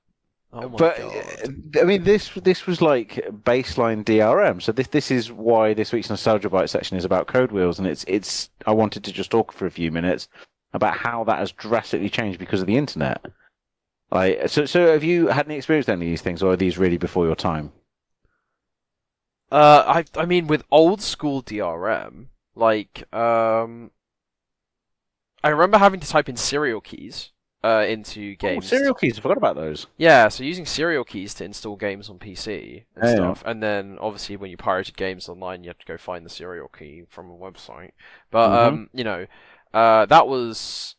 Oh 0.51 0.70
my 0.70 0.77
but 0.79 0.97
God. 0.97 1.77
uh, 1.77 1.81
I 1.83 1.85
mean, 1.85 2.05
this 2.05 2.31
this 2.37 2.66
was 2.66 2.81
like 2.81 3.16
baseline 3.45 4.03
DRM. 4.03 4.62
So 4.62 4.72
this 4.72 4.87
this 4.87 5.11
is 5.11 5.31
why 5.31 5.75
this 5.75 5.93
week's 5.93 6.09
nostalgia 6.09 6.49
bite 6.49 6.70
section 6.70 6.97
is 6.97 7.05
about 7.05 7.27
Code 7.27 7.53
Wheels, 7.53 7.79
and 7.79 7.87
it's 7.87 8.07
it's. 8.09 8.49
I 8.64 8.72
wanted 8.72 9.05
to 9.05 9.12
just 9.12 9.31
talk 9.31 9.53
for 9.53 9.66
a 9.66 9.70
few 9.70 9.91
minutes 9.91 10.29
about 10.72 10.97
how 10.97 11.25
that 11.25 11.39
has 11.39 11.53
drastically 11.53 12.09
changed 12.09 12.39
because 12.39 12.62
of 12.62 12.66
the 12.66 12.79
internet. 12.79 13.27
Like, 14.11 14.49
so 14.49 14.64
so 14.64 14.91
have 14.91 15.05
you 15.05 15.27
had 15.27 15.45
any 15.45 15.57
experience 15.57 15.87
with 15.87 15.93
any 15.93 16.07
of 16.07 16.11
these 16.11 16.22
things, 16.22 16.43
or 16.43 16.53
are 16.53 16.57
these 16.57 16.79
really 16.79 16.97
before 16.97 17.27
your 17.27 17.37
time? 17.37 17.72
Uh, 19.55 20.02
I 20.16 20.20
I 20.20 20.26
mean, 20.26 20.48
with 20.48 20.64
old 20.70 21.00
school 21.00 21.40
DRM, 21.40 22.30
like 22.57 23.05
um, 23.14 23.92
I 25.44 25.48
remember 25.50 25.78
having 25.78 26.00
to 26.00 26.09
type 26.09 26.28
in 26.28 26.36
serial 26.36 26.80
keys 26.80 27.30
uh 27.62 27.84
into 27.88 28.34
Oh, 28.44 28.61
games. 28.61 28.68
serial 28.68 28.94
keys. 28.94 29.18
I 29.18 29.22
forgot 29.22 29.38
about 29.38 29.57
those. 29.57 29.88
Yeah, 29.96 30.28
so 30.28 30.42
using 30.42 30.66
serial 30.66 31.05
keys 31.05 31.34
to 31.34 31.44
install 31.44 31.76
games 31.76 32.11
on 32.11 32.18
PC 32.18 32.84
and 32.96 33.07
Yeah, 33.07 33.09
stuff, 33.09 33.42
and 33.46 33.62
then 33.62 33.96
obviously 34.00 34.36
when 34.36 34.50
you 34.50 34.57
pirated 34.57 34.96
games 34.96 35.28
online, 35.28 35.62
you 35.62 35.68
have 35.70 35.78
to 35.78 35.86
go 35.86 35.96
find 35.96 36.26
the 36.26 36.30
serial 36.30 36.68
key 36.68 37.05
from 37.09 37.30
a 37.30 37.34
website. 37.36 37.92
But 38.30 38.52
Mhm. 38.52 38.52
um, 38.52 38.90
you 38.92 39.05
know, 39.05 39.26
uh, 39.72 40.07
that 40.07 40.26
was 40.26 40.96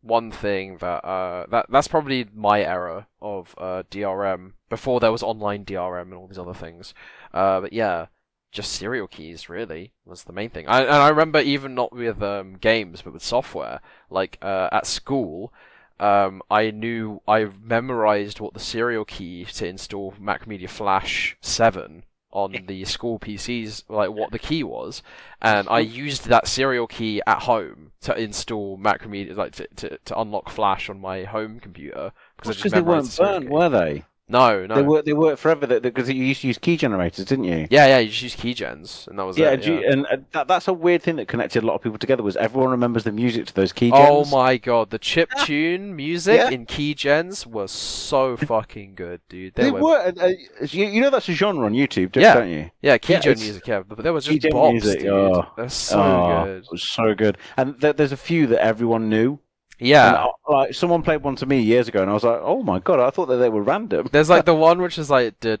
one 0.00 0.30
thing 0.30 0.78
that 0.78 1.04
uh 1.04 1.46
that 1.50 1.66
that's 1.68 1.88
probably 1.88 2.26
my 2.34 2.62
error 2.62 3.06
of 3.20 3.54
uh 3.58 3.82
DRM 3.90 4.52
before 4.68 5.00
there 5.00 5.12
was 5.12 5.22
online 5.22 5.64
DRM 5.64 6.02
and 6.02 6.14
all 6.14 6.26
these 6.26 6.38
other 6.38 6.54
things. 6.54 6.94
Uh, 7.32 7.60
but 7.60 7.72
yeah. 7.72 8.06
Just 8.50 8.72
serial 8.72 9.06
keys 9.06 9.50
really 9.50 9.92
was 10.06 10.24
the 10.24 10.32
main 10.32 10.48
thing, 10.48 10.66
I, 10.66 10.80
and 10.80 10.90
I 10.90 11.08
remember 11.10 11.38
even 11.38 11.74
not 11.74 11.92
with 11.92 12.22
um, 12.22 12.54
games, 12.54 13.02
but 13.02 13.12
with 13.12 13.22
software. 13.22 13.82
Like 14.08 14.38
uh, 14.40 14.70
at 14.72 14.86
school, 14.86 15.52
um, 16.00 16.42
I 16.50 16.70
knew 16.70 17.20
I 17.26 17.48
memorized 17.62 18.40
what 18.40 18.54
the 18.54 18.60
serial 18.60 19.04
key 19.04 19.44
to 19.44 19.66
install 19.66 20.12
Macromedia 20.12 20.68
Flash 20.68 21.36
7 21.40 22.04
on 22.30 22.64
the 22.66 22.84
school 22.84 23.18
PCs, 23.18 23.84
like 23.88 24.10
what 24.10 24.32
the 24.32 24.38
key 24.38 24.62
was, 24.62 25.02
and 25.40 25.68
I 25.68 25.80
used 25.80 26.26
that 26.26 26.46
serial 26.46 26.86
key 26.86 27.22
at 27.26 27.42
home 27.42 27.92
to 28.02 28.14
install 28.18 28.76
Macromedia, 28.78 29.34
like 29.36 29.52
to, 29.52 29.66
to, 29.76 29.98
to 30.04 30.20
unlock 30.20 30.50
Flash 30.50 30.88
on 30.90 31.00
my 31.00 31.24
home 31.24 31.60
computer 31.60 32.12
because 32.36 32.50
I 32.50 32.52
just 32.54 32.62
Because 32.62 32.72
they 32.72 32.82
weren't 32.82 33.16
burnt, 33.16 33.46
key. 33.46 33.48
were 33.48 33.68
they? 33.68 34.04
No, 34.30 34.66
no. 34.66 34.74
They 34.74 34.82
were 34.82 35.02
they 35.02 35.12
worked 35.14 35.38
forever 35.40 35.80
because 35.80 36.08
you 36.08 36.22
used 36.22 36.42
to 36.42 36.48
use 36.48 36.58
key 36.58 36.76
generators, 36.76 37.24
didn't 37.24 37.44
you? 37.44 37.66
Yeah, 37.70 37.86
yeah. 37.86 37.98
You 37.98 38.10
just 38.10 38.22
use 38.22 38.36
keygens, 38.36 39.08
and 39.08 39.18
that 39.18 39.24
was 39.24 39.38
Yeah, 39.38 39.50
it. 39.52 39.54
and, 39.54 39.64
you- 39.64 39.88
and 39.88 40.06
uh, 40.06 40.16
that, 40.32 40.48
that's 40.48 40.68
a 40.68 40.72
weird 40.72 41.02
thing 41.02 41.16
that 41.16 41.28
connected 41.28 41.62
a 41.62 41.66
lot 41.66 41.74
of 41.74 41.82
people 41.82 41.98
together. 41.98 42.22
Was 42.22 42.36
everyone 42.36 42.70
remembers 42.70 43.04
the 43.04 43.12
music 43.12 43.46
to 43.46 43.54
those 43.54 43.72
key 43.72 43.90
Oh 43.94 44.24
my 44.26 44.56
god, 44.58 44.90
the 44.90 44.98
chip 44.98 45.30
tune 45.44 45.96
music 45.96 46.36
Yeah. 46.36 46.50
in 46.50 46.66
keygens 46.66 47.46
was 47.46 47.70
so 47.72 48.36
fucking 48.52 48.94
good, 48.96 49.20
dude. 49.28 49.54
They 49.54 49.64
They 49.64 49.70
were 49.70 49.80
were. 49.80 50.12
Uh, 50.20 50.32
you, 50.68 50.84
you 50.86 51.00
know 51.00 51.10
that's 51.10 51.28
a 51.28 51.32
genre 51.32 51.64
on 51.64 51.72
YouTube, 51.72 52.12
don't, 52.12 52.22
Yeah. 52.22 52.34
don't 52.34 52.50
you? 52.50 52.70
Yeah, 52.82 52.98
keygen 52.98 53.18
it's- 53.32 53.40
music, 53.42 53.66
yeah, 53.66 53.80
but 53.86 53.98
there 54.02 54.12
was 54.12 54.26
just 54.26 54.42
bops, 54.42 54.72
music, 54.72 55.00
dude. 55.00 55.08
oh. 55.08 55.46
They're 55.56 55.68
so 55.70 55.98
Oh, 56.02 56.44
good. 56.44 56.58
It 56.64 56.68
was 56.70 56.82
so 56.82 57.14
good. 57.14 57.38
And 57.56 57.80
th- 57.80 57.96
there's 57.96 58.12
a 58.12 58.16
few 58.16 58.46
that 58.48 58.62
everyone 58.62 59.08
knew. 59.08 59.38
Yeah, 59.78 60.26
like 60.48 60.74
someone 60.74 61.02
played 61.02 61.22
one 61.22 61.36
to 61.36 61.46
me 61.46 61.60
years 61.60 61.88
ago, 61.88 62.02
and 62.02 62.10
I 62.10 62.14
was 62.14 62.24
like, 62.24 62.40
"Oh 62.42 62.62
my 62.62 62.78
god!" 62.78 63.00
I 63.00 63.10
thought 63.10 63.26
that 63.26 63.36
they 63.36 63.48
were 63.48 63.62
random. 63.62 64.08
There's 64.10 64.30
like 64.30 64.44
the 64.44 64.54
one 64.54 64.82
which 64.82 64.98
is 64.98 65.10
like 65.10 65.34
I 65.44 65.58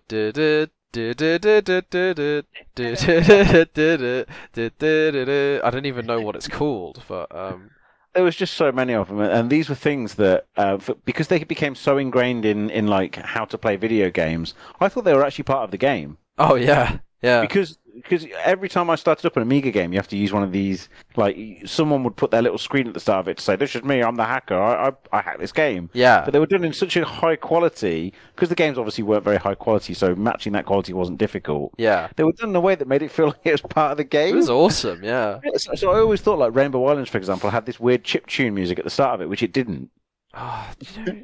don't 5.70 5.86
even 5.86 6.06
know 6.06 6.20
what 6.20 6.36
it's 6.36 6.48
called, 6.48 7.02
but 7.06 7.34
um, 7.34 7.70
there 8.14 8.24
was 8.24 8.36
just 8.36 8.54
so 8.54 8.72
many 8.72 8.94
of 8.94 9.08
them, 9.08 9.20
and 9.20 9.50
these 9.50 9.68
were 9.68 9.74
things 9.74 10.14
that 10.14 10.46
because 11.04 11.28
they 11.28 11.44
became 11.44 11.74
so 11.74 11.98
ingrained 11.98 12.44
in 12.44 12.70
in 12.70 12.86
like 12.86 13.16
how 13.16 13.44
to 13.44 13.58
play 13.58 13.76
video 13.76 14.10
games, 14.10 14.54
I 14.80 14.88
thought 14.88 15.04
they 15.04 15.14
were 15.14 15.24
actually 15.24 15.44
part 15.44 15.64
of 15.64 15.70
the 15.70 15.78
game. 15.78 16.18
Oh 16.38 16.54
yeah, 16.54 16.98
yeah. 17.22 17.40
Because 17.40 17.78
because 18.02 18.26
every 18.44 18.68
time 18.68 18.88
I 18.90 18.94
started 18.96 19.26
up 19.26 19.36
an 19.36 19.42
Amiga 19.42 19.70
game, 19.70 19.92
you 19.92 19.98
have 19.98 20.08
to 20.08 20.16
use 20.16 20.32
one 20.32 20.42
of 20.42 20.52
these. 20.52 20.88
Like 21.16 21.36
someone 21.66 22.02
would 22.04 22.16
put 22.16 22.30
their 22.30 22.42
little 22.42 22.58
screen 22.58 22.88
at 22.88 22.94
the 22.94 23.00
start 23.00 23.20
of 23.20 23.28
it 23.28 23.38
to 23.38 23.42
say, 23.44 23.56
"This 23.56 23.74
is 23.76 23.84
me. 23.84 24.02
I'm 24.02 24.16
the 24.16 24.24
hacker. 24.24 24.54
I 24.60 24.88
I, 24.88 25.18
I 25.18 25.20
hacked 25.20 25.40
this 25.40 25.52
game." 25.52 25.90
yeah. 25.92 26.22
But 26.24 26.32
they 26.32 26.38
were 26.38 26.46
done 26.46 26.64
in 26.64 26.72
such 26.72 26.96
a 26.96 27.04
high 27.04 27.36
quality 27.36 28.12
because 28.34 28.48
the 28.48 28.54
games 28.54 28.78
obviously 28.78 29.04
weren't 29.04 29.24
very 29.24 29.36
high 29.36 29.54
quality, 29.54 29.94
so 29.94 30.14
matching 30.14 30.52
that 30.54 30.66
quality 30.66 30.92
wasn't 30.92 31.18
difficult. 31.18 31.72
Yeah, 31.78 32.08
They 32.16 32.24
were 32.24 32.32
done 32.32 32.50
in 32.50 32.56
a 32.56 32.60
way 32.60 32.74
that 32.74 32.88
made 32.88 33.02
it 33.02 33.10
feel 33.10 33.26
like 33.32 33.40
it 33.44 33.52
was 33.52 33.60
part 33.62 33.92
of 33.92 33.96
the 33.98 34.04
game. 34.04 34.34
it 34.34 34.36
was 34.36 34.50
awesome. 34.50 35.02
Yeah. 35.04 35.40
So, 35.56 35.74
so 35.74 35.90
I 35.92 35.98
always 36.00 36.20
thought 36.20 36.38
like 36.38 36.54
Rainbow 36.54 36.84
Islands, 36.86 37.10
for 37.10 37.18
example, 37.18 37.50
had 37.50 37.66
this 37.66 37.80
weird 37.80 38.04
chip 38.04 38.26
tune 38.26 38.54
music 38.54 38.78
at 38.78 38.84
the 38.84 38.90
start 38.90 39.14
of 39.14 39.20
it, 39.22 39.28
which 39.28 39.42
it 39.42 39.52
didn't. 39.52 39.90
Ah, 40.34 40.70
you 40.96 41.04
know, 41.04 41.22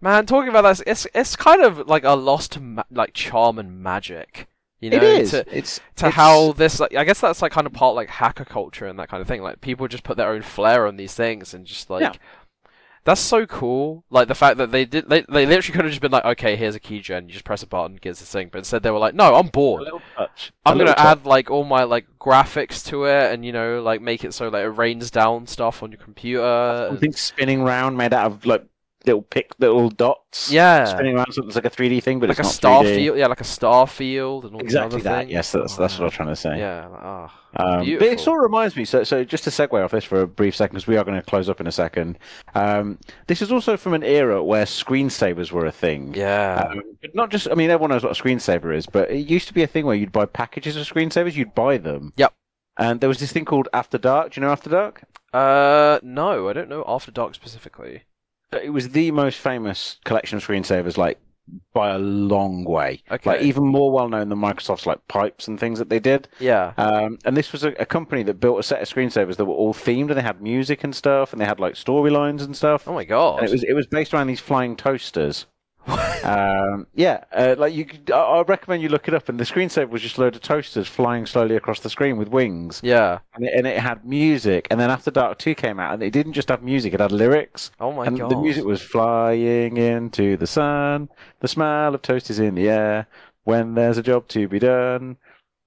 man, 0.00 0.26
talking 0.26 0.50
about 0.50 0.62
that, 0.62 0.82
it's 0.86 1.06
it's 1.14 1.34
kind 1.36 1.62
of 1.62 1.88
like 1.88 2.04
a 2.04 2.10
lost 2.14 2.60
ma- 2.60 2.82
like 2.90 3.14
charm 3.14 3.58
and 3.58 3.82
magic. 3.82 4.46
You 4.94 4.98
know, 5.00 5.06
it 5.06 5.22
is. 5.22 5.30
to 5.32 5.44
it's 5.56 5.78
to 5.96 6.06
it's- 6.06 6.14
how 6.14 6.52
this 6.52 6.80
like 6.80 6.94
I 6.94 7.04
guess 7.04 7.20
that's 7.20 7.42
like 7.42 7.52
kind 7.52 7.66
of 7.66 7.72
part 7.72 7.94
like 7.94 8.08
hacker 8.08 8.44
culture 8.44 8.86
and 8.86 8.98
that 8.98 9.08
kind 9.08 9.20
of 9.20 9.26
thing. 9.28 9.42
Like 9.42 9.60
people 9.60 9.88
just 9.88 10.04
put 10.04 10.16
their 10.16 10.28
own 10.30 10.42
flair 10.42 10.86
on 10.86 10.96
these 10.96 11.14
things 11.14 11.54
and 11.54 11.64
just 11.66 11.88
like 11.90 12.02
Yeah. 12.02 12.12
that's 13.04 13.20
so 13.20 13.46
cool. 13.46 14.04
Like 14.10 14.26
the 14.28 14.34
fact 14.34 14.56
that 14.58 14.72
they 14.72 14.84
did 14.84 15.08
they, 15.08 15.20
they 15.28 15.46
literally 15.46 15.74
could 15.76 15.84
have 15.84 15.92
just 15.92 16.00
been 16.00 16.10
like, 16.10 16.24
okay, 16.24 16.56
here's 16.56 16.74
a 16.74 16.80
keygen, 16.80 17.26
you 17.26 17.32
just 17.32 17.44
press 17.44 17.62
a 17.62 17.66
button, 17.66 17.96
gives 17.96 18.18
this 18.20 18.30
thing. 18.30 18.48
But 18.50 18.58
instead 18.58 18.82
they 18.82 18.90
were 18.90 18.98
like, 18.98 19.14
no, 19.14 19.34
I'm 19.36 19.46
a 19.46 19.50
bored. 19.50 19.82
little 19.82 20.02
touch. 20.16 20.52
A 20.64 20.68
I'm 20.70 20.74
gonna 20.78 20.90
little 20.90 20.94
touch. 20.94 21.18
add 21.18 21.26
like 21.26 21.50
all 21.50 21.64
my 21.64 21.84
like 21.84 22.06
graphics 22.20 22.84
to 22.86 23.04
it 23.04 23.32
and 23.32 23.44
you 23.44 23.52
know 23.52 23.80
like 23.82 24.00
make 24.00 24.24
it 24.24 24.34
so 24.34 24.48
like 24.48 24.64
it 24.64 24.70
rains 24.70 25.10
down 25.10 25.46
stuff 25.46 25.82
on 25.82 25.92
your 25.92 26.00
computer. 26.00 26.42
and- 27.00 27.16
spinning 27.16 27.62
round 27.62 27.96
made 27.96 28.12
out 28.12 28.26
of 28.26 28.44
like 28.46 28.64
little 29.06 29.22
pick 29.22 29.52
little 29.58 29.88
dots. 29.88 30.50
Yeah. 30.50 30.84
spinning 30.84 31.14
around 31.16 31.32
something 31.32 31.48
that's 31.48 31.54
like 31.56 31.64
a 31.64 31.70
3D 31.70 32.02
thing, 32.02 32.18
but 32.20 32.28
like 32.28 32.38
a 32.38 32.42
it's 32.42 32.52
star 32.52 32.82
not 32.82 32.90
3D. 32.90 32.94
field, 32.96 33.18
yeah, 33.18 33.26
like 33.28 33.40
a 33.40 33.44
star 33.44 33.86
field 33.86 34.44
and 34.44 34.54
all 34.54 34.60
Exactly 34.60 35.00
that. 35.02 35.18
things. 35.20 35.30
Yes, 35.32 35.52
that's 35.52 35.78
Oh, 35.78 35.82
that's 35.82 35.94
what 35.94 35.98
I 35.98 36.00
man. 36.00 36.04
was 36.06 36.14
trying 36.14 36.28
to 36.28 36.36
say. 36.36 36.58
Yeah, 36.58 36.88
ah, 36.92 37.40
Um, 37.56 37.78
but 37.98 38.02
it 38.02 38.20
sort 38.20 38.38
of 38.38 38.42
reminds 38.42 38.76
me. 38.76 38.84
So, 38.84 39.04
so 39.04 39.24
just 39.24 39.44
to 39.44 39.50
segue 39.50 39.82
off 39.84 39.92
this 39.92 40.04
for 40.04 40.20
a 40.22 40.26
brief 40.26 40.54
second, 40.56 40.74
because 40.74 40.86
we 40.86 40.96
are 40.96 41.04
going 41.04 41.16
to 41.18 41.24
close 41.24 41.48
up 41.48 41.60
in 41.60 41.66
a 41.66 41.72
second. 41.72 42.18
Um, 42.54 42.98
this 43.28 43.40
is 43.40 43.50
also 43.52 43.76
from 43.76 43.94
an 43.94 44.02
era 44.02 44.42
where 44.44 44.64
screensavers 44.64 45.52
were 45.52 45.66
a 45.66 45.72
thing. 45.72 46.12
yeah, 46.14 46.68
Um, 46.70 46.82
but 47.00 47.14
not 47.14 47.30
just. 47.30 47.48
I 47.50 47.54
mean, 47.54 47.70
everyone 47.70 47.90
knows 47.90 48.02
what 48.02 48.18
a 48.18 48.22
screensaver 48.22 48.74
is, 48.76 48.86
but 48.86 49.10
it 49.10 49.28
used 49.28 49.48
to 49.48 49.54
be 49.54 49.62
a 49.62 49.66
thing 49.66 49.86
where 49.86 49.96
you'd 49.96 50.12
buy 50.12 50.26
packages 50.26 50.76
of 50.76 50.86
screensavers. 50.86 51.34
You'd 51.34 51.54
buy 51.54 51.78
them. 51.78 52.12
Yep. 52.16 52.32
And 52.78 53.00
there 53.00 53.08
was 53.08 53.20
this 53.20 53.32
thing 53.32 53.46
called 53.46 53.68
After 53.72 53.96
Dark. 53.96 54.32
Do 54.32 54.40
you 54.40 54.46
know 54.46 54.52
After 54.52 54.68
Dark? 54.68 55.02
uh, 55.32 55.98
no, 56.02 56.48
I 56.48 56.52
don't 56.52 56.68
know 56.68 56.84
After 56.86 57.10
Dark 57.10 57.34
specifically. 57.34 58.02
It 58.62 58.70
was 58.70 58.90
the 58.90 59.10
most 59.10 59.38
famous 59.38 59.98
collection 60.04 60.36
of 60.38 60.44
screensavers, 60.46 60.96
like 60.96 61.18
by 61.72 61.90
a 61.90 61.98
long 61.98 62.64
way. 62.64 63.02
Okay. 63.10 63.30
Like 63.30 63.42
even 63.42 63.64
more 63.64 63.92
well 63.92 64.08
known 64.08 64.28
than 64.30 64.38
Microsoft's 64.38 64.84
like 64.86 65.06
pipes 65.06 65.46
and 65.46 65.60
things 65.60 65.78
that 65.78 65.88
they 65.88 66.00
did. 66.00 66.26
Yeah, 66.40 66.72
Um, 66.76 67.18
and 67.24 67.36
this 67.36 67.52
was 67.52 67.62
a, 67.62 67.68
a 67.78 67.86
company 67.86 68.24
that 68.24 68.40
built 68.40 68.58
a 68.58 68.64
set 68.64 68.82
of 68.82 68.88
screensavers 68.88 69.36
that 69.36 69.44
were 69.44 69.54
all 69.54 69.72
themed, 69.72 70.08
and 70.08 70.16
they 70.16 70.22
had 70.22 70.42
music 70.42 70.82
and 70.82 70.92
stuff, 70.94 71.32
and 71.32 71.40
they 71.40 71.46
had 71.46 71.60
like 71.60 71.74
storylines 71.74 72.42
and 72.42 72.56
stuff. 72.56 72.88
oh 72.88 72.94
my 72.94 73.04
god, 73.04 73.38
And 73.40 73.48
it 73.48 73.52
was 73.52 73.62
it 73.62 73.74
was 73.74 73.86
based 73.86 74.12
around 74.12 74.26
these 74.26 74.40
flying 74.40 74.74
toasters. 74.76 75.46
Um, 76.24 76.86
yeah, 76.94 77.24
uh, 77.32 77.54
like 77.58 77.74
you, 77.74 77.84
could, 77.84 78.10
I, 78.10 78.18
I 78.20 78.42
recommend 78.42 78.82
you 78.82 78.88
look 78.88 79.08
it 79.08 79.14
up. 79.14 79.28
And 79.28 79.38
the 79.38 79.44
screensaver 79.44 79.88
was 79.88 80.02
just 80.02 80.18
a 80.18 80.20
load 80.22 80.34
of 80.34 80.42
toasters 80.42 80.88
flying 80.88 81.26
slowly 81.26 81.56
across 81.56 81.80
the 81.80 81.90
screen 81.90 82.16
with 82.16 82.28
wings, 82.28 82.80
Yeah. 82.82 83.18
and 83.34 83.44
it, 83.44 83.52
and 83.56 83.66
it 83.66 83.78
had 83.78 84.04
music. 84.04 84.66
And 84.70 84.80
then 84.80 84.90
After 84.90 85.10
Dark 85.10 85.38
Two 85.38 85.54
came 85.54 85.78
out, 85.78 85.94
and 85.94 86.02
it 86.02 86.10
didn't 86.12 86.32
just 86.32 86.48
have 86.48 86.62
music; 86.62 86.94
it 86.94 87.00
had 87.00 87.12
lyrics. 87.12 87.70
Oh 87.80 87.92
my 87.92 88.06
and 88.06 88.18
god. 88.18 88.30
the 88.30 88.36
music 88.36 88.64
was 88.64 88.82
flying 88.82 89.76
into 89.76 90.36
the 90.36 90.46
sun. 90.46 91.08
The 91.40 91.48
smell 91.48 91.94
of 91.94 92.02
toast 92.02 92.30
is 92.30 92.38
in 92.38 92.54
the 92.54 92.68
air. 92.68 93.06
When 93.44 93.74
there's 93.74 93.98
a 93.98 94.02
job 94.02 94.26
to 94.28 94.48
be 94.48 94.58
done, 94.58 95.16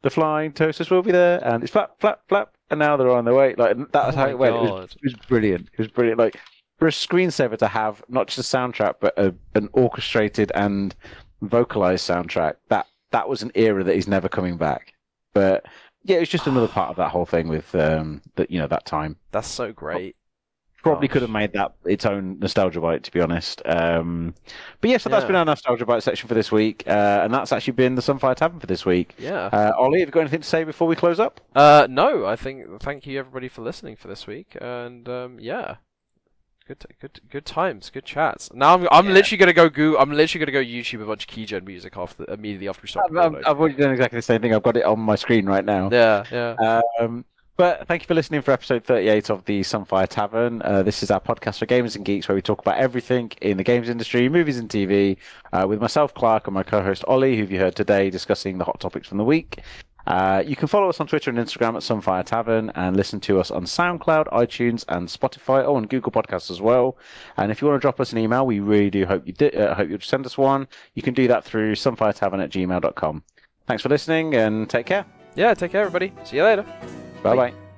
the 0.01 0.09
flying 0.09 0.51
toasters 0.51 0.89
will 0.89 1.01
be 1.01 1.11
there, 1.11 1.41
and 1.45 1.63
it's 1.63 1.72
flap, 1.72 1.91
flap, 1.99 2.22
flap. 2.28 2.53
And 2.70 2.80
now 2.80 2.97
they're 2.97 3.09
on 3.09 3.26
their 3.26 3.34
way. 3.34 3.55
Like 3.57 3.78
that 3.93 4.05
was 4.07 4.15
Oh 4.15 4.20
how 4.20 4.28
it 4.30 4.38
went. 4.38 4.55
It 4.55 4.59
was, 4.61 4.91
it 4.91 4.99
was 5.03 5.13
brilliant. 5.28 5.70
It 5.74 5.80
was 5.80 5.88
brilliant. 5.88 6.20
Like 6.20 6.38
for 6.80 6.88
a 6.88 6.91
screensaver 6.91 7.57
to 7.57 7.67
have 7.67 8.01
not 8.07 8.27
just 8.27 8.39
a 8.39 8.57
soundtrack, 8.57 8.95
but 8.99 9.17
a, 9.19 9.36
an 9.53 9.69
orchestrated 9.73 10.51
and 10.55 10.95
vocalized 11.41 12.09
soundtrack. 12.09 12.55
That 12.69 12.88
that 13.11 13.27
was 13.27 13.43
an 13.43 13.51
era 13.53 13.84
that 13.84 13.95
is 13.95 14.07
never 14.07 14.30
coming 14.30 14.57
back. 14.57 14.93
But 15.34 15.65
yeah, 16.03 16.17
it 16.17 16.21
was 16.21 16.30
just 16.30 16.47
another 16.47 16.67
part 16.67 16.89
of 16.89 16.95
that 16.95 17.09
whole 17.09 17.25
thing 17.25 17.49
with 17.49 17.75
um 17.75 18.21
that 18.36 18.49
you 18.49 18.59
know 18.59 18.67
that 18.67 18.86
time. 18.86 19.17
That's 19.32 19.47
so 19.47 19.73
great. 19.73 20.15
Probably 20.82 21.09
Gosh. 21.09 21.13
could 21.13 21.21
have 21.23 21.32
made 21.32 21.51
that 21.53 21.73
its 21.84 22.05
own 22.05 22.39
nostalgia 22.39 22.80
bite, 22.80 23.03
to 23.03 23.11
be 23.11 23.19
honest. 23.19 23.61
Um, 23.65 24.34
but 24.80 24.89
yeah, 24.89 24.95
so 24.95 25.09
that's 25.09 25.25
been 25.25 25.36
our 25.36 25.43
nostalgia 25.43 25.86
bite 25.86 26.03
section 26.03 26.30
for 26.30 26.36
this 26.36 26.53
week, 26.53 26.86
uh, 26.88 27.19
and 27.21 27.34
that's 27.34 27.51
actually 27.51 27.73
been 27.73 27.95
the 27.95 28.01
Sunfire 28.01 28.34
Tavern 28.34 28.61
for 28.61 28.67
this 28.67 28.86
week. 28.86 29.13
Yeah. 29.17 29.47
Uh, 29.47 29.73
Ollie, 29.77 29.99
have 29.99 30.07
you 30.07 30.13
got 30.13 30.21
anything 30.21 30.39
to 30.39 30.47
say 30.47 30.63
before 30.63 30.88
we 30.88 30.95
close 30.95 31.19
up? 31.19 31.41
Uh, 31.53 31.86
no, 31.89 32.25
I 32.25 32.38
think 32.38 32.80
thank 32.82 33.05
you 33.05 33.19
everybody 33.19 33.49
for 33.49 33.61
listening 33.61 33.97
for 33.97 34.07
this 34.07 34.25
week, 34.25 34.55
and 34.61 35.09
um, 35.09 35.38
yeah, 35.41 35.75
good, 36.70 36.86
good, 37.01 37.22
good 37.30 37.45
times, 37.45 37.89
good 37.89 38.05
chats. 38.05 38.51
Now 38.53 38.76
I'm, 38.76 38.88
I'm 38.91 39.07
Yeah. 39.07 39.13
literally 39.13 39.38
gonna 39.38 39.53
go 39.53 39.70
go. 39.70 39.97
I'm 39.97 40.11
literally 40.11 40.45
gonna 40.45 40.63
go 40.63 40.63
YouTube 40.63 41.01
a 41.01 41.05
bunch 41.05 41.24
of 41.26 41.30
Keygen 41.30 41.65
music 41.65 41.97
after 41.97 42.26
immediately 42.32 42.70
after 42.70 42.84
we 42.84 42.89
stop 42.89 43.05
I've, 43.09 43.36
I've, 43.36 43.59
already 43.59 43.76
done 43.76 43.91
exactly 43.91 44.17
the 44.17 44.24
same 44.24 44.41
thing. 44.41 44.53
I've 44.53 44.63
got 44.63 44.78
it 44.78 44.86
on 44.86 44.99
my 44.99 45.15
screen 45.15 45.47
right 45.47 45.65
now. 45.65 45.89
Yeah, 45.91 46.24
yeah. 46.32 46.82
Um, 46.99 47.26
but 47.57 47.88
thank 47.88 48.03
you 48.03 48.07
for 48.07 48.13
listening 48.13 48.41
for 48.41 48.51
episode 48.51 48.86
38 48.86 49.30
of 49.30 49.43
the 49.43 49.61
Sunfire 49.61 50.07
Tavern. 50.07 50.61
Uh, 50.61 50.82
this 50.82 51.03
is 51.03 51.11
our 51.11 51.20
podcast 51.20 51.57
for 51.59 51.65
gamers 51.65 51.97
and 51.97 52.05
geeks 52.05 52.28
where 52.28 52.36
we 52.36 52.41
talk 52.41 52.61
about 52.61 52.78
everything 52.78 53.32
in 53.41 53.57
the 53.57 53.65
games 53.65 53.89
industry, 53.89 54.30
movies 54.30 54.59
and 54.59 54.70
TV, 54.70 55.17
uh, 55.51 55.65
with 55.67 55.82
myself, 55.82 56.13
Clark, 56.13 56.47
and 56.47 56.53
my 56.53 56.63
co 56.63 56.82
host, 56.82 57.03
Ollie, 57.05 57.36
who 57.36 57.41
have 57.41 57.51
you 57.51 57.59
heard 57.59 57.76
today 57.76 58.09
discussing 58.09 58.59
the 58.59 58.63
hot 58.63 58.80
topics 58.80 59.09
from 59.09 59.17
the 59.17 59.26
week. 59.26 59.59
Uh, 60.10 60.43
you 60.45 60.55
can 60.55 60.68
follow 60.68 60.89
us 60.89 60.99
on 60.99 61.07
Twitter 61.07 61.30
and 61.30 61.38
Instagram 61.39 61.76
at 61.76 61.84
Sunfire 61.84 62.26
Tavern 62.26 62.72
and 62.74 62.97
listen 62.97 63.20
to 63.22 63.39
us 63.39 63.51
on 63.51 63.66
SoundCloud, 63.66 64.28
iTunes, 64.28 64.84
and 64.89 65.07
Spotify, 65.07 65.64
oh, 65.64 65.78
and 65.78 65.88
Google 65.88 66.12
Podcasts 66.12 66.49
as 66.49 66.60
well. 66.60 66.97
And 67.38 67.51
if 67.51 67.62
you 67.62 67.68
want 67.68 67.80
to 67.80 67.82
drop 67.82 67.99
us 67.99 68.12
an 68.12 68.18
email, 68.18 68.45
we 68.45 68.60
really 68.60 68.89
do 68.89 69.05
hope 69.05 69.28
you 69.28 69.34
di- 69.34 69.51
uh, 69.51 69.76
hope 69.76 69.88
you'll 69.89 69.99
send 69.99 70.26
us 70.26 70.38
one. 70.38 70.68
You 70.95 71.03
can 71.03 71.14
do 71.14 71.28
that 71.28 71.45
through 71.45 71.76
sunfiretavern 71.76 72.43
at 72.43 72.49
gmail.com. 72.49 73.24
Thanks 73.68 73.84
for 73.84 73.89
listening 73.89 74.34
and 74.34 74.68
take 74.68 74.88
care. 74.88 75.05
Yeah, 75.36 75.53
take 75.53 75.72
care, 75.72 75.82
everybody. 75.82 76.12
See 76.24 76.38
you 76.38 76.43
later. 76.43 76.66
Bye 77.22 77.36
bye. 77.36 77.68